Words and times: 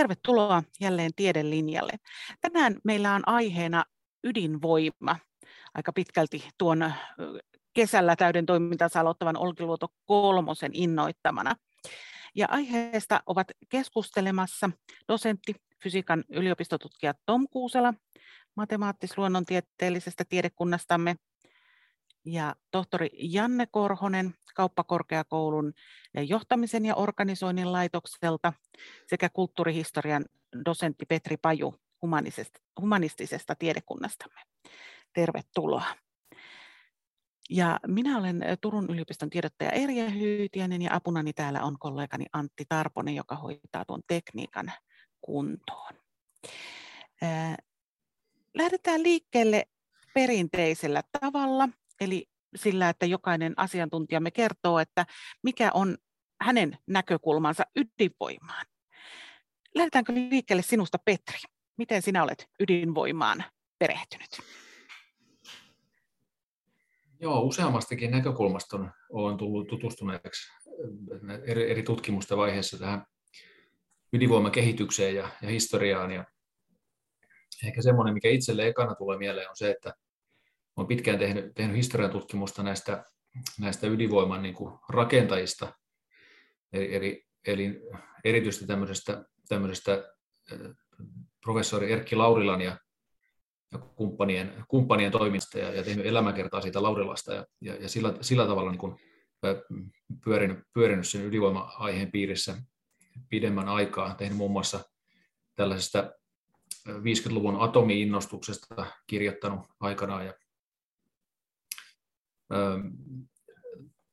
Tervetuloa 0.00 0.62
jälleen 0.80 1.10
tiedelinjalle. 1.16 1.92
Tänään 2.40 2.76
meillä 2.84 3.14
on 3.14 3.22
aiheena 3.26 3.84
ydinvoima, 4.24 5.16
aika 5.74 5.92
pitkälti 5.92 6.48
tuon 6.58 6.92
kesällä 7.74 8.16
täyden 8.16 8.46
toimintansa 8.46 9.00
aloittavan 9.00 9.36
Olkiluoto 9.36 9.88
kolmosen 10.04 10.70
innoittamana. 10.74 11.56
Ja 12.34 12.46
aiheesta 12.50 13.20
ovat 13.26 13.46
keskustelemassa 13.68 14.70
dosentti, 15.08 15.54
fysiikan 15.82 16.24
yliopistotutkija 16.28 17.14
Tom 17.26 17.46
Kuusela, 17.50 17.94
matemaattis-luonnontieteellisestä 18.56 20.24
tiedekunnastamme 20.28 21.16
ja 22.24 22.54
tohtori 22.70 23.10
Janne 23.12 23.66
Korhonen 23.66 24.34
kauppakorkeakoulun 24.54 25.72
johtamisen 26.28 26.86
ja 26.86 26.94
organisoinnin 26.94 27.72
laitokselta 27.72 28.52
sekä 29.06 29.28
kulttuurihistorian 29.28 30.24
dosentti 30.64 31.06
Petri 31.06 31.36
Paju 31.36 31.74
humanistisesta 32.80 33.54
tiedekunnastamme. 33.58 34.40
Tervetuloa. 35.14 35.84
Ja 37.50 37.80
minä 37.86 38.18
olen 38.18 38.40
Turun 38.60 38.90
yliopiston 38.90 39.30
tiedottaja 39.30 39.70
Erja 39.70 40.10
Hyytiäinen 40.10 40.82
ja 40.82 40.94
apunani 40.94 41.32
täällä 41.32 41.62
on 41.62 41.78
kollegani 41.78 42.26
Antti 42.32 42.64
Tarponen, 42.68 43.14
joka 43.14 43.36
hoitaa 43.36 43.84
tuon 43.84 44.02
tekniikan 44.06 44.72
kuntoon. 45.20 45.92
Lähdetään 48.54 49.02
liikkeelle 49.02 49.66
perinteisellä 50.14 51.02
tavalla, 51.20 51.68
eli 52.00 52.26
sillä, 52.56 52.88
että 52.88 53.06
jokainen 53.06 53.54
asiantuntijamme 53.56 54.30
kertoo, 54.30 54.78
että 54.78 55.06
mikä 55.42 55.70
on 55.74 55.96
hänen 56.40 56.78
näkökulmansa 56.86 57.64
ydinvoimaan. 57.76 58.66
Lähdetäänkö 59.74 60.12
liikkeelle 60.12 60.62
sinusta, 60.62 60.98
Petri? 61.04 61.38
Miten 61.76 62.02
sinä 62.02 62.22
olet 62.22 62.46
ydinvoimaan 62.60 63.44
perehtynyt? 63.78 64.30
Joo, 67.20 67.40
useammastakin 67.40 68.10
näkökulmasta 68.10 68.76
on, 68.76 68.90
olen 69.10 69.36
tullut 69.36 69.68
tutustuneeksi 69.68 70.52
eri, 71.44 71.70
eri 71.70 71.82
tutkimusten 71.82 72.38
vaiheessa 72.38 72.78
tähän 72.78 73.06
ydinvoimakehitykseen 74.12 75.14
ja, 75.14 75.28
ja 75.42 75.48
historiaan. 75.48 76.10
Ja 76.10 76.24
ehkä 77.64 77.82
semmoinen, 77.82 78.14
mikä 78.14 78.28
itselle 78.28 78.66
ekana 78.66 78.94
tulee 78.94 79.18
mieleen, 79.18 79.50
on 79.50 79.56
se, 79.56 79.70
että 79.70 79.94
olen 80.80 80.88
pitkään 80.88 81.18
tehnyt, 81.18 81.54
tehnyt 81.54 81.76
historian 81.76 82.10
tutkimusta 82.10 82.62
näistä, 82.62 83.04
näistä 83.60 83.86
ydinvoiman 83.86 84.42
niin 84.42 84.54
kuin 84.54 84.74
rakentajista, 84.88 85.72
eli, 86.72 86.94
eli, 86.94 87.26
eli 87.46 87.80
erityisesti 88.24 88.66
tämmöisestä, 88.66 89.24
tämmöisestä 89.48 90.04
professori 91.44 91.92
Erkki 91.92 92.16
Laurilan 92.16 92.60
ja, 92.60 92.78
ja 93.72 93.78
kumppanien, 93.78 94.64
kumppanien 94.68 95.12
toiminnasta 95.12 95.58
ja, 95.58 95.72
ja 95.72 95.82
tehnyt 95.82 96.06
elämäkertaa 96.06 96.60
siitä 96.60 96.82
Laurilasta 96.82 97.34
ja, 97.34 97.46
ja, 97.60 97.74
ja 97.74 97.88
sillä, 97.88 98.14
sillä 98.20 98.46
tavalla 98.46 98.70
niin 98.70 98.78
kuin 98.78 98.96
pyörinyt, 100.24 100.58
pyörinyt 100.74 101.08
sen 101.08 101.26
ydinvoima-aiheen 101.26 102.10
piirissä 102.10 102.56
pidemmän 103.28 103.68
aikaa, 103.68 104.14
tehnyt 104.14 104.38
muun 104.38 104.52
muassa 104.52 104.80
tällaisesta 105.54 106.12
50-luvun 106.88 107.60
atomi-innostuksesta 107.60 108.86
kirjoittanut 109.06 109.60
aikanaan 109.80 110.26
ja 110.26 110.34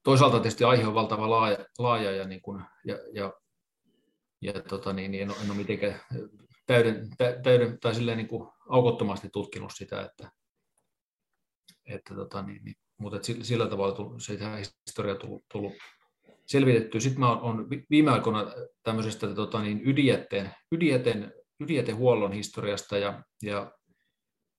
toisaalta 0.03 0.39
tietysti 0.39 0.63
aihe 0.63 0.87
on 0.87 0.93
valtava 0.93 1.29
laaja, 1.29 1.65
laaja 1.79 2.11
ja, 2.11 2.27
niin 2.27 2.41
kuin, 2.41 2.63
ja, 2.85 2.97
ja, 3.13 3.33
ja 4.41 4.53
tota 4.53 4.93
niin, 4.93 5.11
niin 5.11 5.23
en, 5.23 5.29
ole, 5.29 5.37
en 5.43 5.51
ole 5.51 5.57
mitenkään 5.57 6.01
täyden, 6.65 7.09
täyden 7.43 7.79
tai 7.79 7.95
silleen 7.95 8.17
niin 8.17 8.27
kuin 8.27 8.49
aukottomasti 8.69 9.29
tutkinut 9.29 9.71
sitä, 9.75 10.01
että, 10.01 10.31
että 11.85 12.15
tota 12.15 12.41
niin, 12.41 12.63
niin, 12.63 12.75
mutta 12.97 13.23
sillä, 13.23 13.43
sillä 13.43 13.67
tavalla 13.69 14.19
se 14.19 14.37
historia 14.87 15.15
tullut, 15.15 15.45
tullut 15.51 15.73
selvitetty. 16.45 16.99
Sitten 16.99 17.19
mä 17.19 17.39
olen 17.39 17.69
viime 17.89 18.11
aikoina 18.11 18.45
tämmöisestä 18.83 19.27
tota 19.27 19.61
niin, 19.61 19.81
ydinjätteen, 19.85 20.51
ydinjätteen, 20.71 21.33
ydinjätehuollon 21.59 22.31
historiasta 22.31 22.97
ja, 22.97 23.23
ja 23.43 23.71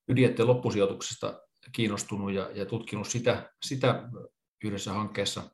ydinjätteen 0.09 0.49
loppusijoituksesta 0.49 1.41
kiinnostunut 1.73 2.33
ja, 2.33 2.51
ja 2.55 2.67
tutkinut 2.67 3.09
sitä, 3.09 3.53
sitä 3.63 4.09
yhdessä 4.65 4.93
hankkeessa, 4.93 5.51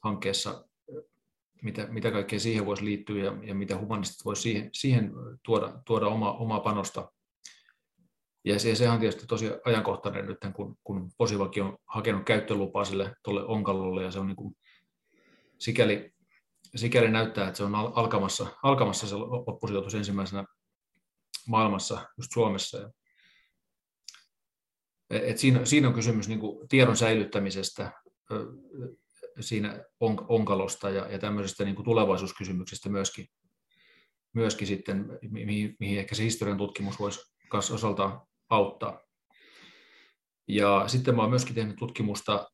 hankkeessa 0.00 0.64
mitä, 1.62 1.86
mitä 1.86 2.10
kaikkea 2.10 2.40
siihen 2.40 2.66
voisi 2.66 2.84
liittyä 2.84 3.24
ja, 3.24 3.36
ja 3.42 3.54
mitä 3.54 3.78
humanistit 3.78 4.24
voisi 4.24 4.42
siihen, 4.42 4.70
siihen 4.72 5.12
tuoda, 5.42 5.72
tuoda 5.84 6.06
oma, 6.06 6.32
omaa 6.32 6.60
panosta. 6.60 7.12
Ja 8.44 8.58
se, 8.58 8.74
sehän 8.74 8.94
on 8.94 9.00
tietysti 9.00 9.26
tosi 9.26 9.50
ajankohtainen 9.64 10.26
nyt, 10.26 10.38
kun, 10.54 10.76
kun 10.84 11.10
Posivakin 11.18 11.62
on 11.62 11.78
hakenut 11.86 12.24
käyttölupaa 12.24 12.84
sille 12.84 13.14
tuolle 13.24 13.44
onkalolle 13.44 14.02
ja 14.02 14.10
se 14.10 14.18
on 14.18 14.26
niin 14.26 14.36
kuin, 14.36 14.56
sikäli, 15.58 16.12
sikäli 16.76 17.10
näyttää, 17.10 17.46
että 17.46 17.56
se 17.56 17.64
on 17.64 17.74
alkamassa, 17.74 18.46
alkamassa 18.62 19.06
se 19.06 19.14
loppusijoitus 19.16 19.94
ensimmäisenä 19.94 20.44
maailmassa, 21.48 22.08
just 22.18 22.32
Suomessa. 22.32 22.78
Ja 22.78 22.90
et 25.10 25.38
siinä, 25.38 25.64
siinä 25.64 25.88
on 25.88 25.94
kysymys 25.94 26.28
niin 26.28 26.40
kuin 26.40 26.68
tiedon 26.68 26.96
säilyttämisestä 26.96 27.92
siinä 29.40 29.84
onkalosta 30.28 30.90
ja, 30.90 31.12
ja 31.12 31.18
tämmöisestä 31.18 31.64
niin 31.64 31.74
kuin 31.74 31.84
tulevaisuuskysymyksestä 31.84 32.88
myöskin, 32.88 33.26
myöskin 34.32 34.66
sitten, 34.66 35.18
mihin, 35.30 35.76
mihin 35.80 35.98
ehkä 35.98 36.14
se 36.14 36.24
historian 36.24 36.58
tutkimus 36.58 36.98
voisi 36.98 37.20
myös 37.52 37.70
osaltaan 37.70 38.20
auttaa. 38.50 39.00
Ja 40.48 40.84
sitten 40.86 41.14
mä 41.14 41.22
olen 41.22 41.30
myöskin 41.30 41.54
tehnyt 41.54 41.76
tutkimusta 41.76 42.50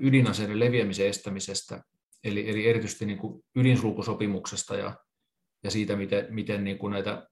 ydinaseiden 0.00 0.60
leviämisen 0.60 1.06
estämisestä, 1.06 1.82
eli, 2.24 2.50
eli 2.50 2.68
erityisesti 2.68 3.06
niin 3.06 3.18
kuin 3.18 3.44
ydinsulkusopimuksesta 3.56 4.76
ja, 4.76 4.96
ja 5.64 5.70
siitä, 5.70 5.96
miten, 5.96 6.26
miten, 6.30 6.64
niin 6.64 6.78
kuin 6.78 6.90
näitä, 6.90 7.26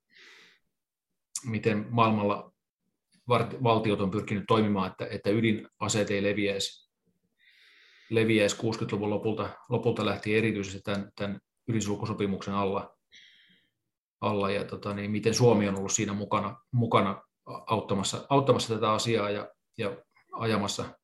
miten 1.44 1.86
maailmalla 1.90 2.49
valtiot 3.62 4.00
on 4.00 4.10
pyrkinyt 4.10 4.44
toimimaan, 4.48 4.90
että, 4.90 5.06
että 5.10 5.30
ydinaseet 5.30 6.10
ei 6.10 6.22
leviäisi, 6.22 6.90
leviäisi 8.10 8.56
60-luvun 8.56 9.10
lopulta, 9.10 9.50
lopulta 9.68 10.06
lähtien 10.06 10.38
erityisesti 10.38 10.80
tämän, 10.80 11.10
tämän 11.16 11.40
ydinsulkusopimuksen 11.68 12.54
alla, 12.54 12.96
alla 14.20 14.50
ja 14.50 14.64
tota, 14.64 14.94
niin 14.94 15.10
miten 15.10 15.34
Suomi 15.34 15.68
on 15.68 15.78
ollut 15.78 15.92
siinä 15.92 16.12
mukana, 16.12 16.56
mukana 16.72 17.22
auttamassa, 17.46 18.26
auttamassa 18.28 18.74
tätä 18.74 18.92
asiaa 18.92 19.30
ja, 19.30 19.48
ja 19.78 19.96
ajamassa, 20.32 20.98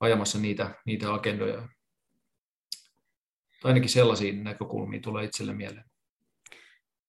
ajamassa 0.00 0.38
niitä, 0.38 0.74
niitä 0.86 1.14
agendoja. 1.14 1.68
Ainakin 3.64 3.88
sellaisiin 3.88 4.44
näkökulmiin 4.44 5.02
tulee 5.02 5.24
itselle 5.24 5.54
mieleen. 5.54 5.84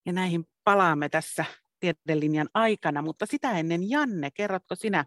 Ja 0.05 0.13
näihin 0.13 0.47
palaamme 0.63 1.09
tässä 1.09 1.45
tiedelinjan 1.81 2.49
aikana, 2.53 3.01
mutta 3.01 3.25
sitä 3.25 3.51
ennen 3.51 3.89
Janne, 3.89 4.29
kerrotko 4.33 4.75
sinä 4.75 5.05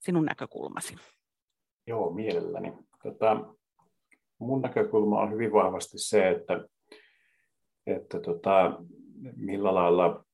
sinun 0.00 0.24
näkökulmasi? 0.24 0.94
Joo, 1.86 2.10
mielelläni. 2.10 2.72
Tota, 3.02 3.54
mun 4.38 4.62
näkökulma 4.62 5.20
on 5.20 5.32
hyvin 5.32 5.52
vahvasti 5.52 5.98
se, 5.98 6.30
että, 6.30 6.68
että 7.86 8.20
tota, 8.20 8.78
millä 9.36 9.74
lailla, 9.74 10.24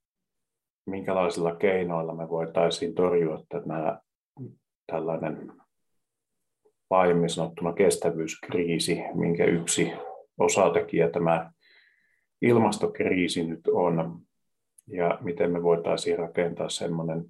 minkälaisilla 0.86 1.56
keinoilla 1.56 2.14
me 2.14 2.28
voitaisiin 2.28 2.94
torjua 2.94 3.44
tämä 3.48 4.00
tällainen 4.86 5.52
laajemmin 6.90 7.30
sanottuna 7.30 7.72
kestävyyskriisi, 7.72 9.02
minkä 9.14 9.44
yksi 9.44 9.92
osatekijä 10.38 11.10
tämä 11.10 11.52
ilmastokriisi 12.42 13.44
nyt 13.44 13.68
on, 13.68 14.20
ja 14.90 15.18
miten 15.20 15.50
me 15.50 15.62
voitaisiin 15.62 16.18
rakentaa 16.18 16.68
sellainen 16.68 17.24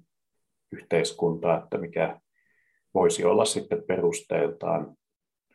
yhteiskunta, 0.71 1.57
että 1.57 1.77
mikä 1.77 2.19
voisi 2.93 3.25
olla 3.25 3.45
sitten 3.45 3.83
perusteiltaan 3.83 4.97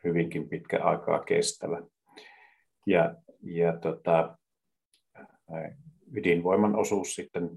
hyvinkin 0.03 0.49
pitkä 0.49 0.83
aikaa 0.83 1.23
kestävä. 1.23 1.81
Ja, 2.85 3.15
ja 3.41 3.77
tota, 3.77 4.37
ydinvoiman 6.13 6.75
osuus 6.75 7.15
sitten 7.15 7.49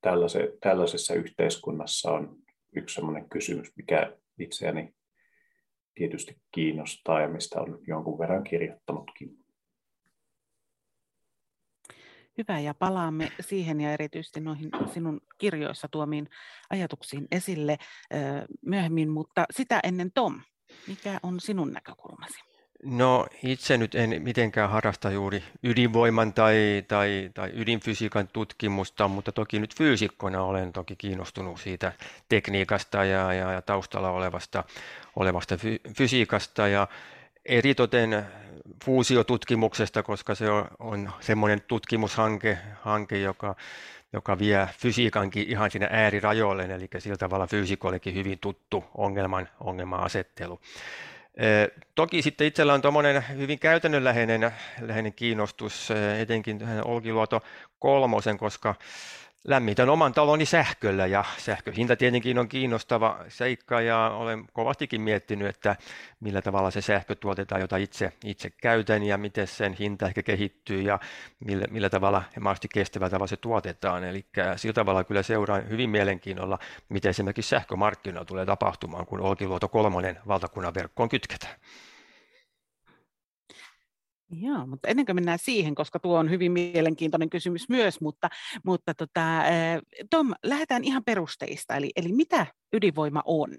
tällaise, 0.00 0.52
tällaisessa 0.60 1.14
yhteiskunnassa 1.14 2.12
on 2.12 2.36
yksi 2.76 2.94
sellainen 2.94 3.28
kysymys, 3.28 3.76
mikä 3.76 4.16
itseäni 4.38 4.94
tietysti 5.94 6.36
kiinnostaa 6.52 7.20
ja 7.20 7.28
mistä 7.28 7.60
on 7.60 7.78
jonkun 7.86 8.18
verran 8.18 8.44
kirjoittanutkin. 8.44 9.39
Hyvä, 12.40 12.60
ja 12.60 12.74
palaamme 12.74 13.32
siihen 13.40 13.80
ja 13.80 13.92
erityisesti 13.92 14.40
noihin 14.40 14.70
sinun 14.92 15.20
kirjoissa 15.38 15.88
tuomiin 15.88 16.28
ajatuksiin 16.70 17.26
esille 17.30 17.78
myöhemmin, 18.66 19.08
mutta 19.08 19.44
sitä 19.50 19.80
ennen 19.84 20.12
Tom, 20.12 20.40
mikä 20.86 21.20
on 21.22 21.40
sinun 21.40 21.72
näkökulmasi? 21.72 22.40
No 22.84 23.26
itse 23.42 23.76
nyt 23.78 23.94
en 23.94 24.22
mitenkään 24.22 24.70
harrasta 24.70 25.10
juuri 25.10 25.42
ydinvoiman 25.62 26.32
tai, 26.32 26.84
tai, 26.88 27.30
tai 27.34 27.50
ydinfysiikan 27.54 28.28
tutkimusta, 28.28 29.08
mutta 29.08 29.32
toki 29.32 29.58
nyt 29.58 29.74
fyysikkona 29.74 30.42
olen 30.42 30.72
toki 30.72 30.96
kiinnostunut 30.96 31.60
siitä 31.60 31.92
tekniikasta 32.28 33.04
ja, 33.04 33.32
ja, 33.32 33.52
ja 33.52 33.62
taustalla 33.62 34.10
olevasta, 34.10 34.64
olevasta 35.16 35.56
fy, 35.56 35.80
fysiikasta 35.96 36.68
ja 36.68 36.88
eritoten 37.44 38.26
fuusiotutkimuksesta, 38.84 40.02
koska 40.02 40.34
se 40.34 40.50
on, 40.50 40.68
on 40.78 41.12
semmoinen 41.20 41.62
tutkimushanke, 41.62 42.58
hanke, 42.80 43.18
joka, 43.18 43.56
joka 44.12 44.38
vie 44.38 44.68
fysiikankin 44.78 45.48
ihan 45.48 45.70
sinne 45.70 45.88
äärirajoille, 45.90 46.64
eli 46.64 46.88
sillä 46.98 47.16
tavalla 47.16 47.46
fyysikollekin 47.46 48.14
hyvin 48.14 48.38
tuttu 48.38 48.84
ongelman, 48.94 49.48
ongelman 49.60 50.00
asettelu. 50.00 50.60
Toki 51.94 52.22
sitten 52.22 52.46
itsellä 52.46 52.74
on 52.74 52.82
tuommoinen 52.82 53.24
hyvin 53.36 53.58
käytännönläheinen 53.58 54.52
läheinen 54.80 55.12
kiinnostus, 55.12 55.88
etenkin 56.18 56.60
Olkiluoto 56.84 57.40
kolmosen, 57.78 58.38
koska 58.38 58.74
lämmitän 59.44 59.88
oman 59.88 60.12
taloni 60.12 60.46
sähköllä 60.46 61.06
ja 61.06 61.24
sähköhinta 61.38 61.96
tietenkin 61.96 62.38
on 62.38 62.48
kiinnostava 62.48 63.18
seikka 63.28 63.80
ja 63.80 64.10
olen 64.14 64.44
kovastikin 64.52 65.00
miettinyt, 65.00 65.48
että 65.48 65.76
millä 66.20 66.42
tavalla 66.42 66.70
se 66.70 66.80
sähkö 66.80 67.14
tuotetaan, 67.14 67.60
jota 67.60 67.76
itse, 67.76 68.12
itse 68.24 68.50
käytän 68.50 69.02
ja 69.02 69.18
miten 69.18 69.46
sen 69.46 69.72
hinta 69.72 70.06
ehkä 70.06 70.22
kehittyy 70.22 70.82
ja 70.82 70.98
millä, 71.40 71.66
millä 71.70 71.90
tavalla 71.90 72.22
mahdollisesti 72.40 72.68
kestävällä 72.74 73.10
tavalla 73.10 73.26
se 73.26 73.36
tuotetaan. 73.36 74.04
Eli 74.04 74.24
sillä 74.56 74.72
tavalla 74.72 75.04
kyllä 75.04 75.22
seuraan 75.22 75.68
hyvin 75.68 75.90
mielenkiinnolla, 75.90 76.58
miten 76.88 77.10
esimerkiksi 77.10 77.48
sähkömarkkinoilla 77.48 78.24
tulee 78.24 78.46
tapahtumaan, 78.46 79.06
kun 79.06 79.20
Olkiluoto 79.20 79.68
kolmonen 79.68 80.18
valtakunnan 80.28 80.74
verkkoon 80.74 81.08
kytketään. 81.08 81.54
Joo, 84.32 84.66
mutta 84.66 84.88
ennen 84.88 85.06
kuin 85.06 85.16
mennään 85.16 85.38
siihen, 85.38 85.74
koska 85.74 85.98
tuo 85.98 86.18
on 86.18 86.30
hyvin 86.30 86.52
mielenkiintoinen 86.52 87.30
kysymys 87.30 87.68
myös, 87.68 88.00
mutta, 88.00 88.28
mutta 88.64 88.94
tota, 88.94 89.42
Tom, 90.10 90.34
lähdetään 90.42 90.84
ihan 90.84 91.04
perusteista, 91.04 91.76
eli, 91.76 91.90
eli 91.96 92.12
mitä 92.12 92.46
ydinvoima 92.72 93.22
on? 93.24 93.50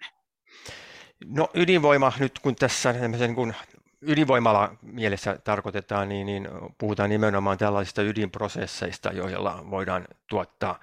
No 1.25 1.49
ydinvoima 1.53 2.13
nyt 2.19 2.39
kun 2.39 2.55
tässä 2.55 2.93
niin 2.93 3.35
kun 3.35 3.53
ydinvoimalla 4.01 4.75
mielessä 4.81 5.37
tarkoitetaan, 5.43 6.09
niin, 6.09 6.25
niin 6.25 6.47
puhutaan 6.77 7.09
nimenomaan 7.09 7.57
tällaisista 7.57 8.01
ydinprosesseista, 8.01 9.09
joilla 9.13 9.65
voidaan 9.69 10.07
tuottaa 10.29 10.79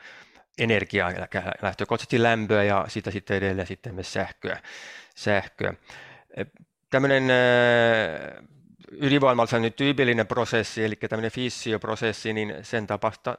energiaa, 0.58 1.12
lähtökohtaisesti 1.62 2.22
lämpöä 2.22 2.64
ja 2.64 2.84
sitä 2.88 3.10
sitten 3.10 3.36
edelleen 3.36 3.66
sitten 3.66 3.94
myös 3.94 4.12
sähköä. 4.12 4.60
sähköä. 5.16 5.74
Tämmöinen 6.90 7.22
ydinvoimalla 8.92 9.58
nyt 9.58 9.76
tyypillinen 9.76 10.26
prosessi, 10.26 10.84
eli 10.84 10.96
tämmöinen 10.96 11.30
fissioprosessi, 11.30 12.32
niin 12.32 12.54
sen 12.62 12.86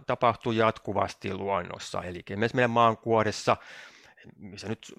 tapahtuu 0.07 0.51
jatkuvasti 0.51 1.33
luonnossa. 1.33 2.03
Eli 2.03 2.23
myös 2.35 2.53
meidän 2.53 2.69
maankuoressa, 2.69 3.57
missä 4.37 4.67
nyt 4.67 4.93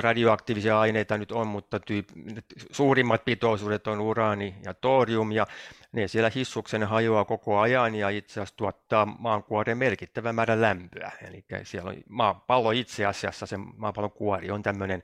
radioaktiivisia 0.00 0.80
aineita 0.80 1.18
nyt 1.18 1.32
on, 1.32 1.46
mutta 1.46 1.80
tyyp, 1.80 2.08
suurimmat 2.70 3.24
pitoisuudet 3.24 3.86
on 3.86 4.00
uraani 4.00 4.54
ja 4.64 4.74
torium, 4.74 5.32
ja 5.32 5.46
ne 5.92 6.08
siellä 6.08 6.30
hissuksen 6.34 6.84
hajoaa 6.84 7.24
koko 7.24 7.58
ajan 7.58 7.94
ja 7.94 8.08
itse 8.08 8.32
asiassa 8.32 8.56
tuottaa 8.56 9.06
maankuoreen 9.06 9.78
merkittävän 9.78 10.34
määrän 10.34 10.60
lämpöä. 10.60 11.12
Eli 11.28 11.44
siellä 11.62 11.90
on 11.90 11.96
maapallo 12.08 12.70
itse 12.70 13.06
asiassa, 13.06 13.46
se 13.46 13.56
maapallon 13.56 14.12
kuori 14.12 14.50
on 14.50 14.62
tämmöinen 14.62 15.02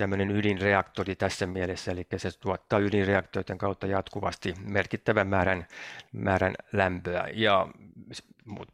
tämmöinen 0.00 0.30
ydinreaktori 0.30 1.16
tässä 1.16 1.46
mielessä, 1.46 1.92
eli 1.92 2.06
se 2.16 2.38
tuottaa 2.38 2.78
ydinreaktoiden 2.78 3.58
kautta 3.58 3.86
jatkuvasti 3.86 4.54
merkittävän 4.64 5.26
määrän, 5.26 5.66
määrän 6.12 6.54
lämpöä. 6.72 7.28
Ja 7.32 7.68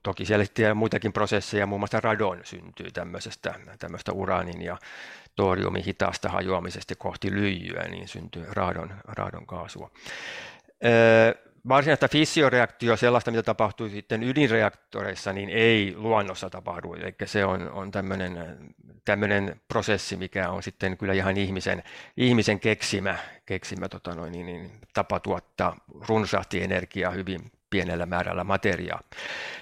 toki 0.03 0.25
siellä 0.25 0.75
muitakin 0.75 1.13
prosesseja, 1.13 1.67
muun 1.67 1.81
muassa 1.81 2.01
radon 2.01 2.41
syntyy 2.45 2.91
tämmöisestä, 2.91 3.55
tämmöistä 3.79 4.13
uraanin 4.13 4.63
ja 4.63 4.77
toriumin 5.37 5.85
hitaasta 5.85 6.29
hajoamisesta 6.29 6.95
kohti 6.95 7.31
lyijyä, 7.31 7.83
niin 7.89 8.09
syntyy 8.09 8.47
radon, 8.51 8.95
radon 9.05 9.47
kaasua. 9.47 9.91
Öö, 10.85 11.46
varsinaista 11.69 12.09
fissioreaktio, 12.09 12.97
sellaista 12.97 13.31
mitä 13.31 13.43
tapahtuu 13.43 13.89
sitten 13.89 14.23
ydinreaktoreissa, 14.23 15.33
niin 15.33 15.49
ei 15.49 15.95
luonnossa 15.97 16.51
tapahdu. 16.51 16.95
Eli 16.95 17.15
se 17.25 17.45
on, 17.45 17.71
on 17.71 17.91
tämmöinen, 17.91 18.59
tämmöinen 19.05 19.61
prosessi, 19.69 20.17
mikä 20.17 20.51
on 20.51 20.63
sitten 20.63 20.97
kyllä 20.97 21.13
ihan 21.13 21.37
ihmisen, 21.37 21.83
ihmisen 22.17 22.61
keksimä, 22.61 23.19
keksimä 23.47 23.89
tota 23.89 24.15
noin, 24.15 24.33
niin, 24.33 24.47
niin, 24.47 24.71
tapa 24.95 25.21
tuottaa 25.21 25.77
runsaasti 26.09 26.63
energiaa 26.63 27.11
hyvin 27.11 27.53
pienellä 27.77 28.07
määrällä 28.07 28.45
materiaa. 28.45 29.01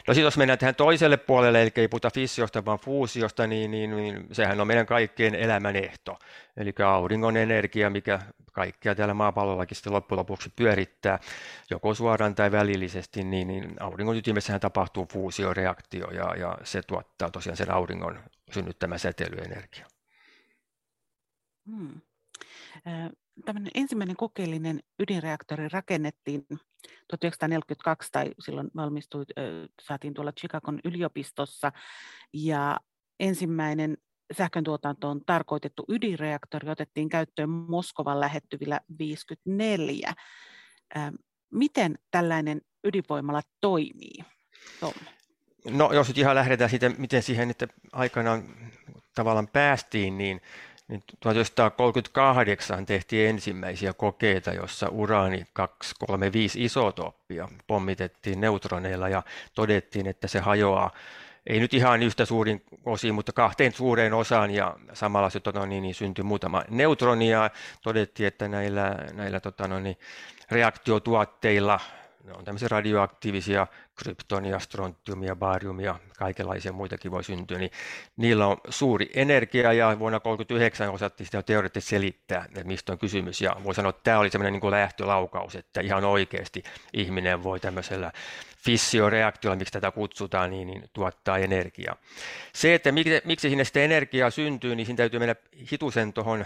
No 0.08 0.14
sitten 0.14 0.22
jos 0.24 0.36
mennään 0.36 0.58
tähän 0.58 0.74
toiselle 0.74 1.16
puolelle, 1.16 1.62
eli 1.62 1.70
ei 1.76 1.88
puhuta 1.88 2.10
fissiosta, 2.10 2.64
vaan 2.64 2.78
fuusiosta, 2.78 3.46
niin, 3.46 3.70
niin, 3.70 3.96
niin 3.96 4.26
sehän 4.32 4.60
on 4.60 4.66
meidän 4.66 4.86
kaikkien 4.86 5.34
elämän 5.34 5.76
ehto. 5.76 6.18
Eli 6.56 6.72
auringon 6.86 7.36
energia, 7.36 7.90
mikä 7.90 8.20
kaikkea 8.52 8.94
täällä 8.94 9.14
maapallollakin 9.14 9.76
sitten 9.76 9.92
loppujen 9.92 10.18
lopuksi 10.18 10.52
pyörittää, 10.56 11.18
joko 11.70 11.94
suoraan 11.94 12.34
tai 12.34 12.52
välillisesti, 12.52 13.24
niin, 13.24 13.48
niin 13.48 13.76
auringon 13.80 14.16
ytimessähän 14.16 14.60
tapahtuu 14.60 15.06
fuusioreaktio 15.12 16.10
ja, 16.10 16.34
ja 16.36 16.58
se 16.64 16.82
tuottaa 16.82 17.30
tosiaan 17.30 17.56
sen 17.56 17.74
auringon 17.74 18.20
synnyttämä 18.50 18.98
säteilyenergia. 18.98 19.86
Hmm. 21.66 22.00
Tällainen 23.44 23.70
ensimmäinen 23.74 24.16
kokeellinen 24.16 24.80
ydinreaktori 24.98 25.68
rakennettiin 25.68 26.46
1942 27.08 28.12
tai 28.12 28.30
silloin 28.38 28.70
valmistui, 28.76 29.24
saatiin 29.82 30.14
tuolla 30.14 30.32
Chicagon 30.32 30.80
yliopistossa 30.84 31.72
ja 32.32 32.76
ensimmäinen 33.20 33.96
sähkön 34.36 34.64
tuotantoon 34.64 35.20
tarkoitettu 35.26 35.84
ydinreaktori 35.88 36.70
otettiin 36.70 37.08
käyttöön 37.08 37.50
Moskovan 37.50 38.20
lähettyvillä 38.20 38.80
54. 38.98 40.14
Miten 41.50 41.98
tällainen 42.10 42.60
ydinvoimala 42.84 43.42
toimii? 43.60 44.24
Tom. 44.80 44.92
No 45.70 45.92
jos 45.92 46.08
nyt 46.08 46.18
ihan 46.18 46.34
lähdetään 46.34 46.70
siitä, 46.70 46.88
miten 46.98 47.22
siihen 47.22 47.50
että 47.50 47.68
aikanaan 47.92 48.44
tavallaan 49.14 49.48
päästiin, 49.48 50.18
niin, 50.18 50.40
niin 50.88 51.02
1938 51.20 52.86
tehtiin 52.86 53.28
ensimmäisiä 53.28 53.92
kokeita, 53.92 54.52
jossa 54.52 54.88
uraani 54.88 55.44
235 55.52 56.64
isotooppia 56.64 57.48
pommitettiin 57.66 58.40
neutroneilla 58.40 59.08
ja 59.08 59.22
todettiin, 59.54 60.06
että 60.06 60.28
se 60.28 60.38
hajoaa 60.38 60.90
ei 61.46 61.60
nyt 61.60 61.74
ihan 61.74 62.02
yhtä 62.02 62.24
suurin 62.24 62.62
osiin, 62.84 63.14
mutta 63.14 63.32
kahteen 63.32 63.72
suureen 63.72 64.14
osaan 64.14 64.50
ja 64.50 64.76
samalla 64.92 65.30
se 65.30 65.40
tota, 65.40 65.66
niin, 65.66 65.82
niin, 65.82 65.94
syntyi 65.94 66.22
muutama 66.22 66.64
neutronia. 66.70 67.50
Todettiin, 67.82 68.26
että 68.26 68.48
näillä, 68.48 68.96
näillä 69.12 69.40
tota, 69.40 69.68
no, 69.68 69.80
niin, 69.80 69.96
reaktiotuotteilla 70.50 71.80
ne 72.24 72.32
on 72.32 72.44
tämmöisiä 72.44 72.68
radioaktiivisia 72.68 73.66
kryptonia, 73.94 74.58
strontiumia, 74.58 75.36
bariumia, 75.36 75.98
kaikenlaisia 76.18 76.72
muitakin 76.72 77.10
voi 77.10 77.24
syntyä, 77.24 77.58
niin 77.58 77.70
niillä 78.16 78.46
on 78.46 78.56
suuri 78.68 79.10
energia 79.14 79.72
ja 79.72 79.98
vuonna 79.98 80.20
1939 80.20 80.90
osattiin 80.90 81.26
sitä 81.26 81.42
teoreettisesti 81.42 81.90
selittää, 81.90 82.44
että 82.44 82.64
mistä 82.64 82.92
on 82.92 82.98
kysymys 82.98 83.40
ja 83.40 83.56
voi 83.64 83.74
sanoa, 83.74 83.90
että 83.90 84.02
tämä 84.04 84.18
oli 84.18 84.30
semmoinen 84.30 84.60
niin 84.60 84.70
lähtölaukaus, 84.70 85.54
että 85.56 85.80
ihan 85.80 86.04
oikeasti 86.04 86.62
ihminen 86.92 87.42
voi 87.42 87.60
tämmöisellä 87.60 88.12
fissioreaktiolla, 88.58 89.56
miksi 89.56 89.72
tätä 89.72 89.90
kutsutaan, 89.90 90.50
niin, 90.50 90.66
niin 90.66 90.84
tuottaa 90.92 91.38
energiaa. 91.38 91.96
Se, 92.52 92.74
että 92.74 92.92
miksi, 92.92 93.20
miksi 93.24 93.48
sinne 93.48 93.64
sitä 93.64 93.80
energiaa 93.80 94.30
syntyy, 94.30 94.76
niin 94.76 94.86
siinä 94.86 94.96
täytyy 94.96 95.18
mennä 95.18 95.34
hitusen 95.72 96.12
tuohon 96.12 96.44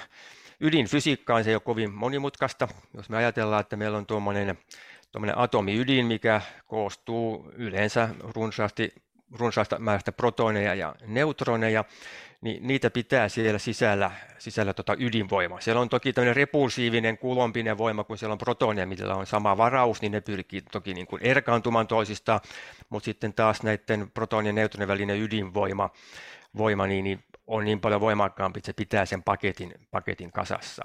ydinfysiikkaan, 0.61 1.45
se 1.45 1.51
ei 1.51 1.55
ole 1.55 1.61
kovin 1.61 1.93
monimutkaista. 1.93 2.69
Jos 2.95 3.09
me 3.09 3.17
ajatellaan, 3.17 3.61
että 3.61 3.77
meillä 3.77 3.99
on 3.99 4.07
tuommoinen 4.07 4.59
tuommoinen 5.13 5.39
atomiydin, 5.39 6.07
mikä 6.07 6.41
koostuu 6.67 7.53
yleensä 7.55 8.09
runsaasti, 8.35 8.93
runsaasta 9.39 9.79
määrästä 9.79 10.13
protoneja 10.13 10.75
ja 10.75 10.95
neutroneja, 11.07 11.85
niin 12.41 12.67
niitä 12.67 12.91
pitää 12.91 13.29
siellä 13.29 13.59
sisällä, 13.59 14.11
sisällä 14.39 14.75
tota 14.75 14.97
ydinvoima. 14.99 15.61
Siellä 15.61 15.81
on 15.81 15.89
toki 15.89 16.13
tämmöinen 16.13 16.37
repulsiivinen 16.37 17.19
kulompinen 17.19 17.79
voima, 17.79 18.05
kun 18.05 18.19
siellä 18.19 18.33
on 18.33 18.39
protoneja, 18.39 18.87
millä 18.87 19.15
on 19.15 19.27
sama 19.27 19.57
varaus, 19.57 20.01
niin 20.03 20.13
ne 20.13 20.21
pyrkii 20.21 20.63
toki 20.63 20.95
niin 20.95 21.07
kuin 21.07 21.23
erkaantumaan 21.23 21.87
toisistaan, 21.87 22.41
mutta 22.89 23.05
sitten 23.05 23.35
taas 23.35 23.63
näiden 23.63 24.11
protonien 24.15 24.57
ja 24.57 24.61
neutronien 24.61 24.89
välinen 24.89 25.23
ydinvoima 25.23 25.91
voima, 26.57 26.87
niin, 26.87 27.05
niin 27.05 27.25
on 27.47 27.65
niin 27.65 27.81
paljon 27.81 28.01
voimakkaampi, 28.01 28.59
että 28.59 28.67
se 28.67 28.73
pitää 28.73 29.07
sen 29.07 29.23
paketin, 29.23 29.75
paketin 29.91 30.33
kasassa. 30.33 30.85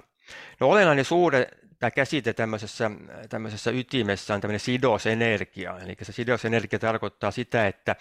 No 0.60 0.70
olennainen 0.70 1.06
suure 1.06 1.48
tämä 1.84 1.92
käsite 1.92 2.34
tämmöisessä, 2.34 2.92
tämmöisessä 3.30 3.72
ytimessä 3.72 4.34
on 4.34 4.42
tämmöinen 4.42 4.60
sidosenergia. 4.60 5.80
Eli 5.80 5.96
se 6.02 6.12
sidosenergia 6.12 6.80
tarkoittaa 6.80 7.32
sitä, 7.32 7.68
että 7.68 7.96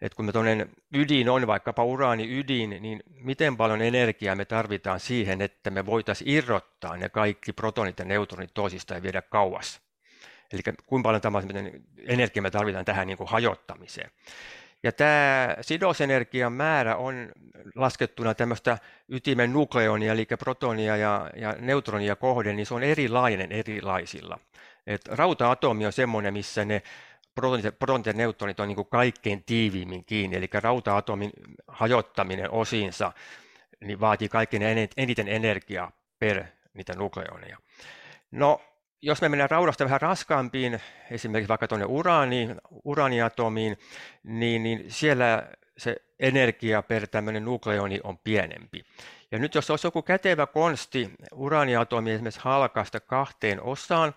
että 0.00 0.16
kun 0.16 0.24
me 0.24 0.32
tuollainen 0.32 0.70
ydin 0.94 1.28
on, 1.28 1.46
vaikkapa 1.46 1.84
uraani 1.84 2.38
ydin, 2.38 2.70
niin 2.70 3.02
miten 3.08 3.56
paljon 3.56 3.82
energiaa 3.82 4.34
me 4.34 4.44
tarvitaan 4.44 5.00
siihen, 5.00 5.42
että 5.42 5.70
me 5.70 5.86
voitaisiin 5.86 6.30
irrottaa 6.30 6.96
ne 6.96 7.08
kaikki 7.08 7.52
protonit 7.52 7.98
ja 7.98 8.04
neutronit 8.04 8.54
toisista 8.54 8.94
ja 8.94 9.02
viedä 9.02 9.22
kauas. 9.22 9.80
Eli 10.52 10.62
kuinka 10.86 11.06
paljon 11.32 11.70
energiaa 11.98 12.42
me 12.42 12.50
tarvitaan 12.50 12.84
tähän 12.84 13.06
niin 13.06 13.18
kuin 13.18 13.28
hajottamiseen. 13.28 14.10
Ja 14.82 14.92
tämä 14.92 15.56
sidosenergian 15.60 16.52
määrä 16.52 16.96
on 16.96 17.32
laskettuna 17.74 18.34
tämmöistä 18.34 18.78
ytimen 19.08 19.52
nukleonia, 19.52 20.12
eli 20.12 20.26
protonia 20.38 20.96
ja, 20.96 21.30
ja 21.36 21.54
neutronia 21.58 22.16
kohden, 22.16 22.56
niin 22.56 22.66
se 22.66 22.74
on 22.74 22.82
erilainen 22.82 23.52
erilaisilla. 23.52 24.38
Et 24.86 25.08
rauta-atomi 25.08 25.86
on 25.86 25.92
semmoinen, 25.92 26.32
missä 26.32 26.64
ne 26.64 26.82
protonit, 27.34 27.78
protonit 27.78 28.06
ja 28.06 28.12
neutronit 28.12 28.60
on 28.60 28.68
niin 28.68 28.76
kuin 28.76 28.88
kaikkein 28.90 29.44
tiiviimmin 29.44 30.04
kiinni, 30.04 30.36
eli 30.36 30.48
rauta-atomin 30.52 31.30
hajottaminen 31.68 32.50
osiinsa 32.50 33.12
niin 33.80 34.00
vaatii 34.00 34.28
kaikkein 34.28 34.62
eniten 34.96 35.28
energiaa 35.28 35.92
per 36.18 36.44
niitä 36.74 36.94
nukleoneja. 36.94 37.58
No, 38.30 38.60
jos 39.06 39.20
me 39.22 39.28
mennään 39.28 39.50
raudasta 39.50 39.84
vähän 39.84 40.00
raskaampiin, 40.00 40.80
esimerkiksi 41.10 41.48
vaikka 41.48 41.68
tuonne 41.68 41.86
uraaniin, 41.86 42.56
uraaniatomiin, 42.84 43.78
niin, 44.24 44.62
niin 44.62 44.84
siellä 44.88 45.48
se 45.78 45.96
energia 46.20 46.82
per 46.82 47.06
tämmöinen 47.06 47.44
nukleoni 47.44 48.00
on 48.04 48.18
pienempi. 48.18 48.84
Ja 49.30 49.38
nyt 49.38 49.54
jos 49.54 49.70
olisi 49.70 49.86
joku 49.86 50.02
kätevä 50.02 50.46
konsti 50.46 51.10
uraaniatomi 51.32 52.12
esimerkiksi 52.12 52.40
halkaista 52.42 53.00
kahteen 53.00 53.62
osaan, 53.62 54.14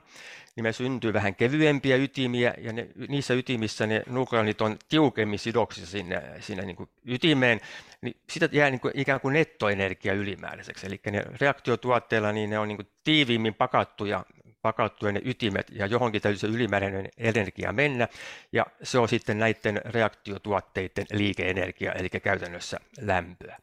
niin 0.56 0.64
me 0.64 0.74
syntyy 0.74 1.14
vähän 1.14 1.36
kevyempiä 1.36 1.96
ytimiä, 1.96 2.54
ja 2.58 2.74
ne, 2.74 2.88
niissä 3.08 3.34
ytimissä 3.34 3.88
ne 3.88 4.04
nukleonit 4.10 4.62
on 4.62 4.78
tiukemmin 4.90 5.40
sidoksissa 5.40 5.92
sinne, 5.92 6.24
sinne 6.40 6.66
niin 6.66 6.76
kuin 6.76 6.90
ytimeen, 7.06 7.62
niin 8.02 8.16
sitä 8.30 8.50
jää 8.52 8.70
niin 8.70 8.80
kuin 8.80 8.94
ikään 8.96 9.20
kuin 9.20 9.34
nettoenergia 9.34 10.14
ylimääräiseksi. 10.14 10.88
Eli 10.88 11.00
ne 11.12 11.26
reaktiotuotteilla 11.42 12.32
niin 12.32 12.50
ne 12.50 12.60
on 12.60 12.68
niin 12.68 12.78
kuin 12.78 12.88
tiiviimmin 13.04 13.54
pakattuja 13.54 14.26
pakattuja 14.70 15.12
ne 15.12 15.22
ytimet 15.26 15.68
ja 15.72 15.86
johonkin 15.86 16.22
täytyy 16.22 16.40
se 16.40 16.48
ylimääräinen 16.48 17.10
energia 17.18 17.74
mennä 17.74 18.08
ja 18.52 18.66
se 18.84 18.98
on 19.00 19.10
sitten 19.10 19.40
näiden 19.40 19.82
reaktiotuotteiden 19.86 21.06
liikeenergia 21.12 21.92
eli 21.92 22.10
käytännössä 22.10 22.80
lämpöä. 23.02 23.58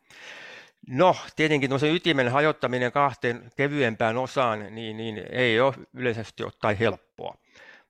No, 0.88 1.16
tietenkin 1.36 1.70
tuossa 1.70 1.86
ytimen 1.86 2.28
hajottaminen 2.28 2.92
kahteen 2.92 3.50
kevyempään 3.56 4.16
osaan 4.16 4.75
niin, 4.75 4.96
niin 4.96 5.22
ei 5.30 5.60
ole 5.60 5.75
yleisesti 5.94 6.44
ottaen 6.44 6.76
helppoa. 6.76 7.36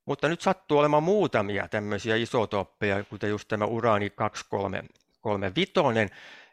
Mutta 0.04 0.28
nyt 0.28 0.40
sattuu 0.40 0.78
olemaan 0.78 1.02
muutamia 1.02 1.68
tämmöisiä 1.68 2.16
isotoppeja, 2.16 3.04
kuten 3.04 3.30
just 3.30 3.48
tämä 3.48 3.64
uraani 3.64 4.10
235, 4.10 5.72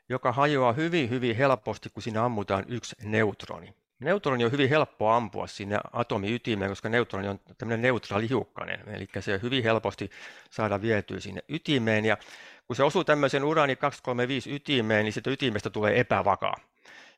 joka 0.09 0.31
hajoaa 0.31 0.73
hyvin, 0.73 1.09
hyvin 1.09 1.35
helposti, 1.35 1.89
kun 1.89 2.03
siinä 2.03 2.25
ammutaan 2.25 2.65
yksi 2.67 2.95
neutroni. 3.03 3.73
Neutroni 4.03 4.45
on 4.45 4.51
hyvin 4.51 4.69
helppo 4.69 5.09
ampua 5.09 5.47
sinne 5.47 5.79
atomiytimeen, 5.93 6.71
koska 6.71 6.89
neutroni 6.89 7.27
on 7.27 7.39
tämmöinen 7.57 7.81
neutraali 7.81 8.29
hiukkanen, 8.29 8.79
eli 8.87 9.07
se 9.19 9.39
hyvin 9.43 9.63
helposti 9.63 10.09
saada 10.49 10.81
vietyä 10.81 11.19
sinne 11.19 11.41
ytimeen. 11.49 12.05
Ja 12.05 12.17
kun 12.67 12.75
se 12.75 12.83
osuu 12.83 13.03
tämmöisen 13.03 13.43
uraani 13.43 13.75
235 13.75 14.55
ytimeen, 14.55 15.05
niin 15.05 15.13
siitä 15.13 15.29
ytimestä 15.29 15.69
tulee 15.69 15.99
epävakaa 15.99 16.55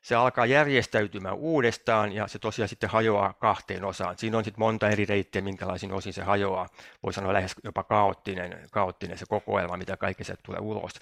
se 0.06 0.14
alkaa 0.14 0.46
järjestäytymään 0.46 1.34
uudestaan 1.34 2.12
ja 2.12 2.28
se 2.28 2.38
tosiaan 2.38 2.68
sitten 2.68 2.90
hajoaa 2.90 3.32
kahteen 3.32 3.84
osaan. 3.84 4.18
Siinä 4.18 4.38
on 4.38 4.44
sitten 4.44 4.60
monta 4.60 4.88
eri 4.88 5.04
reittiä, 5.04 5.42
minkälaisin 5.42 5.92
osin 5.92 6.12
se 6.12 6.22
hajoaa. 6.22 6.68
Voi 7.02 7.12
sanoa 7.12 7.32
lähes 7.32 7.54
jopa 7.64 7.82
kaoottinen, 7.82 8.58
kaoottinen 8.70 9.18
se 9.18 9.26
kokoelma, 9.28 9.76
mitä 9.76 9.96
kaikki 9.96 10.24
se 10.24 10.34
tulee 10.42 10.60
ulos. 10.60 10.92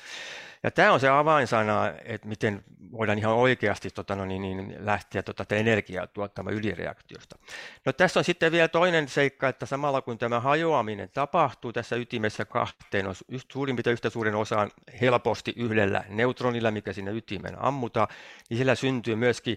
Ja 0.65 0.71
tämä 0.71 0.93
on 0.93 1.01
se 1.01 1.09
avainsana, 1.09 1.93
että 2.05 2.29
miten 2.29 2.65
voidaan 2.93 3.19
ihan 3.19 3.35
oikeasti 3.35 3.91
tota, 3.91 4.17
no, 4.17 4.25
niin, 4.25 4.43
niin, 4.43 4.75
lähteä 4.79 5.23
tota, 5.23 5.55
energiaa 5.55 6.07
tuottamaan 6.07 6.57
ylireaktiosta. 6.57 7.39
No, 7.85 7.93
tässä 7.93 8.21
on 8.21 8.25
sitten 8.25 8.53
vielä 8.53 8.69
toinen 8.69 9.09
seikka, 9.09 9.49
että 9.49 9.67
samalla 9.67 10.03
kun 10.03 10.19
tämä 10.19 10.41
hajoaminen 10.41 11.11
tapahtuu 11.15 11.73
tässä 11.73 11.97
ytimessä 11.97 12.45
kahteen, 12.45 13.07
on 13.07 13.15
suurin 13.53 13.77
piirtein 13.77 13.93
yhtä 13.93 14.11
suuren 14.11 14.35
osaan 14.35 14.71
helposti 15.01 15.53
yhdellä 15.57 16.05
neutronilla, 16.09 16.71
mikä 16.71 16.93
sinne 16.93 17.13
ytimeen 17.13 17.63
ammutaan, 17.63 18.09
niin 18.51 18.59
sillä 18.59 18.75
syntyy 18.75 19.17
myöskin 19.17 19.57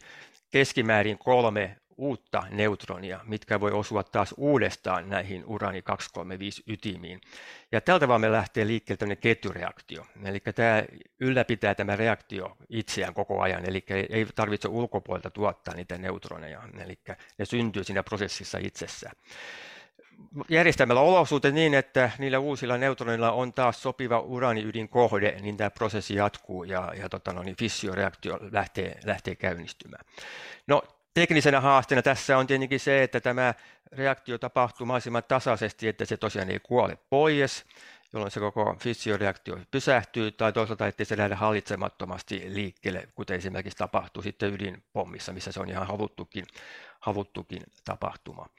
keskimäärin 0.51 1.17
kolme 1.17 1.77
uutta 1.97 2.43
neutronia, 2.49 3.19
mitkä 3.23 3.59
voi 3.59 3.71
osua 3.71 4.03
taas 4.03 4.33
uudestaan 4.37 5.09
näihin 5.09 5.45
urani 5.45 5.81
235 5.81 6.63
ytimiin. 6.67 7.21
Ja 7.71 7.81
tältä 7.81 8.07
vaan 8.07 8.21
me 8.21 8.31
lähtee 8.31 8.67
liikkeelle 8.67 8.97
tämmöinen 8.97 9.21
ketjureaktio. 9.21 10.05
Eli 10.25 10.39
tämä 10.39 10.83
ylläpitää 11.19 11.75
tämä 11.75 11.95
reaktio 11.95 12.57
itseään 12.69 13.13
koko 13.13 13.41
ajan, 13.41 13.65
eli 13.69 13.85
ei 14.09 14.25
tarvitse 14.35 14.67
ulkopuolelta 14.67 15.29
tuottaa 15.29 15.73
niitä 15.73 15.97
neutroneja, 15.97 16.61
eli 16.83 16.99
ne 17.37 17.45
syntyy 17.45 17.83
siinä 17.83 18.03
prosessissa 18.03 18.57
itsessään 18.57 19.15
järjestämällä 20.49 21.01
olosuhteet 21.01 21.53
niin, 21.53 21.73
että 21.73 22.09
niillä 22.17 22.39
uusilla 22.39 22.77
neutronilla 22.77 23.31
on 23.31 23.53
taas 23.53 23.81
sopiva 23.81 24.19
kohde, 24.89 25.37
niin 25.41 25.57
tämä 25.57 25.69
prosessi 25.69 26.15
jatkuu 26.15 26.63
ja, 26.63 26.93
ja 26.99 27.09
tota, 27.09 27.33
no, 27.33 27.43
niin 27.43 27.55
fissioreaktio 27.55 28.39
lähtee, 28.51 28.99
lähtee 29.05 29.35
käynnistymään. 29.35 30.05
No, 30.67 30.81
teknisenä 31.21 31.61
haasteena 31.61 32.01
tässä 32.01 32.37
on 32.37 32.47
tietenkin 32.47 32.79
se, 32.79 33.03
että 33.03 33.19
tämä 33.19 33.53
reaktio 33.91 34.37
tapahtuu 34.37 34.85
mahdollisimman 34.85 35.23
tasaisesti, 35.27 35.87
että 35.87 36.05
se 36.05 36.17
tosiaan 36.17 36.49
ei 36.49 36.59
kuole 36.59 36.97
pois, 37.09 37.65
jolloin 38.13 38.31
se 38.31 38.39
koko 38.39 38.75
fissioreaktio 38.79 39.59
pysähtyy, 39.71 40.31
tai 40.31 40.53
toisaalta, 40.53 40.87
ettei 40.87 41.05
se 41.05 41.17
lähde 41.17 41.35
hallitsemattomasti 41.35 42.43
liikkeelle, 42.47 43.07
kuten 43.15 43.37
esimerkiksi 43.37 43.77
tapahtuu 43.77 44.23
sitten 44.23 44.53
ydinpommissa, 44.53 45.33
missä 45.33 45.51
se 45.51 45.59
on 45.59 45.69
ihan 45.69 45.87
haluttukin 45.87 46.45
haluttukin 46.99 47.61
tapahtuma. 47.85 48.49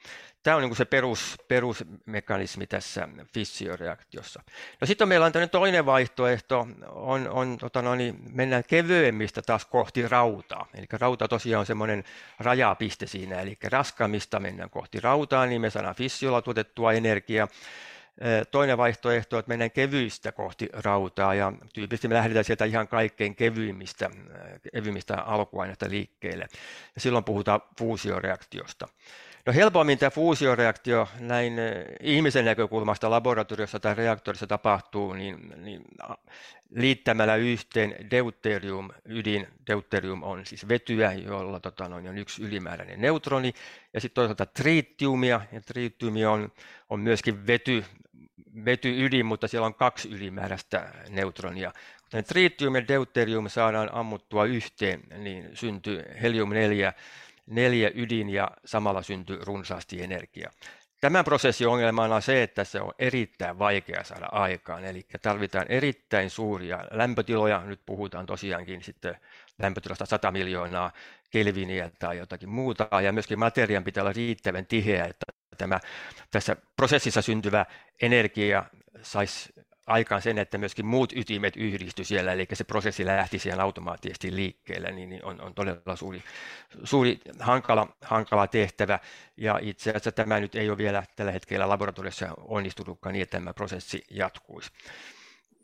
Tämä 0.43 0.57
on 0.57 0.63
niin 0.63 0.75
se 0.75 0.85
perus, 0.85 1.37
perusmekanismi 1.47 2.67
tässä 2.67 3.07
fissioreaktiossa. 3.33 4.43
No 4.81 4.87
sitten 4.87 5.07
meillä 5.07 5.25
on 5.25 5.31
toinen 5.51 5.85
vaihtoehto, 5.85 6.67
on, 6.87 7.29
on 7.29 7.57
tota 7.57 7.81
no 7.81 7.95
niin, 7.95 8.19
mennään 8.31 8.63
kevyemmistä 8.67 9.41
taas 9.41 9.65
kohti 9.65 10.07
rautaa. 10.07 10.67
Eli 10.73 10.85
rauta 10.91 11.27
tosiaan 11.27 11.59
on 11.59 11.65
semmoinen 11.65 12.03
rajapiste 12.39 13.07
siinä, 13.07 13.41
eli 13.41 13.57
raskaamista 13.63 14.39
mennään 14.39 14.69
kohti 14.69 14.99
rautaa, 14.99 15.45
niin 15.45 15.61
me 15.61 15.69
saadaan 15.69 15.95
fissiolla 15.95 16.41
tuotettua 16.41 16.93
energiaa. 16.93 17.47
Toinen 18.51 18.77
vaihtoehto 18.77 19.35
on, 19.35 19.39
että 19.39 19.49
mennään 19.49 19.71
kevyistä 19.71 20.31
kohti 20.31 20.69
rautaa 20.73 21.33
ja 21.33 21.53
tyypillisesti 21.73 22.07
me 22.07 22.15
lähdetään 22.15 22.45
sieltä 22.45 22.65
ihan 22.65 22.87
kaikkein 22.87 23.35
kevyimmistä, 23.35 24.09
kevyimmistä 24.73 25.21
alkuaineista 25.21 25.89
liikkeelle. 25.89 26.47
Ja 26.95 27.01
silloin 27.01 27.23
puhutaan 27.23 27.61
fuusioreaktiosta. 27.79 28.87
No 29.45 29.53
helpommin 29.53 29.97
tämä 29.97 30.09
fuusioreaktio 30.09 31.07
näin 31.19 31.53
ihmisen 32.01 32.45
näkökulmasta 32.45 33.09
laboratoriossa 33.09 33.79
tai 33.79 33.95
reaktorissa 33.95 34.47
tapahtuu 34.47 35.13
niin, 35.13 35.53
niin 35.57 35.81
liittämällä 36.75 37.35
yhteen 37.35 37.95
deuterium 38.11 38.89
ydin. 39.05 39.47
Deuterium 39.67 40.23
on 40.23 40.45
siis 40.45 40.67
vetyä, 40.67 41.13
jolla 41.13 41.59
tota, 41.59 41.89
noin, 41.89 42.09
on 42.09 42.17
yksi 42.17 42.43
ylimääräinen 42.43 43.01
neutroni. 43.01 43.53
Ja 43.93 44.01
sitten 44.01 44.15
toisaalta 44.15 44.45
tritiumia, 44.45 45.41
ja 45.51 45.61
tritiumi 45.61 46.25
on, 46.25 46.51
on 46.89 46.99
myöskin 46.99 47.47
vety, 47.47 47.85
vetyydin, 48.65 49.25
mutta 49.25 49.47
siellä 49.47 49.65
on 49.65 49.75
kaksi 49.75 50.09
ylimääräistä 50.09 50.93
neutronia. 51.09 51.71
Kun 52.11 52.23
tritium 52.23 52.75
ja 52.75 52.87
deuterium 52.87 53.49
saadaan 53.49 53.89
ammuttua 53.93 54.45
yhteen, 54.45 55.03
niin 55.17 55.49
syntyy 55.53 56.03
helium-4 56.21 56.93
neljä 57.47 57.91
ydin 57.95 58.29
ja 58.29 58.51
samalla 58.65 59.01
syntyy 59.01 59.39
runsaasti 59.41 60.03
energiaa. 60.03 60.51
Tämän 61.01 61.25
prosessin 61.25 61.67
ongelmana 61.67 62.15
on 62.15 62.21
se, 62.21 62.43
että 62.43 62.63
se 62.63 62.81
on 62.81 62.93
erittäin 62.99 63.59
vaikea 63.59 64.03
saada 64.03 64.25
aikaan, 64.31 64.85
eli 64.85 65.05
tarvitaan 65.21 65.65
erittäin 65.69 66.29
suuria 66.29 66.79
lämpötiloja. 66.91 67.63
Nyt 67.65 67.79
puhutaan 67.85 68.25
tosiaankin 68.25 68.83
sitten 68.83 69.15
lämpötilasta 69.59 70.05
100 70.05 70.31
miljoonaa 70.31 70.91
kelviniä 71.29 71.91
tai 71.99 72.17
jotakin 72.17 72.49
muuta, 72.49 72.87
ja 73.03 73.11
myöskin 73.11 73.39
materiaan 73.39 73.83
pitää 73.83 74.03
olla 74.03 74.13
riittävän 74.13 74.65
tiheä, 74.65 75.05
että 75.05 75.25
tämä 75.59 75.79
tässä 76.31 76.55
prosessissa 76.75 77.21
syntyvä 77.21 77.65
energia 78.01 78.63
saisi 79.01 79.53
aikaan 79.89 80.21
sen, 80.21 80.37
että 80.37 80.57
myöskin 80.57 80.85
muut 80.85 81.13
ytimet 81.15 81.57
yhdisty 81.57 82.03
siellä, 82.03 82.33
eli 82.33 82.47
se 82.53 82.63
prosessi 82.63 83.05
lähti 83.05 83.39
siellä 83.39 83.63
automaattisesti 83.63 84.35
liikkeelle, 84.35 84.91
niin, 84.91 85.09
niin 85.09 85.25
on, 85.25 85.41
on 85.41 85.53
todella 85.53 85.95
suuri, 85.95 86.23
suuri 86.83 87.19
hankala, 87.39 87.87
hankala 88.01 88.47
tehtävä. 88.47 88.99
Ja 89.37 89.59
itse 89.61 89.89
asiassa 89.89 90.11
tämä 90.11 90.39
nyt 90.39 90.55
ei 90.55 90.69
ole 90.69 90.77
vielä 90.77 91.03
tällä 91.15 91.31
hetkellä 91.31 91.69
laboratoriossa 91.69 92.27
onnistunutkaan 92.37 93.13
niin, 93.13 93.23
että 93.23 93.37
tämä 93.37 93.53
prosessi 93.53 94.03
jatkuisi. 94.11 94.71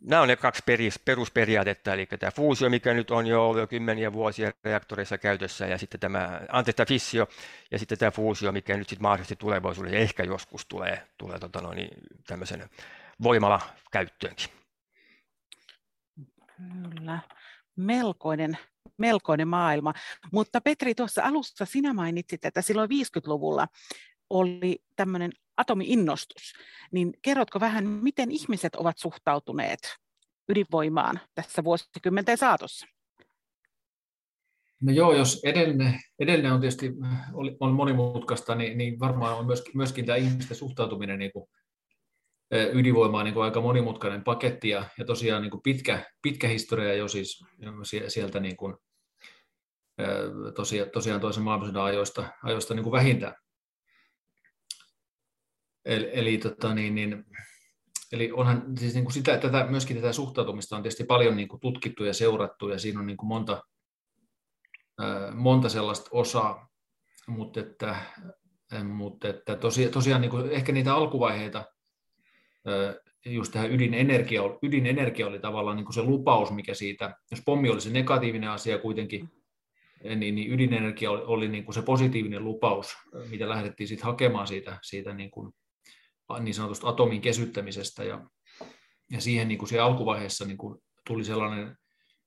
Nämä 0.02 0.22
on 0.22 0.28
ne 0.28 0.36
kaksi 0.36 0.64
perusperiaatetta, 1.06 1.94
eli 1.94 2.06
tämä 2.06 2.32
fuusio, 2.32 2.70
mikä 2.70 2.94
nyt 2.94 3.12
on 3.12 3.28
jo 3.28 3.46
ollut 3.46 3.60
jo 3.60 3.68
kymmeniä 3.68 4.14
vuosia 4.14 4.52
reaktoreissa 4.64 5.18
käytössä, 5.18 5.68
ja 5.68 5.78
sitten 5.78 6.00
tämä, 6.00 6.42
anteeksi, 6.50 6.78
tämä 6.78 6.86
fissio, 6.86 7.28
ja 7.72 7.80
sitten 7.80 7.98
tämä 7.98 8.12
fuusio, 8.12 8.52
mikä 8.52 8.78
nyt 8.78 8.90
sitten 8.90 9.04
mahdollisesti 9.04 9.36
tulevaisuudessa 9.36 9.98
ehkä 9.98 10.24
joskus 10.24 10.66
tulee, 10.66 11.08
tulee 11.18 11.40
tota 11.40 11.62
noin, 11.62 11.88
tämmöisen 12.28 12.70
voimala 13.24 13.62
käyttöönkin. 13.92 14.50
Kyllä, 16.58 17.20
melkoinen, 17.76 18.58
melkoinen 18.98 19.48
maailma. 19.48 19.94
Mutta 20.32 20.62
Petri, 20.62 20.96
tuossa 20.96 21.24
alussa 21.24 21.66
sinä 21.66 21.94
mainitsit, 21.94 22.46
että 22.46 22.62
silloin 22.62 22.90
50-luvulla 22.90 23.68
oli 24.30 24.80
tämmöinen 24.96 25.32
atomiinnostus. 25.58 26.54
Niin 26.92 27.14
kerrotko 27.22 27.60
vähän, 27.60 27.88
miten 27.88 28.32
ihmiset 28.32 28.76
ovat 28.76 28.98
suhtautuneet 28.98 29.80
ydinvoimaan 30.50 31.20
tässä 31.36 31.64
vuosikymmenten 31.64 32.38
saatossa? 32.38 32.88
No 34.82 34.92
joo, 34.92 35.14
jos 35.14 35.42
edellinen, 35.44 36.00
edellinen 36.20 36.54
on 36.54 36.62
tietysti 36.62 36.92
on 37.60 37.74
monimutkaista, 37.74 38.56
niin, 38.56 38.78
niin 38.78 39.00
varmaan 39.00 39.38
on 39.38 39.46
myöskin, 39.46 39.78
myöskin 39.78 40.06
tämä 40.06 40.16
ihmisten 40.16 40.58
suhtautuminen 40.58 41.20
niin 41.20 41.32
kuin 41.32 41.50
ydinvoimaan 42.74 43.26
niin 43.26 43.34
kuin 43.34 43.44
aika 43.44 43.62
monimutkainen 43.62 44.24
paketti 44.24 44.70
ja, 44.70 44.84
ja 44.98 45.06
tosiaan 45.06 45.42
niin 45.42 45.52
kuin 45.52 45.62
pitkä, 45.62 46.12
pitkä 46.22 46.48
historia 46.48 46.94
jo 46.94 47.08
siis 47.08 47.44
sieltä 48.08 48.40
niin 48.40 48.58
kuin, 48.58 48.76
tosiaan, 50.56 50.90
tosiaan 50.90 51.22
toisen 51.22 51.44
maailmansodan 51.44 51.84
ajoista, 51.84 52.30
ajoista 52.44 52.74
niin 52.74 52.84
kuin 52.84 52.92
vähintään. 52.92 53.34
Eli, 55.86 56.10
eli, 56.14 56.38
tota, 56.38 56.74
niin, 56.74 56.96
niin, 56.96 57.26
eli 58.12 58.32
onhan 58.32 58.64
siis 58.78 58.94
niin 58.94 59.04
kuin 59.04 59.14
sitä, 59.14 59.38
tätä, 59.38 59.68
myöskin 59.70 59.98
tätä 59.98 60.14
suhtautumista 60.14 60.76
on 60.76 60.84
tietysti 60.84 61.04
paljon 61.04 61.36
niin 61.36 61.48
kuin 61.48 61.60
tutkittu 61.60 62.04
ja 62.04 62.14
seurattu 62.14 62.70
ja 62.70 62.80
siinä 62.80 63.00
on 63.00 63.06
niin 63.06 63.18
kuin 63.18 63.28
monta, 63.28 63.62
monta 65.34 65.70
sellaista 65.70 66.10
osaa, 66.12 66.70
mutta 67.28 67.60
että, 67.60 67.96
mutta 68.84 69.28
että 69.28 69.56
tosiaan, 69.56 69.94
tosiaan 69.94 70.22
niin 70.22 70.32
kuin 70.32 70.52
ehkä 70.52 70.72
niitä 70.72 70.96
alkuvaiheita 70.96 71.66
just 73.26 73.52
tähän 73.52 73.72
ydinenergia, 73.72 74.42
ydinenergia 74.64 75.28
oli 75.28 75.40
tavallaan 75.40 75.78
niin 75.78 75.86
kuin 75.86 75.94
se 75.94 76.02
lupaus, 76.02 76.52
mikä 76.52 76.74
siitä, 76.74 77.16
jos 77.32 77.42
pommi 77.46 77.70
oli 77.70 77.82
se 77.82 77.90
negatiivinen 77.90 78.50
asia 78.50 78.78
kuitenkin, 78.78 79.30
niin, 80.04 80.36
niin 80.36 80.54
ydinenergia 80.54 81.12
oli, 81.12 81.22
oli 81.24 81.48
niin 81.48 81.66
kuin 81.66 81.76
se 81.76 81.82
positiivinen 81.82 82.44
lupaus, 82.44 82.98
mitä 83.30 83.50
lähdettiin 83.50 83.88
sitten 83.88 84.06
hakemaan 84.06 84.48
siitä, 84.48 84.80
siitä 84.82 85.14
niin, 85.14 85.32
kuin, 85.32 85.54
niin 86.40 86.54
sanotusta 86.54 86.88
atomin 86.88 87.22
kesyttämisestä. 87.22 88.04
Ja, 88.04 88.30
ja 89.12 89.22
siihen 89.22 89.48
niin 89.48 89.58
kuin 89.58 89.70
siihen 89.70 89.86
alkuvaiheessa 89.86 90.46
niin 90.46 90.58
kuin 90.58 90.80
tuli 91.08 91.24
sellainen 91.24 91.78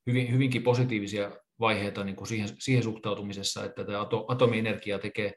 hyvin, 0.06 0.32
hyvinkin 0.32 0.62
positiivisia 0.62 1.30
vaiheita 1.60 2.04
niin 2.04 2.16
kuin 2.16 2.28
siihen, 2.28 2.48
siihen 2.58 2.82
suhtautumisessa, 2.82 3.64
että 3.64 3.84
tämä 3.84 4.06
atomienergia 4.28 4.98
tekee 4.98 5.32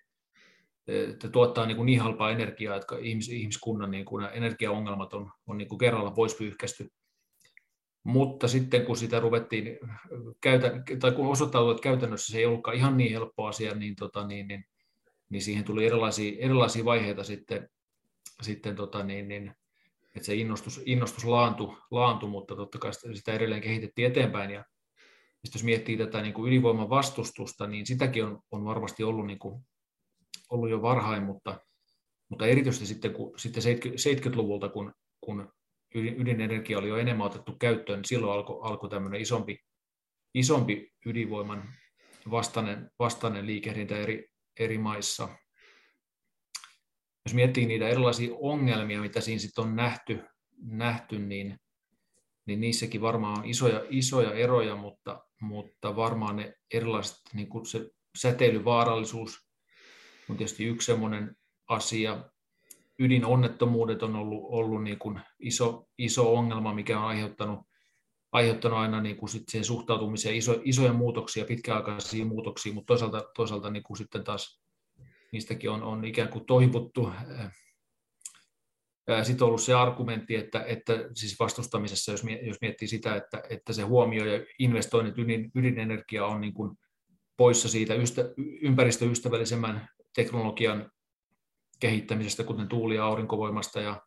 että 0.87 1.29
tuottaa 1.29 1.65
niin, 1.65 1.77
kuin 1.77 1.85
niin 1.85 2.01
halpaa 2.01 2.31
energiaa, 2.31 2.75
että 2.75 2.95
ihmis, 3.01 3.29
ihmiskunnan 3.29 3.91
niin 3.91 4.05
kuin 4.05 4.25
energiaongelmat 4.33 5.13
on, 5.13 5.31
on 5.47 5.57
niin 5.57 5.67
kuin 5.67 5.79
kerralla 5.79 6.11
pois 6.11 6.35
pyyhkästy. 6.35 6.89
Mutta 8.03 8.47
sitten 8.47 8.85
kun 8.85 8.97
sitä 8.97 9.19
ruvettiin, 9.19 9.79
tai 10.99 11.11
kun 11.11 11.27
osoittautui, 11.27 11.71
että 11.71 11.83
käytännössä 11.83 12.31
se 12.31 12.37
ei 12.37 12.45
ollutkaan 12.45 12.77
ihan 12.77 12.97
niin 12.97 13.11
helppo 13.11 13.45
asia, 13.45 13.75
niin, 13.75 13.95
tota, 13.95 14.27
niin, 14.27 14.47
niin, 14.47 14.65
niin 15.29 15.41
siihen 15.41 15.63
tuli 15.63 15.85
erilaisia, 15.85 16.39
erilaisia 16.39 16.85
vaiheita 16.85 17.23
sitten, 17.23 17.69
sitten 18.41 18.75
tota, 18.75 19.03
niin, 19.03 19.27
niin, 19.27 19.55
että 20.15 20.25
se 20.25 20.35
innostus, 20.35 20.81
innostus 20.85 21.25
laantui, 21.25 21.77
laantu, 21.91 22.27
mutta 22.27 22.55
totta 22.55 22.79
kai 22.79 22.91
sitä, 22.93 23.33
edelleen 23.33 23.61
kehitettiin 23.61 24.07
eteenpäin. 24.07 24.51
Ja 24.51 24.65
jos 25.53 25.63
miettii 25.63 25.97
tätä 25.97 26.21
niin 26.21 26.33
kuin 26.33 26.47
ydinvoiman 26.47 26.89
vastustusta, 26.89 27.67
niin 27.67 27.85
sitäkin 27.85 28.25
on, 28.25 28.39
on 28.51 28.65
varmasti 28.65 29.03
ollut 29.03 29.25
niin 29.25 29.39
kuin 29.39 29.63
ollut 30.49 30.69
jo 30.69 30.81
varhain, 30.81 31.23
mutta, 31.23 31.59
mutta 32.29 32.47
erityisesti 32.47 32.85
sitten, 32.85 33.13
kun, 33.13 33.39
sitten 33.39 33.63
70-luvulta, 33.63 34.69
kun, 34.69 34.93
kun 35.21 35.51
ydinenergia 35.95 36.77
oli 36.77 36.87
jo 36.87 36.97
enemmän 36.97 37.27
otettu 37.27 37.55
käyttöön, 37.59 37.97
niin 37.97 38.05
silloin 38.05 38.33
alkoi 38.33 38.59
alko 38.63 38.87
tämmöinen 38.87 39.21
isompi, 39.21 39.57
isompi 40.33 40.91
ydinvoiman 41.05 41.63
vastainen, 42.31 42.91
vastainen 42.99 43.47
liikehdintä 43.47 43.97
eri, 43.97 44.27
eri 44.59 44.77
maissa. 44.77 45.29
Jos 47.25 47.33
miettii 47.33 47.65
niitä 47.65 47.87
erilaisia 47.87 48.35
ongelmia, 48.39 49.01
mitä 49.01 49.21
siinä 49.21 49.39
sitten 49.39 49.63
on 49.63 49.75
nähty, 49.75 50.19
nähty 50.61 51.19
niin, 51.19 51.59
niin 52.45 52.61
niissäkin 52.61 53.01
varmaan 53.01 53.39
on 53.39 53.45
isoja, 53.45 53.83
isoja 53.89 54.33
eroja, 54.33 54.75
mutta, 54.75 55.23
mutta 55.41 55.95
varmaan 55.95 56.35
ne 56.35 56.53
erilaiset, 56.73 57.17
niin 57.33 57.49
kuin 57.49 57.65
se 57.65 57.89
säteilyvaarallisuus, 58.17 59.51
on 60.29 60.37
tietysti 60.37 60.65
yksi 60.65 60.85
sellainen 60.85 61.35
asia. 61.67 62.23
Ydinonnettomuudet 62.99 64.03
on 64.03 64.15
ollut, 64.15 64.43
ollut 64.43 64.83
niin 64.83 64.99
kuin 64.99 65.21
iso, 65.39 65.87
iso 65.97 66.35
ongelma, 66.35 66.73
mikä 66.73 66.99
on 66.99 67.05
aiheuttanut, 67.05 67.59
aiheuttanut 68.31 68.79
aina 68.79 69.01
niin 69.01 69.17
kuin 69.17 69.29
sit 69.29 69.43
siihen 69.49 69.65
suhtautumiseen 69.65 70.35
iso, 70.35 70.61
isoja 70.63 70.93
muutoksia, 70.93 71.45
pitkäaikaisia 71.45 72.25
muutoksia, 72.25 72.73
mutta 72.73 72.87
toisaalta, 72.87 73.23
toisaalta 73.35 73.69
niin 73.69 73.83
kuin 73.83 73.97
sitten 73.97 74.23
taas 74.23 74.61
niistäkin 75.31 75.69
on, 75.69 75.83
on 75.83 76.05
ikään 76.05 76.29
kuin 76.29 76.45
toivottu. 76.45 77.11
Sitten 79.23 79.43
on 79.43 79.47
ollut 79.47 79.61
se 79.61 79.73
argumentti, 79.73 80.35
että, 80.35 80.63
että 80.63 80.93
siis 81.13 81.39
vastustamisessa, 81.39 82.11
jos, 82.11 82.23
jos 82.41 82.61
miettii 82.61 82.87
sitä, 82.87 83.15
että, 83.15 83.43
että 83.49 83.73
se 83.73 83.81
huomio 83.81 84.25
ja 84.25 84.45
investoinnit 84.59 85.17
ydin, 85.17 85.51
ydinenergia 85.55 86.25
on 86.25 86.41
niin 86.41 86.53
kuin 86.53 86.77
poissa 87.37 87.69
siitä 87.69 87.95
ystä, 87.95 88.21
ympäristöystävällisemmän 88.61 89.87
teknologian 90.15 90.91
kehittämisestä, 91.79 92.43
kuten 92.43 92.67
tuuli- 92.67 92.95
ja 92.95 93.05
aurinkovoimasta. 93.05 93.81
Ja, 93.81 94.01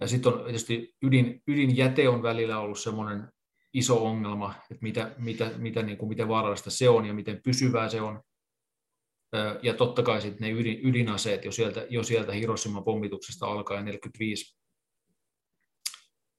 ja 0.00 0.06
sitten 0.06 0.32
on 0.32 0.44
tietysti 0.44 0.94
ydin, 1.02 1.42
ydinjäte 1.48 2.08
on 2.08 2.22
välillä 2.22 2.58
ollut 2.58 2.78
semmoinen 2.78 3.28
iso 3.74 4.06
ongelma, 4.06 4.54
että 4.70 4.82
mitä, 4.82 5.14
mitä, 5.18 5.50
mitä, 5.56 5.82
niin 5.82 5.98
kuin, 5.98 6.08
miten 6.08 6.28
vaarallista 6.28 6.70
se 6.70 6.88
on 6.88 7.06
ja 7.06 7.14
miten 7.14 7.40
pysyvää 7.44 7.88
se 7.88 8.00
on. 8.00 8.22
Ja 9.62 9.74
totta 9.74 10.02
kai 10.02 10.22
sitten 10.22 10.48
ne 10.48 10.60
ydin, 10.60 10.80
ydinaseet 10.82 11.44
jo 11.44 11.52
sieltä, 11.52 11.86
jo 11.90 12.02
sieltä 12.02 12.32
Hiroshiman 12.32 12.84
pommituksesta 12.84 13.46
alkaen 13.46 13.84
45. 13.84 14.58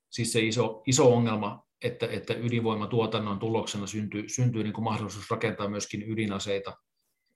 Siis 0.10 0.34
se 0.34 0.39
iso, 0.39 0.84
iso 0.88 1.13
ongelma, 1.13 1.65
että, 1.84 2.08
että 2.08 2.34
ydinvoimatuotannon 2.34 3.39
tuloksena 3.39 3.88
syntyy, 3.88 4.29
syntyy 4.29 4.63
niin 4.63 4.73
kuin 4.73 4.84
mahdollisuus 4.84 5.31
rakentaa 5.31 5.69
myöskin 5.69 6.12
ydinaseita– 6.12 6.73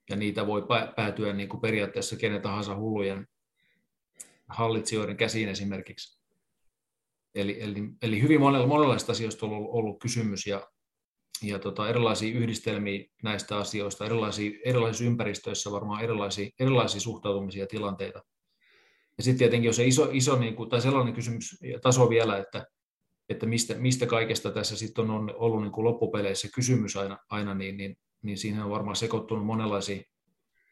ja 0.10 0.16
niitä 0.16 0.48
voi 0.48 0.66
päätyä 0.96 1.34
niin 1.34 1.50
kuin 1.50 1.62
periaatteessa 1.62 2.16
kenen 2.16 2.42
tahansa 2.42 2.76
hullujen 2.76 3.28
hallitsijoiden 4.50 5.18
käsiin 5.18 5.50
esimerkiksi. 5.50 6.20
Eli, 7.36 7.62
eli, 7.62 7.80
eli 8.02 8.22
hyvin 8.22 8.42
monenlaista 8.42 9.12
asioista 9.12 9.46
on 9.46 9.52
ollut, 9.52 9.70
ollut 9.72 10.00
kysymys 10.00 10.48
ja, 10.48 10.68
ja 11.44 11.60
tota, 11.60 11.90
erilaisia 11.90 12.36
yhdistelmiä 12.36 13.06
näistä 13.24 13.58
asioista, 13.58 14.06
erilaisia, 14.06 14.52
erilaisissa 14.66 15.06
ympäristöissä 15.06 15.72
varmaan 15.72 16.04
erilaisia, 16.04 16.50
erilaisia 16.60 17.02
suhtautumisia 17.02 17.64
ja 17.64 17.68
tilanteita. 17.68 18.22
Ja 19.18 19.24
sitten 19.24 19.40
tietenkin, 19.40 19.68
jos 19.68 19.76
se 19.76 19.86
iso, 19.86 20.10
iso 20.12 20.40
niin 20.40 20.56
kuin, 20.56 20.70
tai 20.70 20.82
sellainen 20.82 21.14
kysymys 21.14 21.58
ja 21.64 21.80
taso 21.80 22.10
vielä, 22.10 22.38
että, 22.38 22.66
että 23.30 23.46
mistä, 23.46 23.74
mistä 23.74 24.06
kaikesta 24.06 24.52
tässä 24.52 24.78
sitten 24.78 25.10
on 25.10 25.36
ollut 25.36 25.62
niin 25.62 25.72
kuin 25.72 25.86
loppupeleissä 25.86 26.48
kysymys 26.56 26.98
aina, 26.98 27.18
aina 27.30 27.54
niin, 27.54 27.78
niin 27.78 27.98
niin 28.22 28.38
siinä 28.38 28.66
on 28.66 28.72
varmaan 28.72 28.96
sekoittunut 28.96 29.46
monenlaisia, 29.46 30.02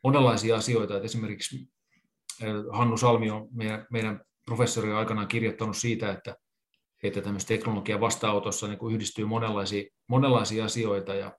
monenlaisia 0.03 0.55
asioita. 0.55 0.95
Että 0.95 1.05
esimerkiksi 1.05 1.69
eh, 2.41 2.53
Hannu 2.71 2.97
Salmi 2.97 3.29
on 3.29 3.47
meidän, 3.51 3.87
meidän 3.91 4.21
professori 4.45 4.91
on 4.91 4.97
aikanaan 4.97 5.27
kirjoittanut 5.27 5.77
siitä, 5.77 6.11
että, 6.11 6.35
että 7.03 7.21
tämmöisessä 7.21 7.53
teknologian 7.53 8.01
vastaanotossa 8.01 8.67
niin 8.67 8.79
kuin 8.79 8.95
yhdistyy 8.95 9.25
monenlaisia, 9.25 9.83
monenlaisia 10.07 10.65
asioita 10.65 11.13
ja 11.13 11.37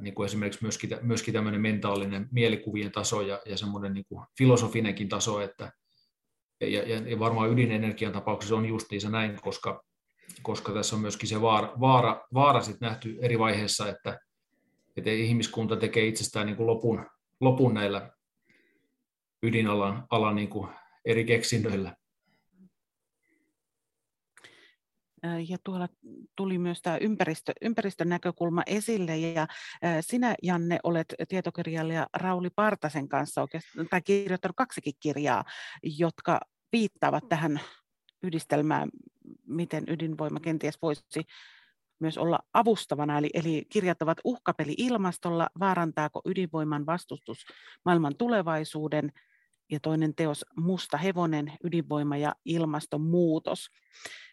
niin 0.00 0.14
kuin 0.14 0.26
esimerkiksi 0.26 0.62
myöskin, 0.62 0.90
myöskin 1.02 1.34
tämmöinen 1.34 1.60
mentaalinen 1.60 2.28
mielikuvien 2.30 2.92
taso 2.92 3.20
ja, 3.20 3.42
ja 3.46 3.56
semmoinen 3.56 3.94
niin 3.94 4.04
kuin 4.08 4.26
filosofinenkin 4.38 5.08
taso, 5.08 5.40
että, 5.40 5.72
ja, 6.60 6.82
ja, 6.82 7.18
varmaan 7.18 7.50
ydinenergian 7.50 8.12
tapauksessa 8.12 8.56
on 8.56 8.66
justiinsa 8.66 9.10
näin, 9.10 9.40
koska 9.40 9.84
koska 10.42 10.72
tässä 10.72 10.96
on 10.96 11.02
myöskin 11.02 11.28
se 11.28 11.40
vaara, 11.40 11.72
vaara, 11.80 12.24
vaara 12.34 12.62
sit 12.62 12.80
nähty 12.80 13.18
eri 13.20 13.38
vaiheissa, 13.38 13.88
että, 13.88 14.18
että 14.96 15.10
ihmiskunta 15.10 15.76
tekee 15.76 16.06
itsestään 16.06 16.46
niin 16.46 16.56
kuin 16.56 16.66
lopun, 16.66 17.06
lopun 17.40 17.74
näillä 17.74 18.10
ydinalan 19.42 20.06
alan 20.10 20.36
niin 20.36 20.48
kuin 20.48 20.68
eri 21.04 21.24
keksinnöillä. 21.24 21.96
Ja 25.48 25.56
tuolla 25.64 25.88
tuli 26.36 26.58
myös 26.58 26.82
tämä 26.82 26.96
ympäristö, 26.96 27.52
ympäristön 27.62 28.08
näkökulma 28.08 28.62
esille, 28.66 29.16
ja 29.16 29.46
sinä, 30.00 30.34
Janne, 30.42 30.78
olet 30.82 31.14
tietokirjailija 31.28 32.06
Rauli 32.14 32.50
Partasen 32.50 33.08
kanssa 33.08 33.42
oikeastaan, 33.42 33.86
tai 33.90 34.02
kirjoittanut 34.02 34.56
kaksikin 34.56 34.94
kirjaa, 35.00 35.44
jotka 35.82 36.40
viittaavat 36.72 37.28
tähän 37.28 37.60
yhdistelmään, 38.22 38.90
miten 39.46 39.84
ydinvoima 39.88 40.40
kenties 40.40 40.78
voisi 40.82 41.22
myös 42.00 42.18
olla 42.18 42.38
avustavana, 42.54 43.18
eli, 43.18 43.30
eli 43.34 43.66
kirjat 43.68 44.02
ovat 44.02 44.18
uhkapeli 44.24 44.74
ilmastolla, 44.78 45.48
vaarantaako 45.60 46.22
ydinvoiman 46.24 46.86
vastustus 46.86 47.46
maailman 47.84 48.16
tulevaisuuden, 48.16 49.12
ja 49.70 49.80
toinen 49.80 50.14
teos 50.14 50.44
Musta 50.56 50.96
hevonen, 50.96 51.52
ydinvoima 51.64 52.16
ja 52.16 52.34
ilmastonmuutos. 52.44 53.68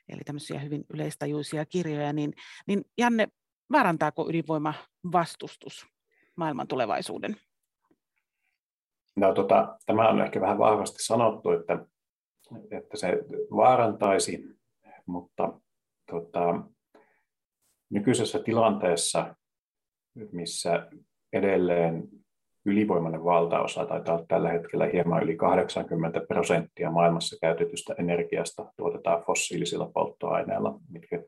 eli 0.10 0.22
tämmöisiä 0.26 0.60
hyvin 0.60 0.86
yleistajuisia 0.94 1.66
kirjoja, 1.66 2.14
niin, 2.14 2.34
niin 2.68 2.86
Janne, 2.98 3.28
vaarantaako 3.72 4.30
ydinvoima 4.30 4.74
vastustus 5.12 5.86
maailman 6.36 6.68
tulevaisuuden? 6.68 7.36
No, 9.16 9.34
tota, 9.34 9.78
tämä 9.86 10.10
on 10.10 10.22
ehkä 10.22 10.42
vähän 10.42 10.58
vahvasti 10.58 11.04
sanottu, 11.04 11.52
että, 11.52 11.86
että 12.72 12.98
se 12.98 13.08
vaarantaisi, 13.52 14.44
mutta 15.06 15.60
tota, 16.12 16.64
nykyisessä 17.90 18.40
tilanteessa, 18.40 19.36
missä 20.32 20.88
edelleen 21.34 22.04
ylivoimainen 22.66 23.24
valtaosa, 23.24 23.86
taitaa 23.86 24.16
olla 24.16 24.26
tällä 24.28 24.50
hetkellä 24.52 24.86
hieman 24.86 25.24
yli 25.24 25.36
80 25.36 26.22
prosenttia 26.28 26.92
maailmassa 26.92 27.38
käytetystä 27.42 27.96
energiasta 28.00 28.74
tuotetaan 28.78 29.24
fossiilisilla 29.24 29.92
polttoaineilla, 29.94 30.80
mitkä 30.90 31.24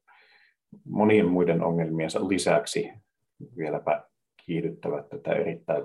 monien 0.86 1.28
muiden 1.28 1.64
ongelmiensa 1.64 2.28
lisäksi 2.28 2.92
vieläpä 3.58 4.04
kiihdyttävät 4.46 5.10
tätä 5.10 5.32
erittäin 5.32 5.84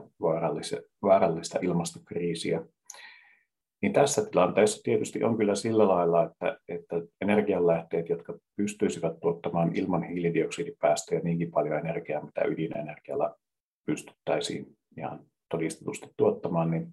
vaarallista, 1.02 1.58
ilmastokriisiä. 1.62 2.62
Niin 3.82 3.92
tässä 3.92 4.30
tilanteessa 4.30 4.82
tietysti 4.82 5.24
on 5.24 5.36
kyllä 5.36 5.54
sillä 5.54 5.88
lailla, 5.88 6.24
että, 6.24 6.58
että 6.68 6.96
energianlähteet, 7.20 8.08
jotka 8.08 8.38
pystyisivät 8.56 9.20
tuottamaan 9.20 9.76
ilman 9.76 10.02
hiilidioksidipäästöjä 10.02 11.20
niinkin 11.24 11.50
paljon 11.50 11.78
energiaa, 11.78 12.24
mitä 12.24 12.44
ydinenergialla 12.44 13.36
pystyttäisiin 13.86 14.66
ihan 14.96 15.20
todistetusti 15.48 16.10
tuottamaan, 16.16 16.70
niin 16.70 16.92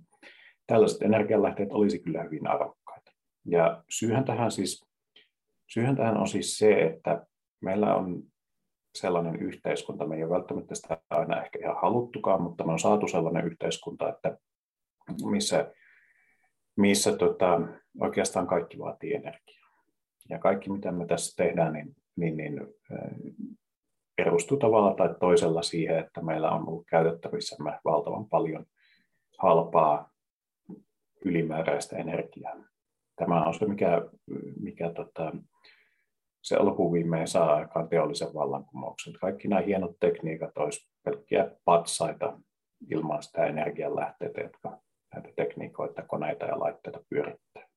tällaiset 0.68 1.02
energianlähteet 1.02 1.72
olisi 1.72 2.00
kyllä 2.00 2.24
hyvin 2.24 2.48
arvokkaita. 2.48 3.12
Ja 3.46 3.84
syyhän 3.90 4.26
tähän, 4.26 4.52
siis, 4.52 4.86
syyhän 5.68 5.96
tähän 5.96 6.18
on 6.18 6.28
siis 6.28 6.58
se, 6.58 6.82
että 6.82 7.26
meillä 7.62 7.96
on 7.96 8.24
sellainen 8.96 9.36
yhteiskunta, 9.36 10.08
me 10.08 10.16
ei 10.16 10.24
ole 10.24 10.36
välttämättä 10.36 10.76
sitä 10.76 10.98
aina 11.10 11.44
ehkä 11.44 11.60
ihan 11.60 11.82
haluttukaan, 11.82 12.42
mutta 12.42 12.66
me 12.66 12.72
on 12.72 12.80
saatu 12.80 13.08
sellainen 13.08 13.46
yhteiskunta, 13.46 14.10
että 14.10 14.38
missä, 15.26 15.74
missä 16.78 17.18
tota, 17.18 17.62
oikeastaan 18.02 18.48
kaikki 18.48 18.80
vaatii 18.80 19.14
energiaa. 19.14 19.66
Ja 20.30 20.40
kaikki, 20.40 20.70
mitä 20.70 20.92
me 20.92 21.06
tässä 21.06 21.44
tehdään, 21.44 21.74
niin, 21.74 21.96
niin, 22.16 22.38
niin 22.38 22.60
perustuu 24.16 24.58
tavalla 24.58 24.94
tai 24.94 25.16
toisella 25.20 25.62
siihen, 25.62 26.00
että 26.00 26.22
meillä 26.22 26.52
on 26.52 26.68
ollut 26.68 26.86
käytettävissämme 26.88 27.80
valtavan 27.86 28.30
paljon 28.30 28.66
halpaa 29.38 30.10
ylimääräistä 31.26 31.98
energiaa. 31.98 32.54
Tämä 33.16 33.44
on 33.44 33.54
se, 33.54 33.66
mikä, 33.66 34.02
mikä 34.60 34.90
tota, 34.90 35.32
se 36.42 36.60
lopuviimein 36.60 37.28
saa 37.28 37.56
aikaan 37.56 37.90
teollisen 37.90 38.34
vallankumouksen. 38.34 39.14
Kaikki 39.14 39.48
nämä 39.48 39.62
hienot 39.62 40.00
tekniikat 40.00 40.58
olisi 40.58 40.90
pelkkiä 41.04 41.52
patsaita 41.66 42.40
ilman 42.92 43.24
sitä 43.24 43.46
energianlähteitä, 43.46 44.42
jotka 44.42 44.80
näitä 45.14 45.30
tekniikoita, 45.36 46.02
koneita 46.02 46.46
ja 46.46 46.60
laitteita 46.60 47.00
pyörittää. 47.10 47.68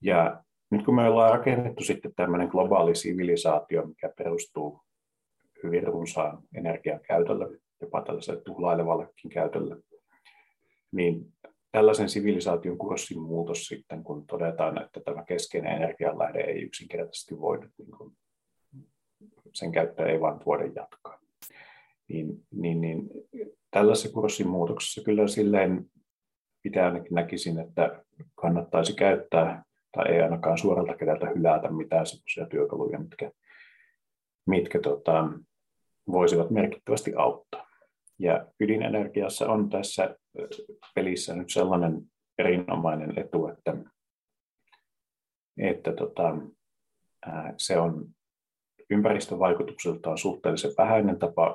Ja 0.00 0.44
nyt 0.70 0.84
kun 0.84 0.94
me 0.94 1.08
ollaan 1.08 1.38
rakennettu 1.38 1.84
sitten 1.84 2.12
tämmöinen 2.16 2.48
globaali 2.48 2.94
sivilisaatio, 2.94 3.86
mikä 3.86 4.12
perustuu 4.18 4.80
hyvin 5.62 5.82
runsaan 5.82 6.38
energian 6.54 7.00
käytölle, 7.00 7.60
jopa 7.80 8.02
tällaiselle 8.02 8.42
tuhlailevallekin 8.42 9.30
käytölle, 9.30 9.76
niin 10.92 11.32
tällaisen 11.72 12.08
sivilisaation 12.08 12.78
kurssin 12.78 13.20
muutos 13.20 13.66
sitten, 13.66 14.04
kun 14.04 14.26
todetaan, 14.26 14.82
että 14.82 15.00
tämä 15.00 15.24
keskeinen 15.24 15.72
energianlähde 15.72 16.40
ei 16.40 16.62
yksinkertaisesti 16.62 17.40
voi, 17.40 17.58
niin 17.78 17.90
kuin, 17.98 18.16
sen 19.52 19.72
käyttöä 19.72 20.06
ei 20.06 20.20
vain 20.20 20.40
voida 20.46 20.64
jatkaa. 20.64 21.18
Niin, 22.08 22.46
niin, 22.50 22.80
niin 22.80 23.08
tällaisessa 23.70 24.12
kurssin 24.12 24.48
muutoksessa 24.48 25.02
kyllä 25.04 25.28
silleen 25.28 25.90
pitää 26.62 26.86
ainakin 26.86 27.14
näkisin, 27.14 27.58
että 27.58 28.04
kannattaisi 28.34 28.94
käyttää 28.94 29.64
tai 29.92 30.12
ei 30.12 30.22
ainakaan 30.22 30.58
suoralta 30.58 30.96
kädeltä 30.96 31.26
hylätä 31.26 31.70
mitään 31.70 32.06
sellaisia 32.06 32.46
työkaluja, 32.46 32.98
mitkä, 32.98 33.30
mitkä 34.46 34.80
tota, 34.80 35.28
voisivat 36.12 36.50
merkittävästi 36.50 37.12
auttaa. 37.16 37.66
Ja 38.18 38.46
ydinenergiassa 38.60 39.48
on 39.48 39.70
tässä 39.70 40.16
pelissä 40.94 41.34
nyt 41.34 41.50
sellainen 41.50 42.02
erinomainen 42.38 43.18
etu, 43.18 43.48
että, 43.48 43.76
että 45.58 45.92
tota, 45.92 46.36
se 47.56 47.78
on 47.78 48.06
ympäristövaikutuksiltaan 48.90 50.18
suhteellisen 50.18 50.70
vähäinen 50.78 51.18
tapa, 51.18 51.54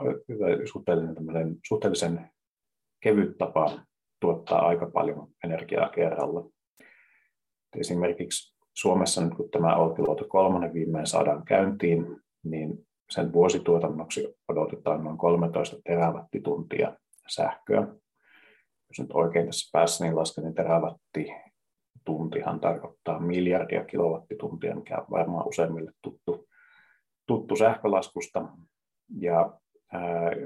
suhteellisen, 0.72 1.58
suhteellisen 1.68 2.30
kevyt 3.04 3.38
tapa 3.38 3.80
tuottaa 4.20 4.68
aika 4.68 4.92
paljon 4.94 5.28
energiaa 5.44 5.90
kerralla. 5.90 6.50
Esimerkiksi 7.78 8.58
Suomessa 8.74 9.26
nyt 9.26 9.34
kun 9.34 9.50
tämä 9.50 9.76
Olkiluoto 9.76 10.26
kolmonen 10.28 10.74
viimein 10.74 11.08
saadaan 11.08 11.46
käyntiin, 11.46 12.18
niin 12.44 12.88
sen 13.10 13.34
vuosituotannoksi 13.34 14.36
odotetaan 14.48 15.04
noin 15.04 15.18
13 15.18 15.78
terawattituntia 15.84 16.98
sähköä. 17.28 17.88
Jos 18.90 19.00
nyt 19.00 19.12
oikein 19.14 19.46
tässä 19.46 19.70
päässä 19.74 20.04
niin 20.04 20.16
lasken, 20.16 20.44
niin 20.44 20.56
terawattituntihan 20.56 22.60
tarkoittaa 22.60 23.20
miljardia 23.20 23.86
kilowattituntia, 23.86 24.76
mikä 24.76 24.98
on 24.98 25.06
varmaan 25.12 25.48
useimmille 25.48 25.92
tuttu, 26.02 26.48
tuttu 27.28 27.56
sähkölaskusta. 27.56 28.46
Ja 29.20 29.60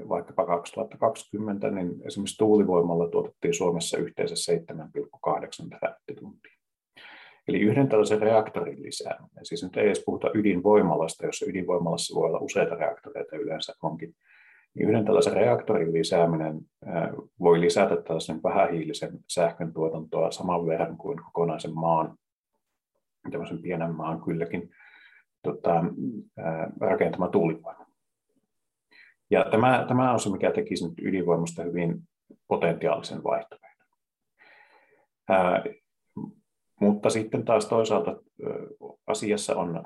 vaikkapa 0.08 0.46
2020, 0.46 1.70
niin 1.70 2.02
esimerkiksi 2.06 2.38
tuulivoimalla 2.38 3.08
tuotettiin 3.08 3.54
Suomessa 3.54 3.98
yhteensä 3.98 4.52
7,8 4.52 5.68
terawattituntia. 5.68 6.55
Eli 7.48 7.60
yhden 7.60 7.88
tällaisen 7.88 8.22
reaktorin 8.22 8.82
lisää. 8.82 9.18
Siis 9.42 9.62
nyt 9.62 9.76
ei 9.76 9.86
edes 9.86 10.02
puhuta 10.06 10.30
ydinvoimalasta, 10.34 11.26
jossa 11.26 11.46
ydinvoimalassa 11.48 12.14
voi 12.14 12.28
olla 12.28 12.38
useita 12.38 12.74
reaktoreita 12.74 13.36
yleensä 13.36 13.72
onkin. 13.82 14.14
Niin 14.74 14.88
yhden 14.88 15.04
tällaisen 15.04 15.32
reaktorin 15.32 15.92
lisääminen 15.92 16.60
voi 17.40 17.60
lisätä 17.60 17.96
tällaisen 17.96 18.42
vähähiilisen 18.42 19.10
sähkön 19.28 19.72
tuotantoa 19.72 20.30
saman 20.30 20.66
verran 20.66 20.96
kuin 20.96 21.18
kokonaisen 21.24 21.74
maan, 21.74 22.16
tämmöisen 23.30 23.62
pienen 23.62 23.94
maan 23.94 24.22
kylläkin, 24.22 24.70
tota, 25.42 25.84
rakentama 26.80 27.28
tuulivoima. 27.28 27.86
Ja 29.30 29.44
tämä, 29.50 29.84
tämä 29.88 30.12
on 30.12 30.20
se, 30.20 30.30
mikä 30.30 30.52
tekisi 30.52 30.88
nyt 30.88 30.98
ydinvoimasta 31.02 31.62
hyvin 31.62 32.02
potentiaalisen 32.48 33.24
vaihtoehdon. 33.24 33.66
Mutta 36.80 37.10
sitten 37.10 37.44
taas 37.44 37.66
toisaalta 37.66 38.16
asiassa 39.06 39.56
on 39.56 39.84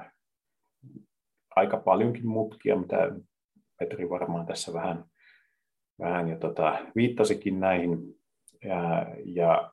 aika 1.57 1.77
paljonkin 1.77 2.27
mutkia, 2.27 2.77
mitä 2.77 2.97
Petri 3.79 4.11
varmaan 4.11 4.47
tässä 4.47 4.73
vähän, 4.73 5.05
vähän 6.01 6.29
jo 6.29 6.37
tota, 6.37 6.79
viittasikin 6.97 7.61
näihin. 7.61 7.99
Ja, 8.65 9.07
ja 9.25 9.73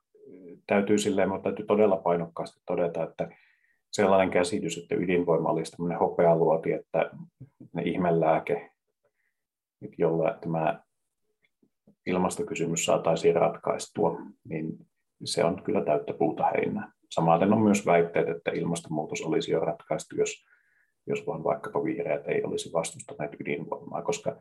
täytyy 0.68 0.98
silleen, 0.98 1.30
mutta 1.30 1.44
täytyy 1.44 1.66
todella 1.66 1.98
painokkaasti 1.98 2.62
todeta, 2.66 3.04
että 3.04 3.30
sellainen 3.92 4.32
käsitys, 4.32 4.78
että 4.78 4.96
ydinvoima 4.96 5.50
olisi 5.50 5.72
tämmöinen 5.72 6.00
hopealuoti, 6.00 6.72
että 6.72 7.12
ne 7.74 7.82
ihmelääke, 7.82 8.72
jolla 9.98 10.38
tämä 10.42 10.84
ilmastokysymys 12.06 12.86
saataisiin 12.86 13.36
ratkaistua, 13.36 14.20
niin 14.50 14.78
se 15.24 15.44
on 15.44 15.64
kyllä 15.64 15.86
täyttä 15.86 16.14
puuta 16.14 16.44
heinää. 16.44 16.92
Samaten 17.10 17.54
on 17.54 17.62
myös 17.62 17.86
väitteet, 17.86 18.30
että 18.30 18.52
ilmastonmuutos 18.52 19.22
olisi 19.22 19.52
jo 19.52 19.60
ratkaistu, 19.60 20.16
jos, 20.16 20.46
jos 21.08 21.28
vain 21.28 21.44
vaikkapa 21.44 21.84
vihreät 21.84 22.28
ei 22.28 22.44
olisi 22.44 22.74
vastustaneet 22.74 23.36
ydinvoimaa, 23.40 24.02
koska 24.02 24.36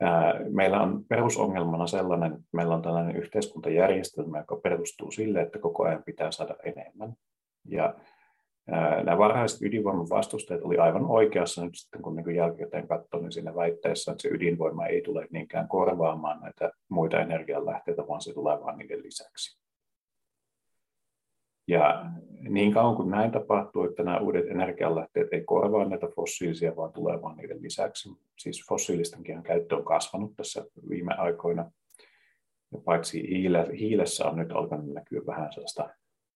ää, 0.00 0.34
meillä 0.50 0.80
on 0.80 1.04
perusongelmana 1.08 1.86
sellainen, 1.86 2.32
että 2.32 2.48
meillä 2.52 2.74
on 2.74 2.82
tällainen 2.82 3.16
yhteiskuntajärjestelmä, 3.16 4.38
joka 4.38 4.56
perustuu 4.56 5.10
sille, 5.10 5.40
että 5.40 5.58
koko 5.58 5.84
ajan 5.84 6.02
pitää 6.02 6.30
saada 6.30 6.56
enemmän. 6.64 7.12
Ja 7.68 7.94
ää, 8.70 9.02
nämä 9.02 9.18
varhaiset 9.18 9.62
ydinvoiman 9.62 10.08
vastustajat 10.10 10.62
oli 10.62 10.78
aivan 10.78 11.06
oikeassa 11.06 11.64
nyt 11.64 11.74
sitten, 11.74 12.02
kun 12.02 12.16
niin 12.16 12.36
jälkikäteen 12.36 12.88
katsoo, 12.88 13.20
niin 13.20 13.32
siinä 13.32 13.54
väitteessä, 13.54 14.12
että 14.12 14.22
se 14.22 14.28
ydinvoima 14.28 14.86
ei 14.86 15.02
tule 15.02 15.26
niinkään 15.30 15.68
korvaamaan 15.68 16.40
näitä 16.40 16.70
muita 16.88 17.20
energianlähteitä, 17.20 18.08
vaan 18.08 18.20
se 18.20 18.34
tulee 18.34 18.60
vain 18.60 18.78
niiden 18.78 19.02
lisäksi. 19.02 19.59
Ja 21.70 22.06
niin 22.48 22.72
kauan 22.72 22.96
kuin 22.96 23.10
näin 23.10 23.30
tapahtuu, 23.30 23.84
että 23.84 24.02
nämä 24.02 24.18
uudet 24.18 24.46
energialähteet 24.46 25.32
ei 25.32 25.44
korvaa 25.44 25.88
näitä 25.88 26.06
fossiilisia, 26.16 26.76
vaan 26.76 26.92
tulee 26.92 27.22
vaan 27.22 27.36
niiden 27.36 27.62
lisäksi. 27.62 28.08
Siis 28.38 28.64
fossiilistenkin 28.68 29.42
käyttö 29.42 29.76
on 29.76 29.84
kasvanut 29.84 30.36
tässä 30.36 30.64
viime 30.88 31.14
aikoina. 31.14 31.70
Ja 32.72 32.78
paitsi 32.84 33.28
hiile, 33.28 33.66
hiilessä 33.78 34.24
on 34.24 34.38
nyt 34.38 34.52
alkanut 34.52 34.92
näkyä 34.92 35.20
vähän 35.26 35.52
sellaista 35.52 35.88